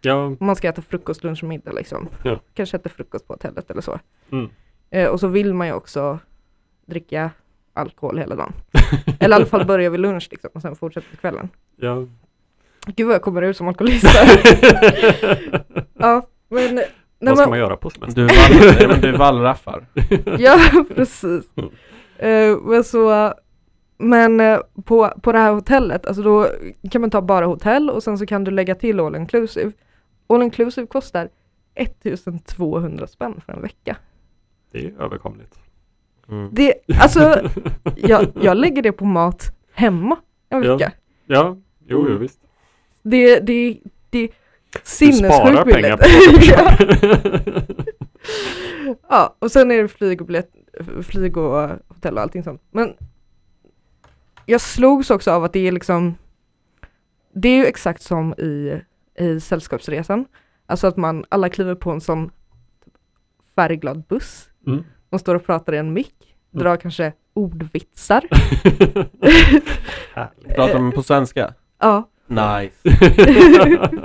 Ja, 0.00 0.36
man 0.40 0.56
ska 0.56 0.68
äta 0.68 0.82
frukost, 0.82 1.24
lunch 1.24 1.42
och 1.42 1.48
middag 1.48 1.72
liksom. 1.72 2.08
Ja. 2.24 2.40
Kanske 2.54 2.76
äta 2.76 2.88
frukost 2.88 3.26
på 3.26 3.32
hotellet 3.34 3.70
eller 3.70 3.80
så. 3.80 3.98
Mm. 4.32 4.48
Eh, 4.90 5.08
och 5.08 5.20
så 5.20 5.28
vill 5.28 5.54
man 5.54 5.66
ju 5.66 5.72
också 5.72 6.18
dricka 6.92 7.30
alkohol 7.74 8.18
hela 8.18 8.36
dagen. 8.36 8.52
eller 9.20 9.36
i 9.36 9.38
alla 9.38 9.46
fall 9.46 9.66
börja 9.66 9.90
vid 9.90 10.00
lunch 10.00 10.28
liksom 10.30 10.50
och 10.54 10.62
sen 10.62 10.76
fortsätta 10.76 11.06
till 11.08 11.18
kvällen. 11.18 11.48
ja. 11.76 12.06
Gud 12.86 13.06
vad 13.06 13.14
jag 13.14 13.22
kommer 13.22 13.42
ut 13.42 13.56
som 13.56 13.68
alkoholist 13.68 14.04
ja, 15.94 16.26
men... 16.48 16.80
Vad 17.18 17.38
ska 17.38 17.48
man 17.48 17.58
göra 17.58 17.76
på 17.76 17.90
semester? 17.90 18.28
Du, 18.80 18.88
men 18.88 19.00
du 19.00 19.12
wallraffar. 19.12 19.86
ja, 20.38 20.58
precis. 20.94 21.44
Eh, 22.18 22.58
men 22.62 22.84
så, 22.84 23.34
men 23.98 24.40
eh, 24.40 24.58
på, 24.84 25.12
på 25.22 25.32
det 25.32 25.38
här 25.38 25.52
hotellet, 25.52 26.06
alltså 26.06 26.22
då 26.22 26.48
kan 26.90 27.00
man 27.00 27.10
ta 27.10 27.22
bara 27.22 27.46
hotell 27.46 27.90
och 27.90 28.02
sen 28.02 28.18
så 28.18 28.26
kan 28.26 28.44
du 28.44 28.50
lägga 28.50 28.74
till 28.74 29.00
all 29.00 29.16
inclusive. 29.16 29.72
All 30.26 30.42
inclusive 30.42 30.86
kostar 30.86 31.28
1200 31.74 33.06
spänn 33.06 33.40
för 33.46 33.52
en 33.52 33.62
vecka. 33.62 33.96
Det 34.72 34.86
är 34.86 35.02
överkomligt. 35.02 35.61
Mm. 36.32 36.48
Det, 36.52 36.74
alltså, 37.00 37.50
jag, 37.96 38.26
jag 38.42 38.56
lägger 38.56 38.82
det 38.82 38.92
på 38.92 39.04
mat 39.04 39.52
hemma 39.72 40.16
en 40.48 40.62
Ja. 40.62 40.76
vecka. 40.76 40.92
Ja, 41.26 41.56
jo, 41.86 41.98
jo 42.00 42.06
Mm. 42.06 42.18
visst. 42.20 42.40
Det, 43.02 43.40
det, 43.40 43.78
det 44.10 44.18
är 44.18 44.28
sinnessjukt 44.82 45.64
billigt. 45.64 46.00
ja. 46.48 46.76
ja, 49.08 49.36
och 49.38 49.50
sen 49.52 49.70
är 49.70 49.82
det 49.82 49.88
flyg 49.88 50.20
och 50.20 50.26
biljett, 50.26 50.50
flyg 51.02 51.36
och 51.36 51.68
hotell 51.88 52.14
och 52.14 52.20
allting 52.22 52.42
sånt. 52.42 52.62
Men 52.70 52.94
jag 54.46 54.60
slogs 54.60 55.10
också 55.10 55.30
av 55.30 55.44
att 55.44 55.52
det 55.52 55.68
är 55.68 55.72
liksom, 55.72 56.14
det 57.32 57.48
är 57.48 57.56
ju 57.56 57.64
exakt 57.66 58.02
som 58.02 58.34
i, 58.34 58.80
i 59.18 59.40
Sällskapsresan. 59.40 60.24
Alltså 60.66 60.86
att 60.86 60.96
man, 60.96 61.24
alla 61.28 61.48
kliver 61.48 61.74
på 61.74 61.90
en 61.90 62.00
sån 62.00 62.30
färgglad 63.56 64.02
buss. 64.08 64.48
Mm. 64.66 64.84
De 65.12 65.18
står 65.18 65.34
och 65.34 65.46
pratar 65.46 65.72
i 65.74 65.78
en 65.78 65.92
mick, 65.92 66.14
Mm. 66.54 66.64
drar 66.64 66.76
kanske 66.76 67.12
ordvitsar. 67.34 68.22
Pratar 70.54 70.78
man 70.78 70.92
på 70.92 71.02
svenska? 71.02 71.54
Ja, 71.78 72.08
Nice. 72.26 72.76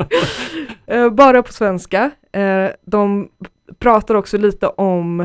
Eh, 0.89 1.09
bara 1.09 1.43
på 1.43 1.53
svenska. 1.53 2.11
Eh, 2.31 2.69
de 2.85 3.29
pratar 3.79 4.15
också 4.15 4.37
lite 4.37 4.67
om 4.67 5.19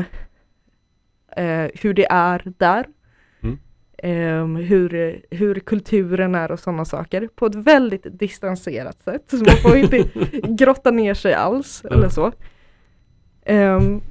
eh, 1.37 1.65
hur 1.73 1.93
det 1.93 2.05
är 2.11 2.43
där. 2.57 2.85
Mm. 3.43 3.57
Ehm, 3.97 4.55
hur, 4.55 5.21
hur 5.31 5.59
kulturen 5.59 6.35
är 6.35 6.51
och 6.51 6.59
sådana 6.59 6.85
saker 6.85 7.29
på 7.35 7.45
ett 7.45 7.55
väldigt 7.55 8.05
distanserat 8.19 8.99
sätt. 8.99 9.23
Så 9.27 9.35
man 9.37 9.55
får 9.61 9.77
inte 9.77 9.97
grotta 10.43 10.91
ner 10.91 11.13
sig 11.13 11.33
alls 11.33 11.85
eller 11.91 12.09
så. 12.09 12.31
Ehm, 13.45 14.01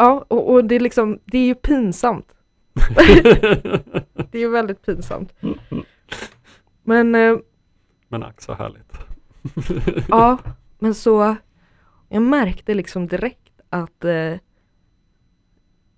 ja, 0.00 0.24
och, 0.28 0.52
och 0.52 0.64
det 0.64 0.74
är 0.74 0.80
liksom, 0.80 1.18
det 1.24 1.38
är 1.38 1.46
ju 1.46 1.54
pinsamt. 1.54 2.32
Det 4.30 4.38
är 4.38 4.38
ju 4.38 4.50
väldigt 4.50 4.82
pinsamt. 4.86 5.34
Men 6.82 7.14
eh, 7.14 7.36
Men 8.08 8.22
ack 8.22 8.40
så 8.40 8.54
härligt. 8.54 8.92
Ja, 10.08 10.38
men 10.78 10.94
så 10.94 11.36
jag 12.08 12.22
märkte 12.22 12.74
liksom 12.74 13.06
direkt 13.06 13.60
att 13.68 14.04
eh, 14.04 14.34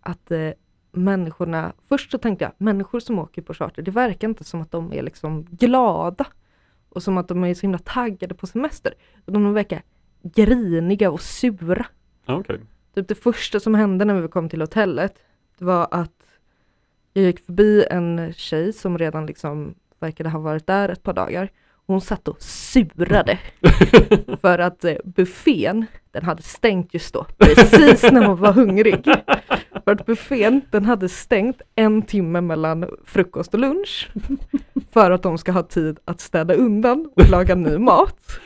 att 0.00 0.30
eh, 0.30 0.50
människorna, 0.92 1.72
först 1.88 2.10
så 2.10 2.18
tänkte 2.18 2.44
jag, 2.44 2.52
människor 2.58 3.00
som 3.00 3.18
åker 3.18 3.42
på 3.42 3.54
charter, 3.54 3.82
det 3.82 3.90
verkar 3.90 4.28
inte 4.28 4.44
som 4.44 4.60
att 4.62 4.70
de 4.70 4.92
är 4.92 5.02
liksom 5.02 5.44
glada 5.44 6.26
och 6.88 7.02
som 7.02 7.18
att 7.18 7.28
de 7.28 7.44
är 7.44 7.54
så 7.54 7.60
himla 7.60 7.78
taggade 7.78 8.34
på 8.34 8.46
semester. 8.46 8.94
De 9.24 9.54
verkar 9.54 9.82
griniga 10.22 11.10
och 11.10 11.20
sura. 11.20 11.86
Okej. 12.26 12.60
Typ 12.94 13.08
det 13.08 13.14
första 13.14 13.60
som 13.60 13.74
hände 13.74 14.04
när 14.04 14.20
vi 14.20 14.28
kom 14.28 14.48
till 14.48 14.60
hotellet, 14.60 15.14
det 15.58 15.64
var 15.64 15.88
att 15.90 16.12
jag 17.12 17.24
gick 17.24 17.46
förbi 17.46 17.84
en 17.90 18.32
tjej 18.36 18.72
som 18.72 18.98
redan 18.98 19.26
liksom 19.26 19.74
verkade 20.00 20.28
ha 20.28 20.38
varit 20.38 20.66
där 20.66 20.88
ett 20.88 21.02
par 21.02 21.12
dagar. 21.12 21.50
Hon 21.86 22.00
satt 22.00 22.28
och 22.28 22.42
surade 22.42 23.38
för 24.40 24.58
att 24.58 24.84
eh, 24.84 24.94
buffén, 25.04 25.86
den 26.10 26.24
hade 26.24 26.42
stängt 26.42 26.94
just 26.94 27.14
då, 27.14 27.26
precis 27.38 28.02
när 28.02 28.26
hon 28.26 28.40
var 28.40 28.52
hungrig. 28.52 29.04
För 29.84 29.92
att 29.92 30.06
buffén, 30.06 30.62
den 30.70 30.84
hade 30.84 31.08
stängt 31.08 31.62
en 31.74 32.02
timme 32.02 32.40
mellan 32.40 32.86
frukost 33.04 33.54
och 33.54 33.60
lunch. 33.60 34.10
För 34.92 35.10
att 35.10 35.22
de 35.22 35.38
ska 35.38 35.52
ha 35.52 35.62
tid 35.62 35.98
att 36.04 36.20
städa 36.20 36.54
undan 36.54 37.10
och 37.16 37.30
laga 37.30 37.54
ny 37.54 37.78
mat. 37.78 38.40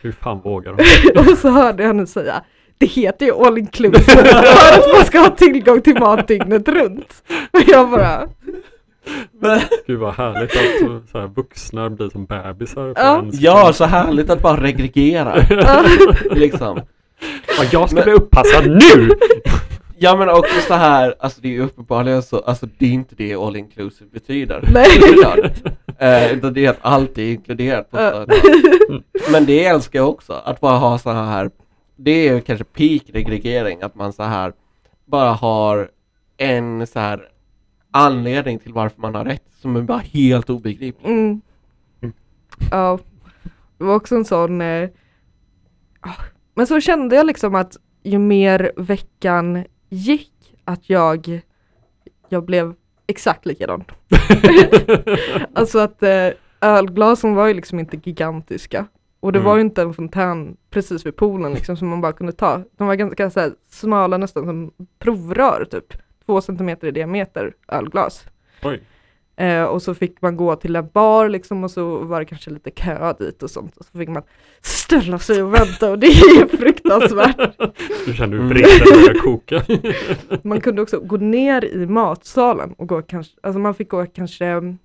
Hur 0.00 0.12
fan 0.12 0.40
vågar 0.40 0.74
de? 0.74 1.20
Och 1.32 1.38
så 1.38 1.50
hörde 1.50 1.82
jag 1.82 1.88
henne 1.88 2.06
säga 2.06 2.44
det 2.82 2.86
heter 2.86 3.26
ju 3.26 3.32
all 3.46 3.58
inclusive 3.58 4.02
för 4.04 4.78
att 4.78 4.92
man 4.96 5.04
ska 5.04 5.18
ha 5.18 5.30
tillgång 5.30 5.80
till 5.80 5.98
mat 5.98 6.28
dygnet 6.28 6.68
runt. 6.68 7.22
Och 7.50 7.60
jag 7.66 7.90
bara, 7.90 8.28
Men, 9.40 9.60
Gud 9.86 9.98
vad 9.98 10.14
härligt 10.14 10.50
att 10.50 11.10
så, 11.10 11.18
här, 11.18 11.26
vuxna 11.26 11.90
blir 11.90 12.10
som 12.10 12.24
bebisar. 12.24 12.94
på 12.94 13.00
Ja. 13.00 13.24
ja, 13.32 13.72
så 13.72 13.84
härligt 13.84 14.30
att 14.30 14.42
bara 14.42 14.62
regregera. 14.62 15.34
liksom. 16.30 16.80
Ja, 17.58 17.64
jag 17.72 17.88
ska 17.88 17.94
Men- 17.96 18.04
bli 18.04 18.12
uppassad 18.12 18.66
nu! 18.70 19.08
Ja 19.98 20.16
men 20.16 20.28
också 20.28 20.60
så 20.68 20.74
här, 20.74 21.14
alltså 21.20 21.40
det 21.40 21.48
är 21.48 21.52
ju 21.52 21.62
uppenbarligen 21.62 22.22
så, 22.22 22.38
alltså 22.38 22.66
det 22.78 22.86
är 22.86 22.90
inte 22.90 23.14
det 23.14 23.34
all 23.34 23.56
inclusive 23.56 24.10
betyder. 24.12 24.64
Nej. 24.74 24.88
Eh, 25.98 26.32
utan 26.32 26.52
det 26.54 26.66
är 26.66 26.70
att 26.70 26.78
allt 26.80 27.18
är 27.18 27.22
inkluderat 27.32 27.90
på 27.90 27.98
Ja. 28.00 28.26
så 28.26 29.00
Men 29.32 29.46
det 29.46 29.64
älskar 29.64 29.98
jag 29.98 30.08
också, 30.08 30.32
att 30.44 30.60
bara 30.60 30.76
ha 30.78 30.98
så 30.98 31.10
här, 31.12 31.50
det 31.96 32.10
är 32.10 32.34
ju 32.34 32.40
kanske 32.40 32.64
peak 32.64 33.02
regregering, 33.06 33.82
att 33.82 33.94
man 33.94 34.12
så 34.12 34.22
här 34.22 34.52
bara 35.04 35.32
har 35.32 35.90
en 36.36 36.86
så 36.86 37.00
här 37.00 37.28
anledning 37.90 38.58
till 38.58 38.72
varför 38.72 39.00
man 39.00 39.14
har 39.14 39.24
rätt 39.24 39.44
som 39.60 39.76
är 39.76 39.82
bara 39.82 39.98
helt 39.98 40.50
obegriplig. 40.50 41.10
mm. 41.10 41.42
Ja, 42.70 42.98
det 43.78 43.84
var 43.84 43.94
också 43.94 44.14
en 44.14 44.24
sån, 44.24 44.60
eh, 44.60 44.88
Men 46.54 46.66
så 46.66 46.80
kände 46.80 47.16
jag 47.16 47.26
liksom 47.26 47.54
att 47.54 47.76
ju 48.02 48.18
mer 48.18 48.72
veckan 48.76 49.64
gick 49.88 50.54
att 50.64 50.90
jag, 50.90 51.40
jag 52.28 52.44
blev 52.44 52.74
exakt 53.06 53.46
likadan. 53.46 53.84
alltså 55.54 55.78
att 55.78 56.02
eh, 56.02 56.28
ölglasen 56.60 57.34
var 57.34 57.46
ju 57.46 57.54
liksom 57.54 57.78
inte 57.78 58.00
gigantiska. 58.04 58.86
Och 59.22 59.32
det 59.32 59.38
Mm. 59.38 59.46
var 59.46 59.56
ju 59.56 59.60
inte 59.60 59.82
en 59.82 59.94
fontän 59.94 60.56
precis 60.70 61.06
vid 61.06 61.16
poolen 61.16 61.52
liksom 61.54 61.76
som 61.76 61.88
man 61.88 62.00
bara 62.00 62.12
kunde 62.12 62.32
ta. 62.32 62.62
De 62.76 62.86
var 62.86 62.94
ganska 62.94 63.30
så 63.30 63.40
här, 63.40 63.52
smala 63.70 64.18
nästan 64.18 64.44
som 64.46 64.72
provrör 64.98 65.64
typ. 65.70 65.94
Två 66.26 66.40
centimeter 66.40 66.86
i 66.88 66.90
diameter 66.90 67.54
ölglas. 67.68 68.24
Oj. 68.62 68.80
Eh, 69.36 69.64
och 69.64 69.82
så 69.82 69.94
fick 69.94 70.22
man 70.22 70.36
gå 70.36 70.56
till 70.56 70.76
en 70.76 70.88
bar 70.92 71.28
liksom 71.28 71.64
och 71.64 71.70
så 71.70 71.98
var 71.98 72.20
det 72.20 72.26
kanske 72.26 72.50
lite 72.50 72.70
kö 72.70 73.12
dit 73.18 73.42
och 73.42 73.50
sånt. 73.50 73.76
Och 73.76 73.84
så 73.84 73.98
fick 73.98 74.08
man 74.08 74.22
ställa 74.60 75.18
sig 75.18 75.42
och 75.42 75.54
vänta 75.54 75.90
och 75.90 75.98
det 75.98 76.06
är 76.06 76.40
ju 76.40 76.48
fruktansvärt. 76.48 77.58
Du 78.06 78.14
kände 78.14 78.36
hur 78.36 78.44
Mm. 78.44 78.48
vreten 78.48 78.86
började 79.00 79.18
koka. 79.18 79.62
Man 80.42 80.60
kunde 80.60 80.82
också 80.82 81.00
gå 81.00 81.16
ner 81.16 81.64
i 81.64 81.86
matsalen 81.86 82.72
och 82.78 82.88
gå 82.88 83.02
kanske, 83.02 83.32
alltså 83.42 83.58
man 83.58 83.74
fick 83.74 83.88
gå 83.88 84.06
kanske 84.06 84.46
mm, 84.46 84.78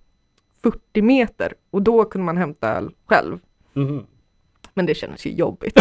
40 0.64 1.02
meter 1.02 1.54
och 1.72 1.82
då 1.82 2.06
kunde 2.06 2.26
man 2.26 2.38
hämta 2.38 2.70
öl 2.78 2.90
själv. 3.06 3.40
Mhm. 3.74 4.04
Men 4.78 4.86
det 4.86 4.96
kändes 4.96 5.26
ju 5.26 5.32
jobbigt. 5.32 5.78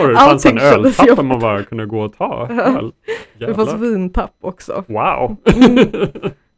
Och 0.00 0.08
det 0.08 0.14
fanns 0.16 0.46
en 0.46 0.58
öltapp 0.58 1.16
där 1.16 1.22
man 1.22 1.38
bara 1.38 1.62
kunde 1.62 1.86
gå 1.86 2.00
och 2.00 2.16
ta 2.16 2.46
Ja. 2.50 2.62
öl. 2.62 2.92
det 3.38 3.54
fanns 3.54 3.72
vintapp 3.74 4.34
också. 4.40 4.84
Wow! 4.88 5.36
Mm. 5.56 5.88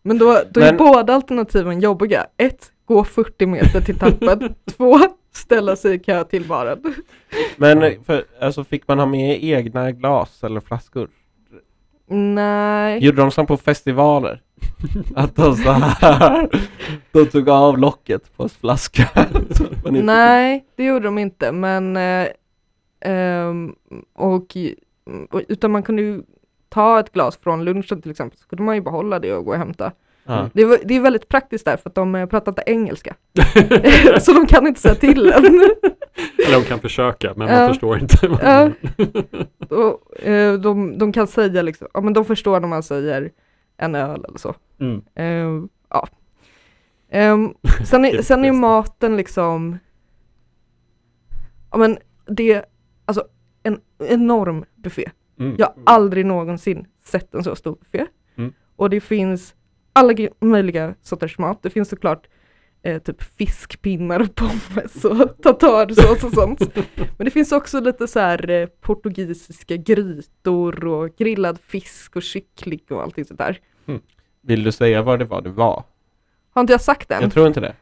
Men 0.03 0.18
då, 0.18 0.41
då 0.51 0.61
är 0.61 0.64
Men- 0.64 0.76
båda 0.76 1.14
alternativen 1.14 1.80
jobbiga. 1.80 2.26
Ett, 2.36 2.72
gå 2.84 3.05
40 3.05 3.47
meter 3.47 3.80
till 3.80 3.99
tappen. 3.99 4.55
Två, 4.76 4.99
ställa 5.34 5.76
sig 5.76 5.95
i 5.95 5.99
kö 5.99 6.24
till 6.24 6.45
baren. 6.45 6.95
Men 7.57 8.05
för, 8.05 8.24
alltså, 8.41 8.64
fick 8.64 8.89
man 8.89 8.99
ha 8.99 9.07
med 9.07 9.45
egna 9.45 9.93
glas 9.93 10.45
eller 10.45 10.61
flaskor? 10.61 11.09
Nej. 12.11 13.05
Gjorde 13.05 13.22
de 13.22 13.30
som 13.30 13.47
på 13.47 13.57
festivaler? 13.57 14.43
Att 15.15 15.37
de 15.37 15.57
så 15.57 15.71
här, 15.71 16.49
de 17.13 17.27
tog 17.27 17.49
av 17.49 17.79
locket 17.79 18.37
på 18.37 18.49
flaskan. 18.49 19.27
Nej, 20.05 20.65
det 20.77 20.85
gjorde 20.85 21.05
de 21.05 21.19
inte, 21.19 21.53
men 21.53 21.97
eh, 21.97 22.27
ehm, 23.01 23.75
och, 24.15 24.57
och, 25.31 25.43
utan 25.49 25.71
man 25.71 25.83
kunde 25.83 26.03
ju 26.03 26.23
ta 26.69 27.01
ett 27.01 27.13
glas 27.13 27.39
från 27.43 27.65
lunchen 27.65 28.03
till 28.03 28.11
exempel, 28.11 28.39
så 28.39 28.49
kunde 28.49 28.63
man 28.63 28.75
ju 28.75 28.81
behålla 28.81 29.19
det 29.19 29.33
och 29.33 29.45
gå 29.45 29.51
och 29.51 29.59
hämta. 29.59 29.93
Ja. 30.25 30.51
Det, 30.53 30.65
var, 30.65 30.79
det 30.85 30.97
är 30.97 31.01
väldigt 31.01 31.29
praktiskt 31.29 31.65
där 31.65 31.77
för 31.77 31.89
att 31.91 31.95
de 31.95 32.15
eh, 32.15 32.27
pratar 32.27 32.53
inte 32.53 32.63
engelska. 32.67 33.15
så 34.21 34.33
de 34.33 34.47
kan 34.47 34.67
inte 34.67 34.81
säga 34.81 34.95
till 34.95 35.33
en. 35.33 35.45
Eller 36.47 36.61
de 36.61 36.65
kan 36.65 36.81
försöka, 36.81 37.33
men 37.37 37.49
man 37.49 37.69
förstår 37.69 37.99
inte. 37.99 38.29
vad 38.29 38.45
man- 38.45 38.75
och, 39.69 40.27
eh, 40.27 40.55
de, 40.55 40.99
de 40.99 41.13
kan 41.13 41.27
säga 41.27 41.63
liksom, 41.63 41.89
ja 41.95 42.01
men 42.01 42.13
de 42.13 42.25
förstår 42.25 42.61
när 42.61 42.69
man 42.69 42.83
säger 42.83 43.31
en 43.79 43.95
öl 43.95 44.24
eller 44.29 44.39
så. 44.39 44.55
Mm. 44.81 45.03
Ehm, 45.14 45.68
ja. 45.91 46.09
Ehm, 47.09 47.55
sen, 47.85 48.05
är, 48.05 48.22
sen 48.22 48.45
är 48.45 48.53
maten 48.53 49.16
liksom, 49.16 49.79
ja 51.70 51.79
men 51.79 51.99
det, 52.26 52.64
alltså 53.05 53.24
en 53.62 53.81
enorm 53.99 54.64
buffé. 54.76 55.11
Mm. 55.39 55.57
Jag 55.59 55.66
har 55.66 55.74
aldrig 55.85 56.26
någonsin 56.26 56.87
sett 57.05 57.35
en 57.35 57.45
så 57.45 57.57
stor 57.57 57.76
buffé. 57.76 58.07
Mm. 58.37 58.53
Och 58.76 58.91
det 58.91 59.01
finns 59.01 59.55
alla 59.93 60.14
möjliga 60.41 60.95
sorters 61.03 61.39
mat. 61.39 61.62
Det 61.62 61.70
finns 61.70 61.89
såklart 61.89 62.29
eh, 62.83 63.03
typ 63.03 63.22
fiskpinnar 63.22 64.20
och 64.20 64.35
pommes 64.35 65.05
och 65.05 65.43
tartarsås 65.43 66.24
och 66.24 66.33
sånt. 66.33 66.76
Men 67.16 67.24
det 67.24 67.31
finns 67.31 67.53
också 67.53 67.81
lite 67.81 68.09
så 68.09 68.20
här 68.20 68.51
eh, 68.51 68.66
portugisiska 68.66 69.76
grytor 69.76 70.85
och 70.85 71.16
grillad 71.16 71.59
fisk 71.61 72.16
och 72.16 72.22
kyckling 72.22 72.81
och 72.91 73.03
allting 73.03 73.24
sånt 73.24 73.39
där. 73.39 73.61
Vill 74.41 74.62
du 74.64 74.72
säga 74.72 75.03
vad 75.03 75.18
det 75.18 75.24
var 75.24 75.41
det 75.43 75.51
var? 75.51 75.84
Har 76.51 76.61
inte 76.61 76.72
jag 76.72 76.80
sagt 76.80 77.11
än? 77.11 77.22
Jag 77.22 77.32
tror 77.32 77.47
inte 77.47 77.61
det. 77.61 77.74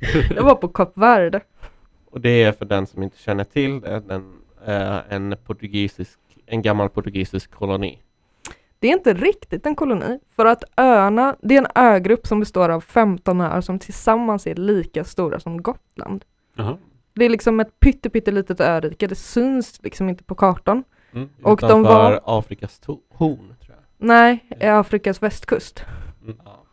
Jag 0.36 0.42
var 0.42 0.54
på 0.54 0.68
Kap 0.68 0.92
Verde. 0.98 1.40
Och 2.10 2.20
det 2.20 2.42
är 2.42 2.52
för 2.52 2.64
den 2.64 2.86
som 2.86 3.02
inte 3.02 3.18
känner 3.18 3.44
till 3.44 3.80
det, 3.80 4.00
den, 4.00 4.32
eh, 4.66 4.98
en 5.08 5.36
portugisisk, 5.46 6.18
en 6.46 6.62
gammal 6.62 6.88
portugisisk 6.88 7.50
koloni. 7.50 7.98
Det 8.78 8.88
är 8.88 8.92
inte 8.92 9.14
riktigt 9.14 9.66
en 9.66 9.74
koloni, 9.74 10.18
för 10.36 10.46
att 10.46 10.64
öarna, 10.76 11.36
det 11.42 11.54
är 11.54 11.58
en 11.58 11.66
ögrupp 11.74 12.26
som 12.26 12.40
består 12.40 12.68
av 12.68 12.80
15 12.80 13.40
öar 13.40 13.60
som 13.60 13.78
tillsammans 13.78 14.46
är 14.46 14.54
lika 14.54 15.04
stora 15.04 15.40
som 15.40 15.62
Gotland. 15.62 16.24
Jaha. 16.56 16.78
Det 17.14 17.24
är 17.24 17.28
liksom 17.28 17.60
ett 17.60 17.80
pytte, 17.80 18.10
pyttelitet 18.10 18.60
örike, 18.60 19.06
det 19.06 19.14
syns 19.14 19.80
liksom 19.82 20.08
inte 20.08 20.24
på 20.24 20.34
kartan. 20.34 20.84
Mm. 21.14 21.28
Och 21.42 21.60
de 21.60 21.82
var- 21.82 22.20
Afrikas 22.24 22.80
to- 22.86 22.98
horn. 23.08 23.54
Nej, 24.02 24.44
i 24.60 24.64
Afrikas 24.66 25.22
västkust. 25.22 25.84
Ja. 26.44 26.64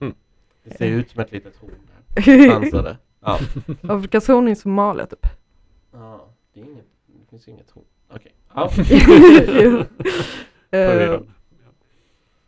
Mm. 0.00 0.14
Det 0.64 0.76
ser 0.76 0.86
ut 0.86 1.10
som 1.10 1.20
ett 1.20 1.32
litet 1.32 1.56
horn 1.56 1.72
där. 2.72 2.96
Ja. 3.20 3.38
Afrikas 3.94 4.28
horn 4.28 4.48
är 4.48 4.54
Somalia 4.54 5.06
typ. 5.06 5.26
ja. 5.92 6.28
Det, 6.54 6.60
är 6.60 6.64
inget, 6.64 6.84
det 7.06 7.30
finns 7.30 7.48
inget 7.48 7.70
horn. 7.70 7.84
Okej. 8.14 8.34
Ja. 8.54 8.70
Jo. 9.62 9.78
Eh, 10.70 10.88
Förvirrande. 10.90 11.28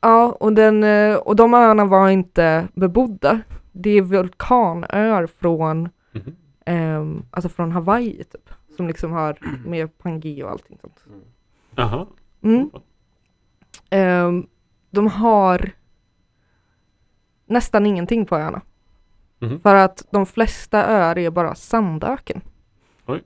Ja, 0.00 0.36
och, 0.40 0.52
den, 0.52 0.84
eh, 0.84 1.16
och 1.16 1.36
de 1.36 1.54
öarna 1.54 1.84
var 1.84 2.08
inte 2.10 2.68
bebodda. 2.74 3.40
Det 3.72 3.90
är 3.90 4.02
vulkanöar 4.02 5.26
från, 5.26 5.88
Mhm. 6.12 6.36
ehm, 6.64 7.24
alltså 7.30 7.48
från 7.48 7.72
Hawaii 7.72 8.24
typ. 8.24 8.50
Som 8.76 8.86
liksom 8.88 9.12
har 9.12 9.38
med 9.66 9.98
Pangea 9.98 10.44
och 10.44 10.50
allting 10.50 10.78
sånt. 10.80 11.04
Mm. 11.06 11.20
Jaha. 11.74 12.06
Mm. 12.42 12.70
Ehm, 13.90 14.46
de 14.90 15.06
har 15.08 15.70
nästan 17.46 17.86
ingenting 17.86 18.26
på 18.26 18.36
öarna. 18.36 18.60
Mhm. 19.38 19.60
För 19.60 19.74
att 19.74 20.06
de 20.10 20.26
flesta 20.26 20.86
öar 20.86 21.18
är 21.18 21.30
bara 21.30 21.54
sandöken. 21.54 22.40
Oj. 23.06 23.22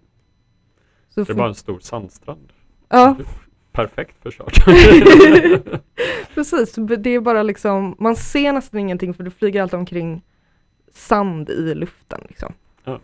Så 1.09 1.25
Det 1.25 1.33
är 1.33 1.35
bara 1.35 1.49
en 1.49 1.55
stor 1.55 1.79
sandstrand. 1.81 2.53
Ja, 2.89 3.17
Perfekt 3.73 4.23
försök. 4.23 4.65
precis. 6.35 6.75
Det 6.75 7.11
är 7.11 7.21
bara 7.21 7.43
liksom, 7.43 7.97
man 7.99 8.17
ser 8.17 8.53
nästan 8.53 8.81
ingenting 8.81 9.15
för 9.15 9.25
det 9.25 9.31
flyger 9.31 9.63
alltid 9.63 9.79
omkring 9.79 10.23
sand 10.93 11.51
i 11.51 11.75
luften 11.75 12.21
liksom. 12.29 12.53
Ja. 12.85 13.01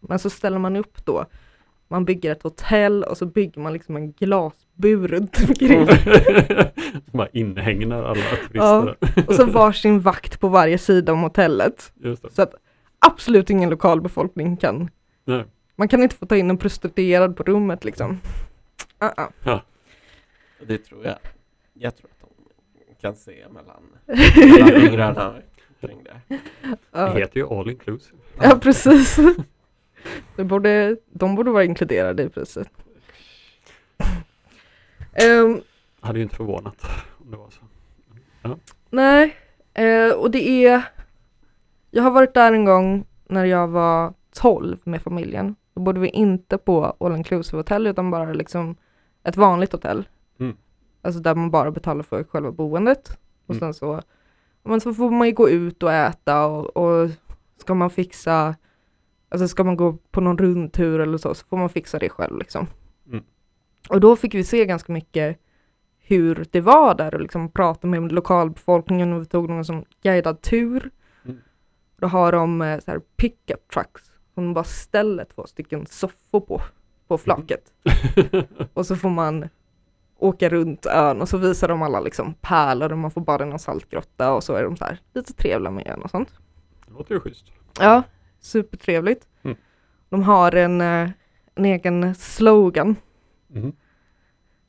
Men 0.00 0.18
så 0.18 0.30
ställer 0.30 0.58
man 0.58 0.76
upp 0.76 1.04
då, 1.04 1.26
man 1.94 2.04
bygger 2.04 2.32
ett 2.32 2.42
hotell 2.42 3.02
och 3.04 3.18
så 3.18 3.26
bygger 3.26 3.60
man 3.60 3.72
liksom 3.72 3.96
en 3.96 4.12
glasbur 4.12 5.08
runt 5.08 5.38
omkring. 5.48 5.86
bara 7.12 7.28
inhägnar 7.32 8.02
alla 8.02 8.14
turister. 8.14 8.52
Ja. 8.54 8.94
Och 9.26 9.34
så 9.34 9.46
varsin 9.46 10.00
vakt 10.00 10.40
på 10.40 10.48
varje 10.48 10.78
sida 10.78 11.12
om 11.12 11.20
hotellet. 11.22 11.92
Just 11.96 12.22
det. 12.22 12.30
Så 12.30 12.42
att 12.42 12.54
absolut 12.98 13.50
ingen 13.50 13.70
lokalbefolkning 13.70 14.56
kan, 14.56 14.90
Nej. 15.24 15.44
man 15.76 15.88
kan 15.88 16.02
inte 16.02 16.16
få 16.16 16.26
ta 16.26 16.36
in 16.36 16.50
en 16.50 16.58
prostituerad 16.58 17.36
på 17.36 17.42
rummet 17.42 17.84
liksom. 17.84 18.20
Uh-uh. 19.00 19.60
Det 20.66 20.78
tror 20.78 21.04
jag. 21.04 21.16
Jag 21.74 21.96
tror 21.96 22.10
att 22.10 22.28
de 22.88 22.94
kan 23.00 23.16
se 23.16 23.44
mellan, 23.50 23.82
mellan 24.66 24.80
fingrarna 24.80 25.34
kring 25.80 25.98
det. 26.04 26.20
Det 26.28 26.38
Ja. 26.92 27.14
heter 27.14 27.36
ju 27.40 27.46
all 27.46 27.70
inclusive. 27.70 28.16
Ja, 28.40 28.58
precis. 28.62 29.18
Det 30.36 30.44
borde, 30.44 30.96
de 31.10 31.34
borde 31.34 31.50
vara 31.50 31.64
inkluderade 31.64 32.22
i 32.22 32.28
priset. 32.28 32.68
Ehm, 35.12 35.60
Hade 36.00 36.18
ju 36.18 36.22
inte 36.22 36.36
förvånat 36.36 36.82
om 37.18 37.30
det 37.30 37.36
var 37.36 37.50
så. 37.50 37.60
nej, 38.90 39.34
eh, 39.74 40.12
och 40.14 40.30
det 40.30 40.66
är... 40.66 40.82
Jag 41.90 42.02
har 42.02 42.10
varit 42.10 42.34
där 42.34 42.52
en 42.52 42.64
gång 42.64 43.06
när 43.28 43.44
jag 43.44 43.68
var 43.68 44.14
12 44.34 44.78
med 44.84 45.02
familjen. 45.02 45.56
Då 45.74 45.80
bodde 45.82 46.00
vi 46.00 46.08
inte 46.08 46.58
på 46.58 46.96
all 47.00 47.16
inclusive 47.16 47.58
hotell 47.58 47.86
utan 47.86 48.10
bara 48.10 48.32
liksom 48.32 48.76
ett 49.24 49.36
vanligt 49.36 49.72
hotell. 49.72 50.08
Mm. 50.40 50.56
Alltså 51.02 51.20
där 51.20 51.34
man 51.34 51.50
bara 51.50 51.70
betalar 51.70 52.02
för 52.02 52.24
själva 52.24 52.52
boendet. 52.52 53.18
Och 53.46 53.54
Mm. 53.54 53.60
sen 53.60 53.74
så, 53.74 54.02
men 54.62 54.80
så 54.80 54.94
får 54.94 55.10
man 55.10 55.26
ju 55.28 55.32
gå 55.34 55.48
ut 55.50 55.82
och 55.82 55.92
äta 55.92 56.46
och, 56.46 56.76
och 56.76 57.10
ska 57.56 57.74
man 57.74 57.90
fixa, 57.90 58.54
alltså 59.34 59.48
ska 59.48 59.64
man 59.64 59.76
gå 59.76 59.92
på 60.10 60.20
någon 60.20 60.38
rundtur 60.38 61.00
eller 61.00 61.18
så, 61.18 61.34
så 61.34 61.46
får 61.46 61.56
man 61.56 61.68
fixa 61.68 61.98
det 61.98 62.08
själv 62.08 62.38
liksom. 62.38 62.66
Mm. 63.06 63.24
Och 63.88 64.00
då 64.00 64.16
fick 64.16 64.34
vi 64.34 64.44
se 64.44 64.66
ganska 64.66 64.92
mycket 64.92 65.38
hur 65.98 66.46
det 66.50 66.60
var 66.60 66.94
där 66.94 67.14
och 67.14 67.20
liksom 67.20 67.50
prata 67.50 67.86
med 67.86 68.12
lokalbefolkningen 68.12 69.12
och 69.12 69.22
vi 69.22 69.26
tog 69.26 69.50
någon 69.50 69.64
sån 69.64 69.84
guidad 70.02 70.40
tur. 70.40 70.90
Mm. 71.24 71.38
Då 71.96 72.06
har 72.06 72.32
de 72.32 72.62
eh, 72.62 72.80
så 72.80 72.90
här 72.90 73.00
pickup 73.16 73.68
trucks 73.72 74.02
som 74.34 74.54
bara 74.54 74.64
ställer 74.64 75.24
två 75.24 75.46
stycken 75.46 75.86
soffor 75.86 76.40
på, 76.40 76.62
på 77.08 77.18
flaket. 77.18 77.72
Och 78.74 78.86
så 78.86 78.96
får 78.96 79.10
man 79.10 79.48
åka 80.18 80.48
runt 80.48 80.86
ön 80.86 81.20
och 81.20 81.28
så 81.28 81.38
visar 81.38 81.68
de 81.68 81.82
alla 81.82 82.00
liksom 82.00 82.34
pärlor 82.34 82.92
och 82.92 82.98
man 82.98 83.10
får 83.10 83.20
bada 83.20 83.44
i 83.44 83.48
någon 83.48 83.58
saltgrotta 83.58 84.32
och 84.32 84.44
så 84.44 84.54
är 84.54 84.64
de 84.64 84.76
så 84.76 84.84
här 84.84 84.98
lite 85.14 85.32
trevliga 85.32 85.70
med 85.70 85.86
ön 85.86 86.02
och 86.02 86.10
sånt. 86.10 86.28
Det 86.86 86.92
låter 86.92 87.14
ju 87.14 87.20
schysst. 87.20 87.44
Ja, 87.80 88.02
supertrevligt. 88.44 89.28
Mm. 89.42 89.56
De 90.08 90.22
har 90.22 90.54
en, 90.54 90.80
eh, 90.80 91.10
en 91.54 91.64
egen 91.64 92.14
slogan 92.14 92.96
Mhm. 93.48 93.72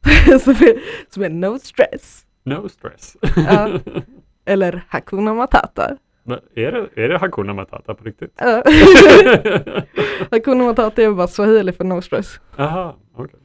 som, 0.42 0.54
är, 0.54 0.82
som 1.14 1.24
är 1.24 1.30
No 1.30 1.60
stress. 1.60 2.26
No 2.44 2.70
stress. 2.70 3.18
Ja. 3.36 3.70
Eller 4.46 4.86
Hakuna 4.90 5.34
Matata. 5.34 5.98
Men 6.24 6.40
är, 6.56 6.72
det, 6.72 7.04
är 7.04 7.10
det 7.10 7.18
Hakuna 7.18 7.54
Matata 7.54 7.94
på 7.96 8.04
riktigt? 8.04 8.34
Ja. 8.38 8.64
Hakuna 10.32 10.64
Matata 10.64 11.02
är 11.04 11.12
bara 11.12 11.28
swahili 11.28 11.72
för 11.72 11.84
no 11.84 12.02
stress. 12.02 12.40
Jaha, 12.56 12.94
okej. 13.16 13.40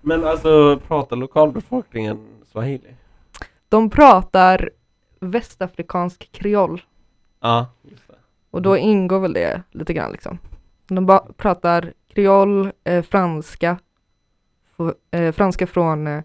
Men 0.00 0.24
alltså 0.24 0.78
pratar 0.88 1.16
lokalbefolkningen 1.16 2.18
swahili? 2.46 2.94
De 3.68 3.90
pratar 3.90 4.70
västafrikansk 5.20 6.32
kreol 6.32 6.82
Ja, 7.40 7.66
just 7.82 8.09
och 8.50 8.62
då 8.62 8.76
ingår 8.76 9.20
väl 9.20 9.32
det 9.32 9.62
lite 9.70 9.92
grann 9.92 10.12
liksom. 10.12 10.38
De 10.88 11.20
pratar 11.36 11.92
kreol, 12.08 12.72
eh, 12.84 13.02
franska, 13.02 13.78
eh, 15.10 15.32
franska 15.32 15.66
från 15.66 16.06
eh, 16.06 16.22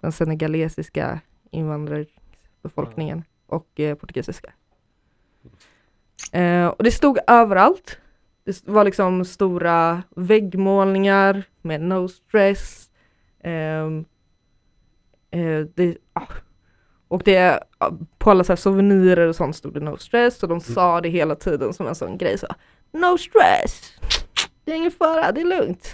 den 0.00 0.12
senegalesiska 0.12 1.20
invandrarbefolkningen 1.50 3.24
och 3.46 3.80
eh, 3.80 3.94
portugisiska. 3.94 4.52
Eh, 6.32 6.66
och 6.66 6.84
det 6.84 6.90
stod 6.90 7.18
överallt. 7.26 7.98
Det 8.44 8.68
var 8.68 8.84
liksom 8.84 9.24
stora 9.24 10.02
väggmålningar 10.16 11.42
med 11.62 11.80
no 11.80 12.08
stress. 12.08 12.90
Ehm, 13.40 14.04
eh, 15.30 15.60
det, 15.74 15.96
ah, 16.12 16.26
och 17.12 17.22
det, 17.24 17.60
på 18.18 18.30
alla 18.30 18.44
så 18.44 18.52
här 18.52 18.56
souvenirer 18.56 19.26
och 19.26 19.36
sånt 19.36 19.56
stod 19.56 19.74
det 19.74 19.80
no 19.80 19.96
stress 19.96 20.42
och 20.42 20.48
de 20.48 20.60
sa 20.60 21.00
det 21.00 21.08
hela 21.08 21.34
tiden 21.34 21.72
som 21.72 21.86
en 21.86 21.94
sån 21.94 22.18
grej. 22.18 22.38
Så, 22.38 22.46
no 22.92 23.18
stress! 23.18 23.92
Det 24.64 24.72
är 24.72 24.76
ingen 24.76 24.90
fara, 24.90 25.32
det 25.32 25.40
är 25.40 25.44
lugnt. 25.44 25.92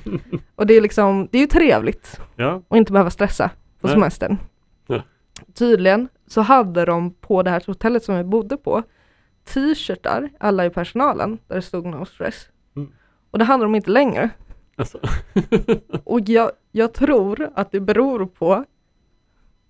och 0.54 0.66
det 0.66 0.74
är 0.74 0.80
liksom, 0.80 1.28
det 1.32 1.38
är 1.38 1.40
ju 1.40 1.46
trevligt 1.46 2.20
Ja, 2.36 2.62
och 2.68 2.76
inte 2.76 2.92
behöva 2.92 3.10
stressa 3.10 3.50
på 3.80 3.86
Nej. 3.86 3.94
semestern. 3.94 4.36
Ja. 4.86 5.02
Tydligen 5.54 6.08
så 6.26 6.40
hade 6.40 6.84
de 6.84 7.14
på 7.14 7.42
det 7.42 7.50
här 7.50 7.62
hotellet 7.66 8.04
som 8.04 8.16
vi 8.16 8.24
bodde 8.24 8.56
på 8.56 8.82
t-shirtar, 9.44 10.30
alla 10.40 10.66
i 10.66 10.70
personalen, 10.70 11.38
där 11.46 11.56
det 11.56 11.62
stod 11.62 11.86
no 11.86 12.04
stress. 12.04 12.48
Mm. 12.76 12.92
Och 13.30 13.38
det 13.38 13.44
hade 13.44 13.64
de 13.64 13.74
inte 13.74 13.90
längre. 13.90 14.30
alltså. 14.76 15.00
Och 16.04 16.20
jag, 16.20 16.50
jag 16.72 16.92
tror 16.92 17.50
att 17.54 17.72
det 17.72 17.80
beror 17.80 18.26
på 18.26 18.64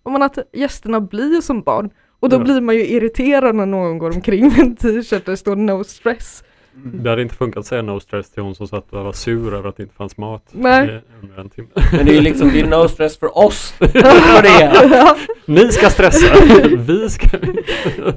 om 0.03 0.13
man 0.13 0.23
att 0.23 0.39
gästerna 0.53 1.01
blir 1.01 1.41
som 1.41 1.63
barn 1.63 1.91
och 2.21 2.29
då 2.29 2.37
Ja. 2.37 2.41
blir 2.41 2.61
man 2.61 2.75
ju 2.75 2.87
irriterad 2.87 3.55
när 3.55 3.67
någon 3.67 3.99
går 3.99 4.11
omkring 4.15 4.49
med 4.49 4.59
en 4.59 4.77
t-shirt 4.77 5.25
där 5.25 5.33
det 5.33 5.37
står 5.37 5.57
no 5.57 5.85
stress. 5.85 6.45
Det 6.73 7.11
hade 7.11 7.23
inte 7.23 7.35
funkat 7.35 7.61
att 7.61 7.67
säga 7.67 7.83
no 7.83 8.01
stress 8.01 8.31
till 8.31 8.43
hon 8.43 8.55
som 8.55 8.69
satt 8.69 8.93
och 8.93 9.05
var 9.05 9.13
sur 9.13 9.55
över 9.55 9.69
att 9.69 9.77
det 9.77 9.83
inte 9.83 9.95
fanns 9.95 10.17
mat 10.17 10.49
Nej. 10.53 11.03
en 11.39 11.51
timme. 11.51 11.69
Men 11.93 12.07
det 12.07 12.13
är 12.13 12.15
ju 12.15 12.21
liksom, 12.21 12.49
det 12.49 12.61
är 12.61 12.67
no 12.67 12.89
stress 12.89 13.19
för 13.19 13.39
oss. 13.39 13.75
Vad 13.79 14.43
det 14.45 15.17
Ni 15.47 15.73
ska 15.73 15.91
stressa! 15.91 16.35
Vi 16.77 17.11
ska... 17.11 17.29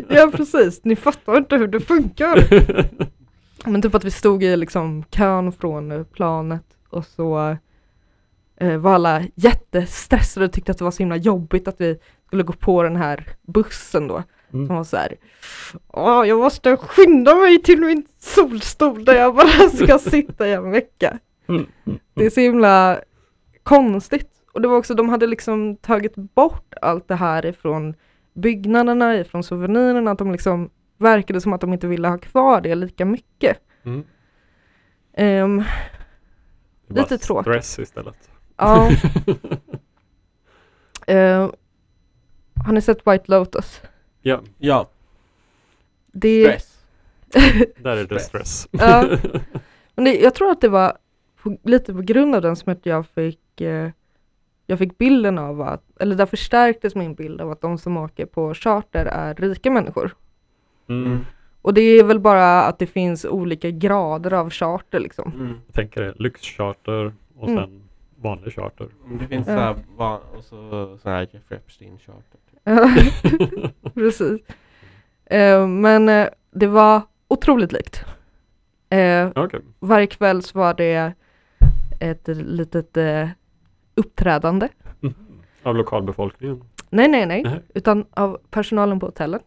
ja 0.09 0.31
precis, 0.33 0.83
ni 0.83 0.95
fattar 0.95 1.37
inte 1.37 1.57
hur 1.57 1.67
det 1.67 1.79
funkar. 1.79 2.43
Men 3.69 3.81
typ 3.81 3.95
att 3.95 4.03
vi 4.05 4.11
stod 4.11 4.43
i 4.43 4.57
liksom 4.57 5.03
kön 5.11 5.51
från 5.51 6.05
planet 6.13 6.63
och 6.89 7.05
så 7.05 7.57
var 8.79 8.93
alla 8.93 9.21
jättestressade 9.35 10.45
och 10.45 10.53
tyckte 10.53 10.71
att 10.71 10.77
det 10.77 10.83
var 10.83 10.91
så 10.91 11.03
himla 11.03 11.15
jobbigt 11.15 11.67
att 11.67 11.81
vi 11.81 11.99
skulle 12.27 12.43
gå 12.43 12.53
på 12.53 12.83
den 12.83 12.95
här 12.95 13.27
bussen 13.41 14.07
då. 14.07 14.23
Mm. 14.53 14.67
Som 14.67 14.75
var 14.75 14.83
så 14.83 14.97
här, 14.97 15.15
Åh, 15.87 16.27
jag 16.27 16.39
måste 16.39 16.77
skynda 16.77 17.35
mig 17.35 17.61
till 17.61 17.79
min 17.79 18.05
solstol 18.19 19.05
där 19.05 19.15
jag 19.15 19.35
bara 19.35 19.69
ska 19.73 19.99
sitta 19.99 20.47
i 20.47 20.53
en 20.53 20.71
vecka. 20.71 21.19
Mm. 21.47 21.65
Det 22.13 22.25
är 22.25 22.29
så 22.29 22.39
himla 22.39 23.01
konstigt. 23.63 24.29
Och 24.53 24.61
det 24.61 24.67
var 24.67 24.77
också, 24.77 24.93
de 24.93 25.09
hade 25.09 25.27
liksom 25.27 25.75
tagit 25.75 26.15
bort 26.15 26.73
allt 26.81 27.07
det 27.07 27.15
här 27.15 27.45
ifrån 27.45 27.93
byggnaderna, 28.33 29.19
ifrån 29.19 29.43
souvenirerna, 29.43 30.11
att 30.11 30.17
de 30.17 30.31
liksom 30.31 30.69
verkade 30.97 31.41
som 31.41 31.53
att 31.53 31.61
de 31.61 31.73
inte 31.73 31.87
ville 31.87 32.07
ha 32.07 32.17
kvar 32.17 32.61
det 32.61 32.75
lika 32.75 33.05
mycket. 33.05 33.57
Mm. 33.85 34.03
Ehm, 35.13 35.63
Det 36.87 37.01
Lite 37.01 37.17
tråkigt. 37.17 37.51
Stress 37.51 37.79
istället. 37.79 38.29
Ja. 38.63 38.91
Ehm, 41.07 41.51
har 42.65 42.73
ni 42.73 42.81
sett 42.81 43.07
White 43.07 43.23
Lotus? 43.27 43.81
Ja, 44.21 44.41
Ja, 44.57 44.89
Det, 46.11 46.43
stress. 46.43 46.79
där 47.77 47.97
är 47.97 48.05
det 48.05 48.19
Stress. 48.19 48.67
Ja. 48.71 49.17
Men 49.95 50.05
det, 50.05 50.19
jag 50.19 50.35
tror 50.35 50.51
att 50.51 50.61
det 50.61 50.69
var 50.69 50.97
på, 51.43 51.57
lite 51.63 51.93
på 51.93 52.01
grund 52.01 52.35
av 52.35 52.41
den 52.41 52.55
som 52.55 52.73
att 52.73 52.85
jag 52.85 53.07
fick 53.07 53.61
eh, 53.61 53.89
jag 54.67 54.79
fick 54.79 54.97
bilden 54.97 55.37
av 55.37 55.61
att, 55.61 55.83
eller 55.99 56.15
där 56.15 56.25
förstärktes 56.25 56.95
min 56.95 57.15
bild 57.15 57.41
av 57.41 57.51
att 57.51 57.61
de 57.61 57.77
som 57.77 57.97
åker 57.97 58.25
på 58.25 58.53
charter 58.53 59.05
är 59.05 59.35
rika 59.35 59.71
människor. 59.71 60.15
Mm. 60.89 61.19
Och 61.61 61.73
det 61.73 61.81
är 61.81 62.03
väl 62.03 62.19
bara 62.19 62.63
att 62.63 62.79
det 62.79 62.87
finns 62.87 63.25
olika 63.25 63.69
grader 63.69 64.33
av 64.33 64.49
charter 64.49 64.99
liksom. 64.99 65.31
Mm. 65.33 65.55
Jag 65.65 65.75
tänker 65.75 66.01
det, 66.01 66.13
lyxcharter 66.15 67.13
och 67.37 67.49
Mm. 67.49 67.82
Vanlig 68.23 68.53
charter. 68.53 68.87
Det 69.19 69.27
finns 69.27 69.47
Ja. 69.47 69.75
så 69.97 70.03
här, 70.03 70.19
och 70.35 70.43
så 70.99 71.09
här 71.09 71.27
Jeffrey 71.31 71.59
Epstein 71.59 71.97
charter. 71.99 72.39
Typ. 72.51 72.63
Precis. 73.93 74.41
Eh, 75.25 75.67
men 75.67 76.09
eh, 76.09 76.27
det 76.51 76.67
var 76.67 77.01
otroligt 77.27 77.71
likt. 77.71 78.05
Eh, 78.89 79.29
Okej. 79.35 79.59
varje 79.79 80.07
kväll 80.07 80.41
så 80.41 80.59
var 80.59 80.73
det 80.73 81.13
ett 81.99 82.27
litet 82.27 82.97
uppträdande. 83.95 84.67
Mm. 85.01 85.13
Av 85.63 85.75
lokalbefolkningen. 85.75 86.63
Nej, 86.89 87.07
nej, 87.07 87.25
nej, 87.25 87.43
Nej. 87.43 87.61
utan 87.75 88.05
av 88.11 88.39
personalen 88.49 88.99
på 88.99 89.05
hotellet. 89.05 89.43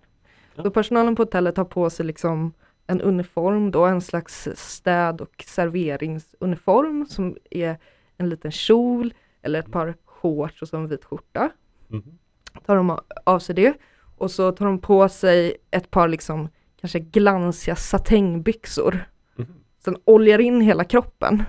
Ja. 0.55 0.62
Så 0.62 0.70
personalen 0.70 1.16
på 1.16 1.22
hotellet 1.22 1.57
har 1.57 1.64
på 1.64 1.91
sig 1.91 2.07
liksom 2.07 2.53
en 2.87 3.01
uniform 3.01 3.70
då, 3.70 3.85
en 3.87 4.01
slags 4.01 4.49
städ 4.55 5.20
och 5.20 5.45
serveringsuniform 5.47 7.07
som 7.07 7.37
är 7.51 7.77
en 8.18 8.28
liten 8.28 8.50
kjol 8.50 9.14
eller 9.42 9.58
ett 9.58 9.72
par 9.72 9.94
shorts 10.04 10.62
och 10.62 10.68
så 10.68 10.76
en 10.76 10.88
vit 10.88 11.04
skjorta. 11.04 11.50
Mhm. 11.88 12.18
Tar 12.66 12.76
de 12.76 12.98
av 13.24 13.38
sig 13.38 13.54
det 13.54 13.74
och 14.16 14.30
så 14.30 14.52
tar 14.52 14.66
de 14.66 14.78
på 14.78 15.08
sig 15.08 15.56
ett 15.70 15.90
par 15.90 16.08
liksom 16.08 16.48
kanske 16.80 16.98
glansiga 17.00 17.76
satängbyxor. 17.76 19.08
Mhm. 19.36 19.54
Sen 19.78 19.96
oljar 20.04 20.38
in 20.38 20.60
hela 20.60 20.84
kroppen. 20.84 21.42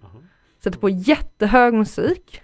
Jaha. 0.00 0.10
Sätter 0.58 0.78
på 0.78 0.88
jättehög 0.88 1.74
musik 1.74 2.42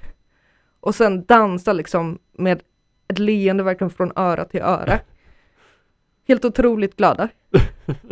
och 0.81 0.95
sen 0.95 1.25
dansar 1.25 1.75
liksom 1.75 2.19
med 2.33 2.63
ett 3.09 3.19
leende 3.19 3.63
verkligen 3.63 3.91
från 3.91 4.13
öra 4.17 4.45
till 4.45 4.61
öra. 4.61 4.99
Helt 6.29 6.45
otroligt 6.45 6.97
glada. 6.97 7.29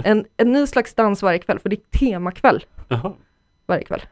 En, 0.04 0.26
en 0.36 0.52
ny 0.52 0.66
slags 0.66 0.94
dans 0.94 1.22
varje 1.22 1.38
kväll, 1.38 1.58
för 1.58 1.68
det 1.68 1.76
är 1.76 1.98
temakväll 1.98 2.64
Jaha, 2.88 3.12
varje 3.66 3.84
kväll. 3.84 4.02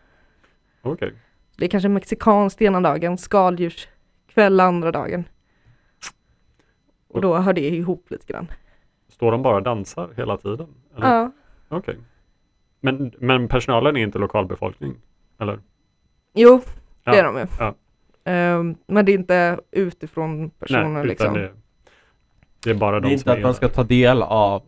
okej. 0.83 1.15
Det 1.57 1.65
är 1.65 1.69
kanske 1.69 1.89
mexikanskt 1.89 2.63
ena 2.63 2.81
dagen, 2.81 3.19
skaldjurskväll 3.19 4.61
andra 4.61 4.93
dagen. 4.93 5.25
Och 7.09 7.21
då 7.21 7.37
hör 7.37 7.53
det 7.53 7.69
ihop 7.69 8.07
lite 8.11 8.33
grann. 8.33 8.47
Står 9.09 9.33
de 9.33 9.43
bara 9.43 9.57
och 9.57 9.63
dansar 9.63 10.11
hela 10.17 10.37
tiden? 10.37 10.67
Eller? 10.97 11.07
Ja, 11.07 11.31
Okej. 11.69 11.97
Men, 12.81 13.13
men 13.19 13.49
personalen 13.49 13.97
är 13.97 14.01
inte 14.01 14.19
lokalbefolkning? 14.19 14.95
Eller? 15.39 15.61
jo, 16.35 16.57
det 17.05 17.11
Ja, 17.11 17.15
är 17.15 17.25
de 17.25 17.37
ju. 17.37 17.47
ja. 17.59 17.75
Ehm, 18.25 18.75
men 18.87 19.05
det 19.05 19.13
är 19.13 19.19
inte 19.19 19.61
utifrån 19.71 20.51
personer 20.51 20.89
Nej, 20.89 21.07
liksom. 21.07 21.37
utan 21.37 21.43
det, 21.43 21.53
det 22.65 22.71
är 22.71 22.75
bara 22.75 23.01
Det 23.01 23.09
de 23.09 23.15
är 23.15 23.19
som 23.19 23.21
inte 23.21 23.33
att 23.33 23.39
är 23.39 23.43
man 23.43 23.55
ska 23.55 23.69
ta 23.69 23.83
del 23.85 24.23
av 24.23 24.63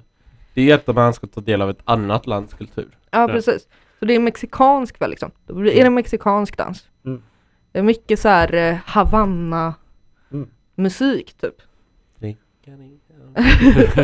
Det 0.55 0.70
är 0.70 0.74
att 0.74 0.95
man 0.97 1.14
ska 1.14 1.26
ta 1.26 1.41
del 1.41 1.62
av 1.62 1.70
ett 1.70 1.80
annat 1.85 2.26
lands 2.26 2.55
kultur. 2.55 2.89
Ja, 3.11 3.20
Ja. 3.20 3.28
precis. 3.28 3.68
Så 4.05 4.09
det 4.09 4.14
är 4.14 4.20
mexikansk 4.20 4.96
kväll 4.98 5.11
liksom. 5.11 5.30
Då 5.46 5.66
är 5.66 5.84
det 5.84 5.90
mexikansk 5.90 6.57
dans. 6.57 6.88
Mm. 7.05 7.22
Det 7.72 7.78
är 7.78 7.82
mycket 7.82 8.20
så 8.20 8.28
här 8.28 8.55
eh, 8.55 8.74
Havanna 8.86 9.74
Mm. 10.32 10.48
musik 10.74 11.34
typ. 11.34 11.55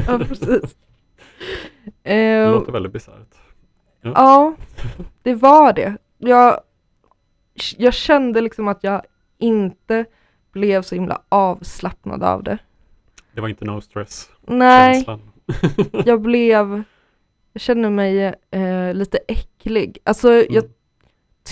ja, 0.07 0.19
precis. 0.19 0.77
Det 2.03 2.41
Eh, 2.43 2.53
låter 2.53 2.73
väldigt 2.73 2.93
bisarrt. 2.93 3.35
Ja, 4.03 4.55
det 5.23 5.35
var 5.35 5.73
det. 5.73 5.97
Jag, 6.19 6.61
jag 7.77 7.95
kände 7.95 8.41
liksom 8.41 8.69
att 8.69 8.85
jag 8.85 9.03
inte 9.39 10.05
blev 10.53 10.83
så 10.83 10.95
himla 10.95 11.23
avslappnad 11.29 12.23
av 12.23 12.43
det. 12.43 12.59
Det 13.33 13.41
var 13.41 13.49
inte 13.49 13.65
no 13.65 13.81
stress 13.81 14.31
Nej, 14.43 14.95
känslan. 14.95 15.21
jag 16.07 16.21
blev, 16.21 16.83
jag 17.53 17.61
kände 17.61 17.91
mig 17.91 18.35
eh, 18.51 18.95
lite 18.95 19.19
äcklig. 19.29 19.99
Alltså 20.05 20.33
jag 20.33 20.65
Mm. 20.65 20.73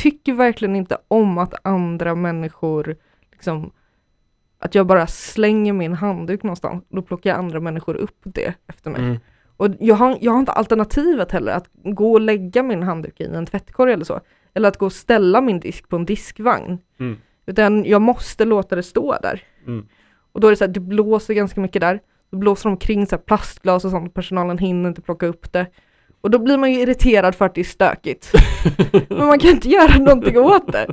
tycker 0.03 0.33
verkligen 0.33 0.77
inte 0.77 0.99
om 1.09 1.39
att 1.39 1.55
andra 1.63 2.15
människor, 2.15 2.97
liksom, 3.33 3.73
att 4.59 4.75
jag 4.75 4.87
bara 4.87 5.07
slänger 5.07 5.73
min 5.73 5.93
handduk 5.93 6.43
någonstans. 6.43 6.85
Då 6.89 7.03
plockar 7.03 7.35
andra 7.35 7.61
människor 7.61 7.95
upp 7.95 8.21
det 8.25 8.55
efter 8.67 8.91
mig. 8.91 9.01
Mm. 9.01 9.19
Och 9.57 9.69
jag 9.81 9.95
har, 9.95 10.19
jag 10.21 10.33
har 10.33 10.39
inte 10.39 10.53
alternativet 10.53 11.33
heller 11.33 11.53
att 11.53 11.69
gå 11.73 12.13
och 12.13 12.21
lägga 12.21 12.63
min 12.63 12.83
handduk 12.83 13.21
i 13.21 13.25
en 13.25 13.47
tvättkorg 13.47 13.93
eller 13.93 14.05
så. 14.05 14.21
Eller 14.55 14.69
att 14.69 14.77
gå 14.77 14.87
och 14.87 14.93
ställa 14.93 15.41
min 15.41 15.61
disk 15.61 15.89
på 15.89 15.97
en 15.97 16.05
diskvagn. 16.05 16.79
Mm. 17.01 17.17
Utan 17.47 17.85
jag 17.85 18.03
måste 18.03 18.45
låta 18.45 18.77
det 18.77 18.83
stå 18.83 19.17
där. 19.23 19.43
Mm. 19.67 19.89
Och 20.33 20.41
då 20.41 20.47
är 20.47 20.51
det 20.53 20.57
så 20.57 20.65
här, 20.65 20.73
det 20.73 20.81
blåser 20.81 21.35
ganska 21.35 21.61
mycket 21.61 21.81
där. 21.81 22.01
Då 22.31 22.37
blåser 22.37 22.69
de 22.69 22.73
omkring 22.73 23.07
så 23.07 23.17
här 23.17 23.23
plastglas 23.23 23.85
och 23.85 23.91
sånt, 23.91 24.15
personalen 24.15 24.59
hinner 24.59 24.89
inte 24.89 25.03
plocka 25.03 25.27
upp 25.27 25.53
det. 25.53 25.67
Och 26.21 26.31
då 26.31 26.39
blir 26.39 26.59
man 26.59 26.73
ju 26.73 26.81
irriterad 26.81 27.35
för 27.35 27.45
att 27.45 27.55
det 27.55 27.61
är 27.61 27.65
stökigt. 27.65 28.33
Men 29.09 29.27
man 29.27 29.39
kan 29.39 29.51
inte 29.51 29.69
göra 29.69 29.99
någonting 29.99 30.39
åt 30.39 30.73
det. 30.73 30.87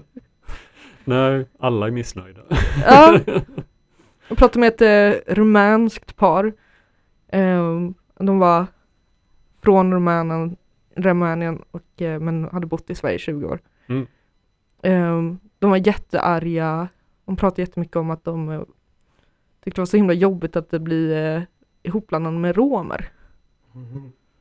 Nej, 1.03 1.47
alla 1.59 1.87
är 1.87 1.91
missnöjda. 1.91 2.41
Ja. 2.85 3.19
Jag 4.27 4.37
pratade 4.37 4.59
med 4.59 4.67
ett 4.67 4.81
eh, 4.81 5.33
rumänskt 5.33 6.15
par. 6.15 6.53
Ehm, 7.31 7.93
de 8.19 8.39
var 8.39 8.65
från 9.63 9.93
Rumänien, 9.93 10.57
Rumänien 10.95 11.63
och, 11.71 12.01
eh, 12.01 12.19
men 12.19 12.49
hade 12.51 12.67
bott 12.67 12.89
i 12.89 12.95
Sverige 12.95 13.15
i 13.15 13.19
20 13.19 13.47
år. 13.47 13.59
Mm. 13.87 14.07
Ehm, 14.81 15.39
de 15.59 15.69
var 15.69 15.87
jättearga. 15.87 16.87
De 17.25 17.35
pratade 17.35 17.61
jättemycket 17.61 17.95
om 17.95 18.09
att 18.09 18.23
de 18.23 18.49
eh, 18.49 18.59
tyckte 19.63 19.77
det 19.77 19.81
var 19.81 19.85
så 19.85 19.97
himla 19.97 20.13
jobbigt 20.13 20.55
att 20.55 20.69
det 20.69 20.79
blir 20.79 21.35
eh, 21.35 21.41
ihopblandande 21.83 22.39
med 22.39 22.55
romer. 22.55 23.11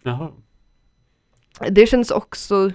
Jaha. 0.03 0.31
Det 1.71 1.87
känns 1.87 2.11
också 2.11 2.71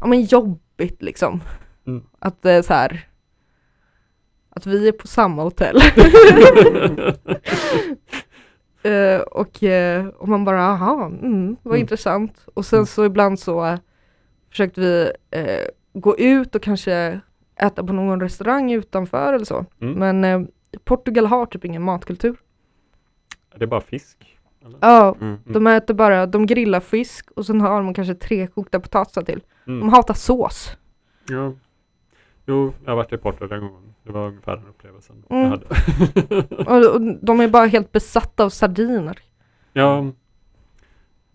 ja, 0.00 0.06
men 0.06 0.22
jobbigt 0.22 1.02
liksom. 1.02 1.40
Mm. 1.86 2.04
Att 2.18 2.42
det 2.42 2.50
är 2.52 2.62
så 2.62 2.72
här 2.74 3.08
att 4.50 4.66
vi 4.66 4.88
är 4.88 4.92
på 4.92 5.06
samma 5.06 5.42
hotell. 5.42 5.80
Eh, 8.84 9.20
och, 9.20 9.62
eh, 9.62 10.06
och 10.06 10.28
man 10.28 10.44
bara, 10.44 10.62
aha, 10.62 11.06
mm, 11.06 11.56
vad 11.62 11.72
Mm. 11.74 11.80
intressant. 11.80 12.46
Och 12.54 12.66
sen 12.66 12.76
Mm. 12.78 12.86
så 12.86 13.04
ibland 13.04 13.38
så 13.40 13.64
eh, 13.66 13.78
försökte 14.50 14.80
vi 14.80 15.12
gå 15.92 16.18
ut 16.18 16.54
och 16.54 16.62
kanske 16.62 17.20
äta 17.56 17.84
på 17.84 17.92
någon 17.92 18.20
restaurang 18.20 18.72
utanför 18.72 19.32
eller 19.32 19.44
så. 19.44 19.66
Mm. 19.80 20.18
Men 20.20 20.48
Portugal 20.84 21.26
har 21.26 21.46
typ 21.46 21.64
ingen 21.64 21.82
matkultur. 21.82 22.36
Det 23.56 23.64
är 23.64 23.66
bara 23.68 23.80
fisk. 23.80 24.38
Eller? 24.66 24.78
Ja, 24.80 25.16
Mm. 25.20 25.38
de 25.44 25.66
äter 25.66 25.94
bara, 25.94 26.26
de 26.26 26.46
grillar 26.46 26.80
fisk 26.80 27.30
och 27.30 27.46
sen 27.46 27.60
har 27.60 27.82
de 27.82 27.94
kanske 27.94 28.14
tre 28.14 28.46
kokta 28.46 28.80
potatisar 28.80 29.22
till. 29.22 29.40
Mm. 29.66 29.80
De 29.80 29.88
hatar 29.88 30.14
sås. 30.14 30.76
Ja. 31.28 31.52
Jo, 32.46 32.72
jag 32.84 32.90
har 32.90 32.96
varit 32.96 33.12
i 33.12 33.16
Portugal 33.18 33.52
en 33.52 33.68
gång. 33.68 33.94
Det 34.02 34.12
var 34.12 34.28
ungefär 34.28 34.56
den 34.56 34.66
upplevelsen 34.66 35.24
Mm. 35.30 35.42
jag 35.42 35.50
hade. 35.50 35.66
Och, 36.88 36.94
och 36.94 37.00
de 37.20 37.40
är 37.40 37.48
bara 37.48 37.66
helt 37.66 37.92
besatta 37.92 38.44
av 38.44 38.50
sardiner. 38.50 39.18
ja. 39.72 40.04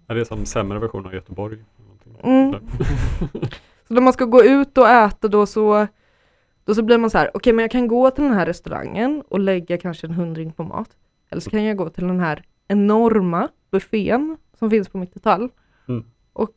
det 0.07 0.19
är 0.19 0.23
som 0.23 0.45
sämre 0.45 0.79
version 0.79 1.05
av 1.05 1.13
Göteborg. 1.13 1.57
Mm. 2.23 2.51
Så 3.87 3.93
när 3.93 4.01
man 4.01 4.13
ska 4.13 4.25
gå 4.25 4.43
ut 4.43 4.77
och 4.77 4.89
äta 4.89 5.27
då 5.27 5.45
så, 5.45 5.87
då 6.65 6.75
så 6.75 6.83
blir 6.83 6.97
man 6.97 7.09
så 7.09 7.17
här, 7.17 7.31
okej 7.33 7.53
men 7.53 7.63
jag 7.63 7.71
kan 7.71 7.87
gå 7.87 8.11
till 8.11 8.23
den 8.23 8.33
här 8.33 8.45
restaurangen 8.45 9.23
och 9.29 9.39
lägga 9.39 9.77
kanske 9.77 10.07
en 10.07 10.13
hundring 10.13 10.51
på 10.51 10.63
mat. 10.63 10.89
Eller 11.29 11.41
så 11.41 11.49
kan 11.49 11.63
jag 11.63 11.77
gå 11.77 11.89
till 11.89 12.07
den 12.07 12.19
här 12.19 12.43
enorma 12.67 13.49
buffén 13.71 14.37
som 14.59 14.69
finns 14.69 14.89
på 14.89 14.97
mitt 14.97 15.13
hotell. 15.13 15.49
Mm. 15.87 16.03
Och 16.33 16.51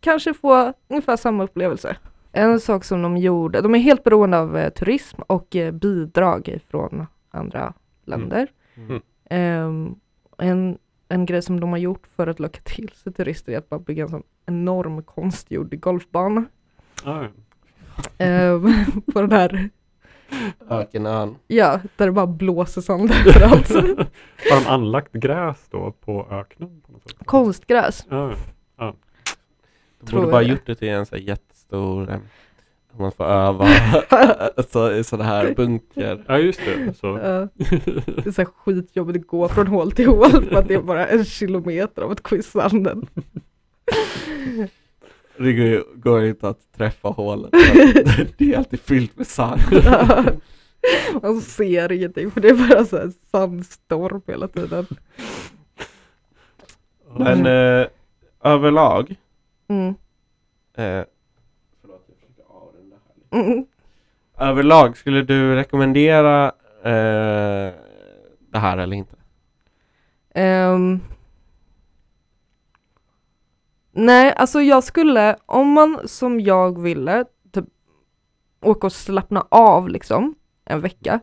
kanske 0.00 0.34
få 0.34 0.72
ungefär 0.88 1.16
samma 1.16 1.44
upplevelse. 1.44 1.96
En 2.32 2.60
sak 2.60 2.84
som 2.84 3.02
de 3.02 3.16
gjorde, 3.16 3.60
de 3.60 3.74
är 3.74 3.78
helt 3.78 4.04
beroende 4.04 4.38
av 4.38 4.56
eh, 4.56 4.72
turism 4.72 5.22
och 5.26 5.56
eh, 5.56 5.72
bidrag 5.72 6.58
från 6.70 7.06
andra 7.30 7.72
länder. 8.04 8.48
Mm. 8.74 9.02
Ehm, 9.24 9.94
en, 10.38 10.78
en 11.08 11.26
grej 11.26 11.42
som 11.42 11.60
de 11.60 11.70
har 11.70 11.78
gjort 11.78 12.06
för 12.16 12.26
att 12.26 12.40
locka 12.40 12.60
till 12.64 12.90
sig 12.94 13.12
turister 13.12 13.52
är 13.52 13.58
att 13.58 13.68
bara 13.68 13.80
bygga 13.80 14.02
en 14.02 14.08
sån 14.08 14.22
enorm 14.46 15.02
konstgjord 15.02 15.80
golfbana. 15.80 16.44
Ah. 17.04 17.24
Ehm, 18.18 18.72
på 19.12 19.20
den 19.20 19.32
här, 19.32 19.70
Ökenön. 20.70 21.36
ja, 21.46 21.80
där 21.96 22.06
det 22.06 22.12
bara 22.12 22.26
blåser 22.26 22.80
sönder 22.80 23.16
överallt. 23.28 23.68
Har 24.50 24.60
de 24.64 24.66
anlagt 24.66 25.12
gräs 25.12 25.66
då 25.70 25.92
på 26.00 26.26
öknen? 26.30 26.80
På 26.86 26.92
något 26.92 27.02
sätt? 27.02 27.16
Konstgräs. 27.24 28.06
Ja, 28.10 28.32
ja. 28.78 28.94
De 30.00 30.06
Tror 30.06 30.20
borde 30.20 30.32
bara 30.32 30.42
jag. 30.42 30.50
gjort 30.50 30.66
det 30.66 30.74
till 30.74 30.88
en 30.88 31.06
så 31.06 31.16
här 31.16 31.22
jättestor, 31.22 32.10
eh, 32.10 32.18
man 32.98 33.12
får 33.12 33.24
öva 33.24 33.66
så, 34.72 34.92
i 34.92 35.04
sådana 35.04 35.24
här 35.30 35.54
bunker. 35.54 36.24
ja, 36.28 36.38
just 36.38 36.60
det. 36.64 36.94
Så. 36.96 37.06
Ja, 37.06 37.48
det 38.06 38.26
är 38.26 38.30
så 38.32 38.42
här 38.42 38.48
skitjobbigt 38.56 39.18
att 39.18 39.26
gå 39.26 39.48
från 39.48 39.66
hål 39.66 39.92
till 39.92 40.06
hål 40.08 40.30
för 40.30 40.54
att 40.56 40.68
det 40.68 40.74
är 40.74 40.82
bara 40.82 41.06
en 41.06 41.24
kilometer 41.24 42.02
av 42.02 42.12
ett 42.12 42.22
går, 42.22 43.08
ju- 45.38 45.84
går 45.94 46.24
inte 46.24 46.48
att 46.48 46.72
träffa 46.76 47.08
hålet. 47.08 47.50
Det 48.38 48.54
är 48.54 48.58
alltid 48.58 48.80
fyllt 48.80 49.16
med 49.16 49.26
sand. 49.26 49.60
Man 51.22 51.40
ser 51.40 51.92
ingenting 51.92 52.30
för 52.30 52.40
det 52.40 52.48
är 52.48 52.68
bara 52.68 52.84
så 52.84 52.96
här 52.96 53.12
sandstorm 53.30 54.22
hela 54.26 54.48
tiden. 54.48 54.86
Men 57.18 57.46
eh, 57.46 57.86
överlag, 58.42 59.14
Mm. 59.68 59.88
eh, 59.88 59.94
förlåt, 60.74 62.04
jag 62.08 62.16
försöker 62.16 62.44
avrunda 62.48 62.96
här 63.06 63.14
lite. 63.42 63.52
Mm. 63.52 63.66
Överlag, 64.38 64.96
skulle 64.96 65.22
du 65.22 65.54
rekommendera 65.54 66.46
eh, 66.82 67.72
det 68.52 68.58
här 68.58 68.78
eller 68.78 68.96
inte? 68.96 69.16
Ehm. 70.34 71.00
Nej, 73.94 74.32
alltså 74.36 74.62
jag 74.62 74.84
skulle, 74.84 75.36
om 75.46 75.68
man 75.72 75.98
som 76.04 76.40
jag 76.40 76.82
ville 76.82 77.24
typ, 77.52 77.64
åka 78.62 78.86
och 78.86 78.92
slappna 78.92 79.46
av 79.48 79.88
liksom 79.88 80.34
en 80.64 80.80
vecka, 80.80 81.20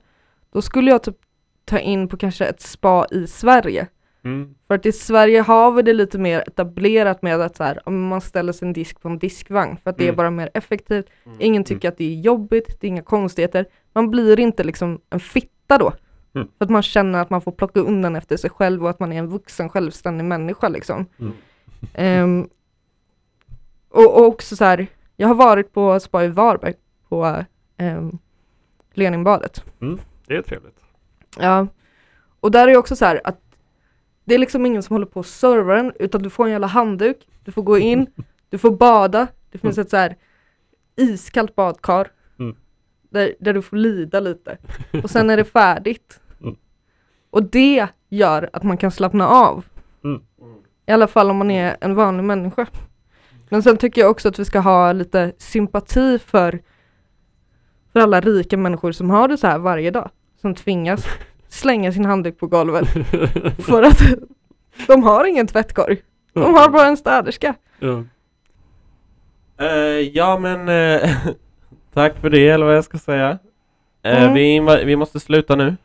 då 0.53 0.61
skulle 0.61 0.91
jag 0.91 1.03
typ 1.03 1.17
ta 1.65 1.79
in 1.79 2.07
på 2.07 2.17
kanske 2.17 2.45
ett 2.45 2.61
spa 2.61 3.05
i 3.11 3.27
Sverige. 3.27 3.87
Mm. 4.23 4.55
För 4.67 4.75
att 4.75 4.85
i 4.85 4.91
Sverige 4.91 5.41
har 5.41 5.71
vi 5.71 5.81
det 5.81 5.93
lite 5.93 6.17
mer 6.17 6.43
etablerat 6.47 7.21
med 7.21 7.41
att 7.41 7.55
så 7.55 7.63
här, 7.63 7.79
om 7.89 8.07
man 8.07 8.21
ställer 8.21 8.53
sin 8.53 8.73
disk 8.73 9.01
på 9.01 9.07
en 9.07 9.19
diskvagn 9.19 9.77
för 9.83 9.89
att 9.89 9.97
det 9.97 10.03
är 10.03 10.07
Mm. 10.07 10.15
bara 10.15 10.31
mer 10.31 10.49
effektivt. 10.53 11.05
Ingen 11.39 11.63
tycker 11.63 11.89
att 11.89 11.97
det 11.97 12.03
är 12.05 12.19
jobbigt, 12.21 12.77
det 12.81 12.87
är 12.87 12.89
inga 12.89 13.01
konstigheter. 13.01 13.65
Man 13.93 14.09
blir 14.11 14.39
inte 14.39 14.63
liksom 14.63 15.01
en 15.09 15.19
fitta 15.19 15.77
då. 15.77 15.93
Mm. 16.35 16.47
För 16.57 16.65
att 16.65 16.71
man 16.71 16.83
känner 16.83 17.19
att 17.21 17.29
man 17.29 17.41
får 17.41 17.51
plocka 17.51 17.79
undan 17.79 18.15
efter 18.15 18.37
sig 18.37 18.49
själv 18.49 18.83
och 18.83 18.89
att 18.89 18.99
man 18.99 19.13
är 19.13 19.19
en 19.19 19.27
vuxen 19.29 19.69
självständig 19.69 20.25
människa 20.25 20.69
liksom. 20.69 21.05
Mm. 21.17 22.49
Och, 23.91 24.17
och 24.17 24.25
också 24.25 24.55
så 24.55 24.65
här, 24.65 24.87
jag 25.17 25.27
har 25.27 25.35
varit 25.35 25.73
på 25.73 25.99
spa 25.99 26.23
i 26.23 26.27
Varberg 26.27 26.73
på 27.09 27.43
um, 27.79 28.19
Leninbadet. 28.93 29.63
Det 30.27 30.35
är 30.35 30.41
trevligt. 30.41 30.79
Ja. 31.39 31.67
Och 32.39 32.51
där 32.51 32.67
är 32.67 32.71
det 32.71 32.77
också 32.77 32.95
så 32.95 33.05
här 33.05 33.21
att 33.23 33.39
det 34.23 34.33
är 34.35 34.39
liksom 34.39 34.65
ingen 34.65 34.83
som 34.83 34.93
håller 34.93 35.05
på 35.05 35.19
och 35.19 35.25
servar 35.25 35.75
den 35.75 35.93
utan 35.99 36.21
du 36.23 36.29
får 36.29 36.45
en 36.45 36.51
jävla 36.51 36.67
handduk, 36.67 37.27
du 37.43 37.51
får 37.51 37.61
gå 37.63 37.77
in, 37.77 38.07
du 38.49 38.57
får 38.57 38.71
bada, 38.71 39.27
det 39.51 39.57
finns 39.57 39.77
ett 39.77 39.89
så 39.89 39.97
här 39.97 40.15
iskallt 40.95 41.55
badkar 41.55 42.11
Mm. 42.39 42.55
där, 43.09 43.35
där 43.39 43.53
du 43.53 43.61
får 43.61 43.77
lida 43.77 44.19
lite 44.19 44.57
och 45.03 45.09
sen 45.09 45.29
är 45.29 45.37
det 45.37 45.43
färdigt. 45.59 46.19
Mm. 46.41 46.55
Och 47.29 47.43
det 47.43 47.87
gör 48.09 48.49
att 48.53 48.63
man 48.63 48.77
kan 48.77 48.91
slappna 48.91 49.27
av. 49.27 49.65
Mm. 50.03 50.21
I 50.85 50.91
alla 50.91 51.07
fall 51.07 51.29
om 51.29 51.37
man 51.37 51.51
är 51.51 51.77
en 51.81 51.95
vanlig 51.95 52.23
människa. 52.23 52.67
Men 53.51 53.63
sen 53.63 53.77
tycker 53.77 54.01
jag 54.01 54.11
också 54.11 54.29
att 54.29 54.39
vi 54.39 54.45
ska 54.45 54.59
ha 54.59 54.91
lite 54.91 55.31
sympati 55.37 56.19
för, 56.19 56.59
för 57.93 57.99
alla 57.99 58.21
rika 58.21 58.57
människor 58.57 58.91
som 58.91 59.09
har 59.09 59.27
det 59.27 59.37
så 59.37 59.47
här 59.47 59.57
varje 59.57 59.91
dag. 59.91 60.09
Som 60.41 60.55
tvingas 60.55 61.05
slänga 61.49 61.91
sin 61.91 62.05
handduk 62.05 62.39
på 62.39 62.47
golvet 62.47 62.89
för 63.65 63.83
att 63.83 64.01
de 64.87 65.03
har 65.03 65.25
ingen 65.25 65.47
tvättkorg. 65.47 66.01
De 66.33 66.53
har 66.53 66.69
bara 66.69 66.87
en 66.87 66.97
städerska. 66.97 67.55
Ja. 67.79 68.03
Eh, 69.57 69.67
ja 70.13 70.39
men 70.39 70.69
eh, 70.69 71.09
tack 71.93 72.17
för 72.17 72.29
det 72.29 72.49
eller 72.49 72.65
vad 72.65 72.75
jag 72.75 72.83
ska 72.83 72.97
säga. 72.97 73.39
Eh, 74.03 74.23
Mm. 74.23 74.33
vi, 74.33 74.83
vi 74.85 74.95
måste 74.95 75.19
sluta 75.19 75.55
nu. 75.55 75.75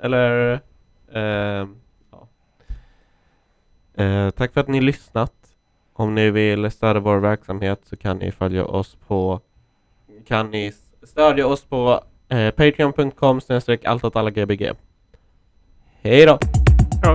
Eller 0.00 0.60
ja. 1.12 1.68
Tack 4.36 4.52
för 4.52 4.60
att 4.60 4.68
ni 4.68 4.80
lyssnat. 4.80 5.32
Om 5.96 6.14
ni 6.14 6.30
vill 6.30 6.70
stödja 6.70 7.00
vår 7.00 7.16
verksamhet 7.16 7.80
så 7.84 7.96
kan 7.96 8.18
ni 8.18 8.32
följa 8.32 8.64
oss 8.64 8.96
på 9.06 9.40
kan 10.26 10.50
ni 10.50 10.72
stödja 11.02 11.46
oss 11.46 11.64
på 11.64 12.00
eh, 12.28 12.50
patreon.com 12.50 13.40
snedstreck 13.40 13.84
allt 13.84 14.04
åt 14.04 14.16
alla 14.16 14.30
gbg. 14.30 14.70
Hej 16.02 16.26
då! 16.26 16.38
Ja. 17.02 17.14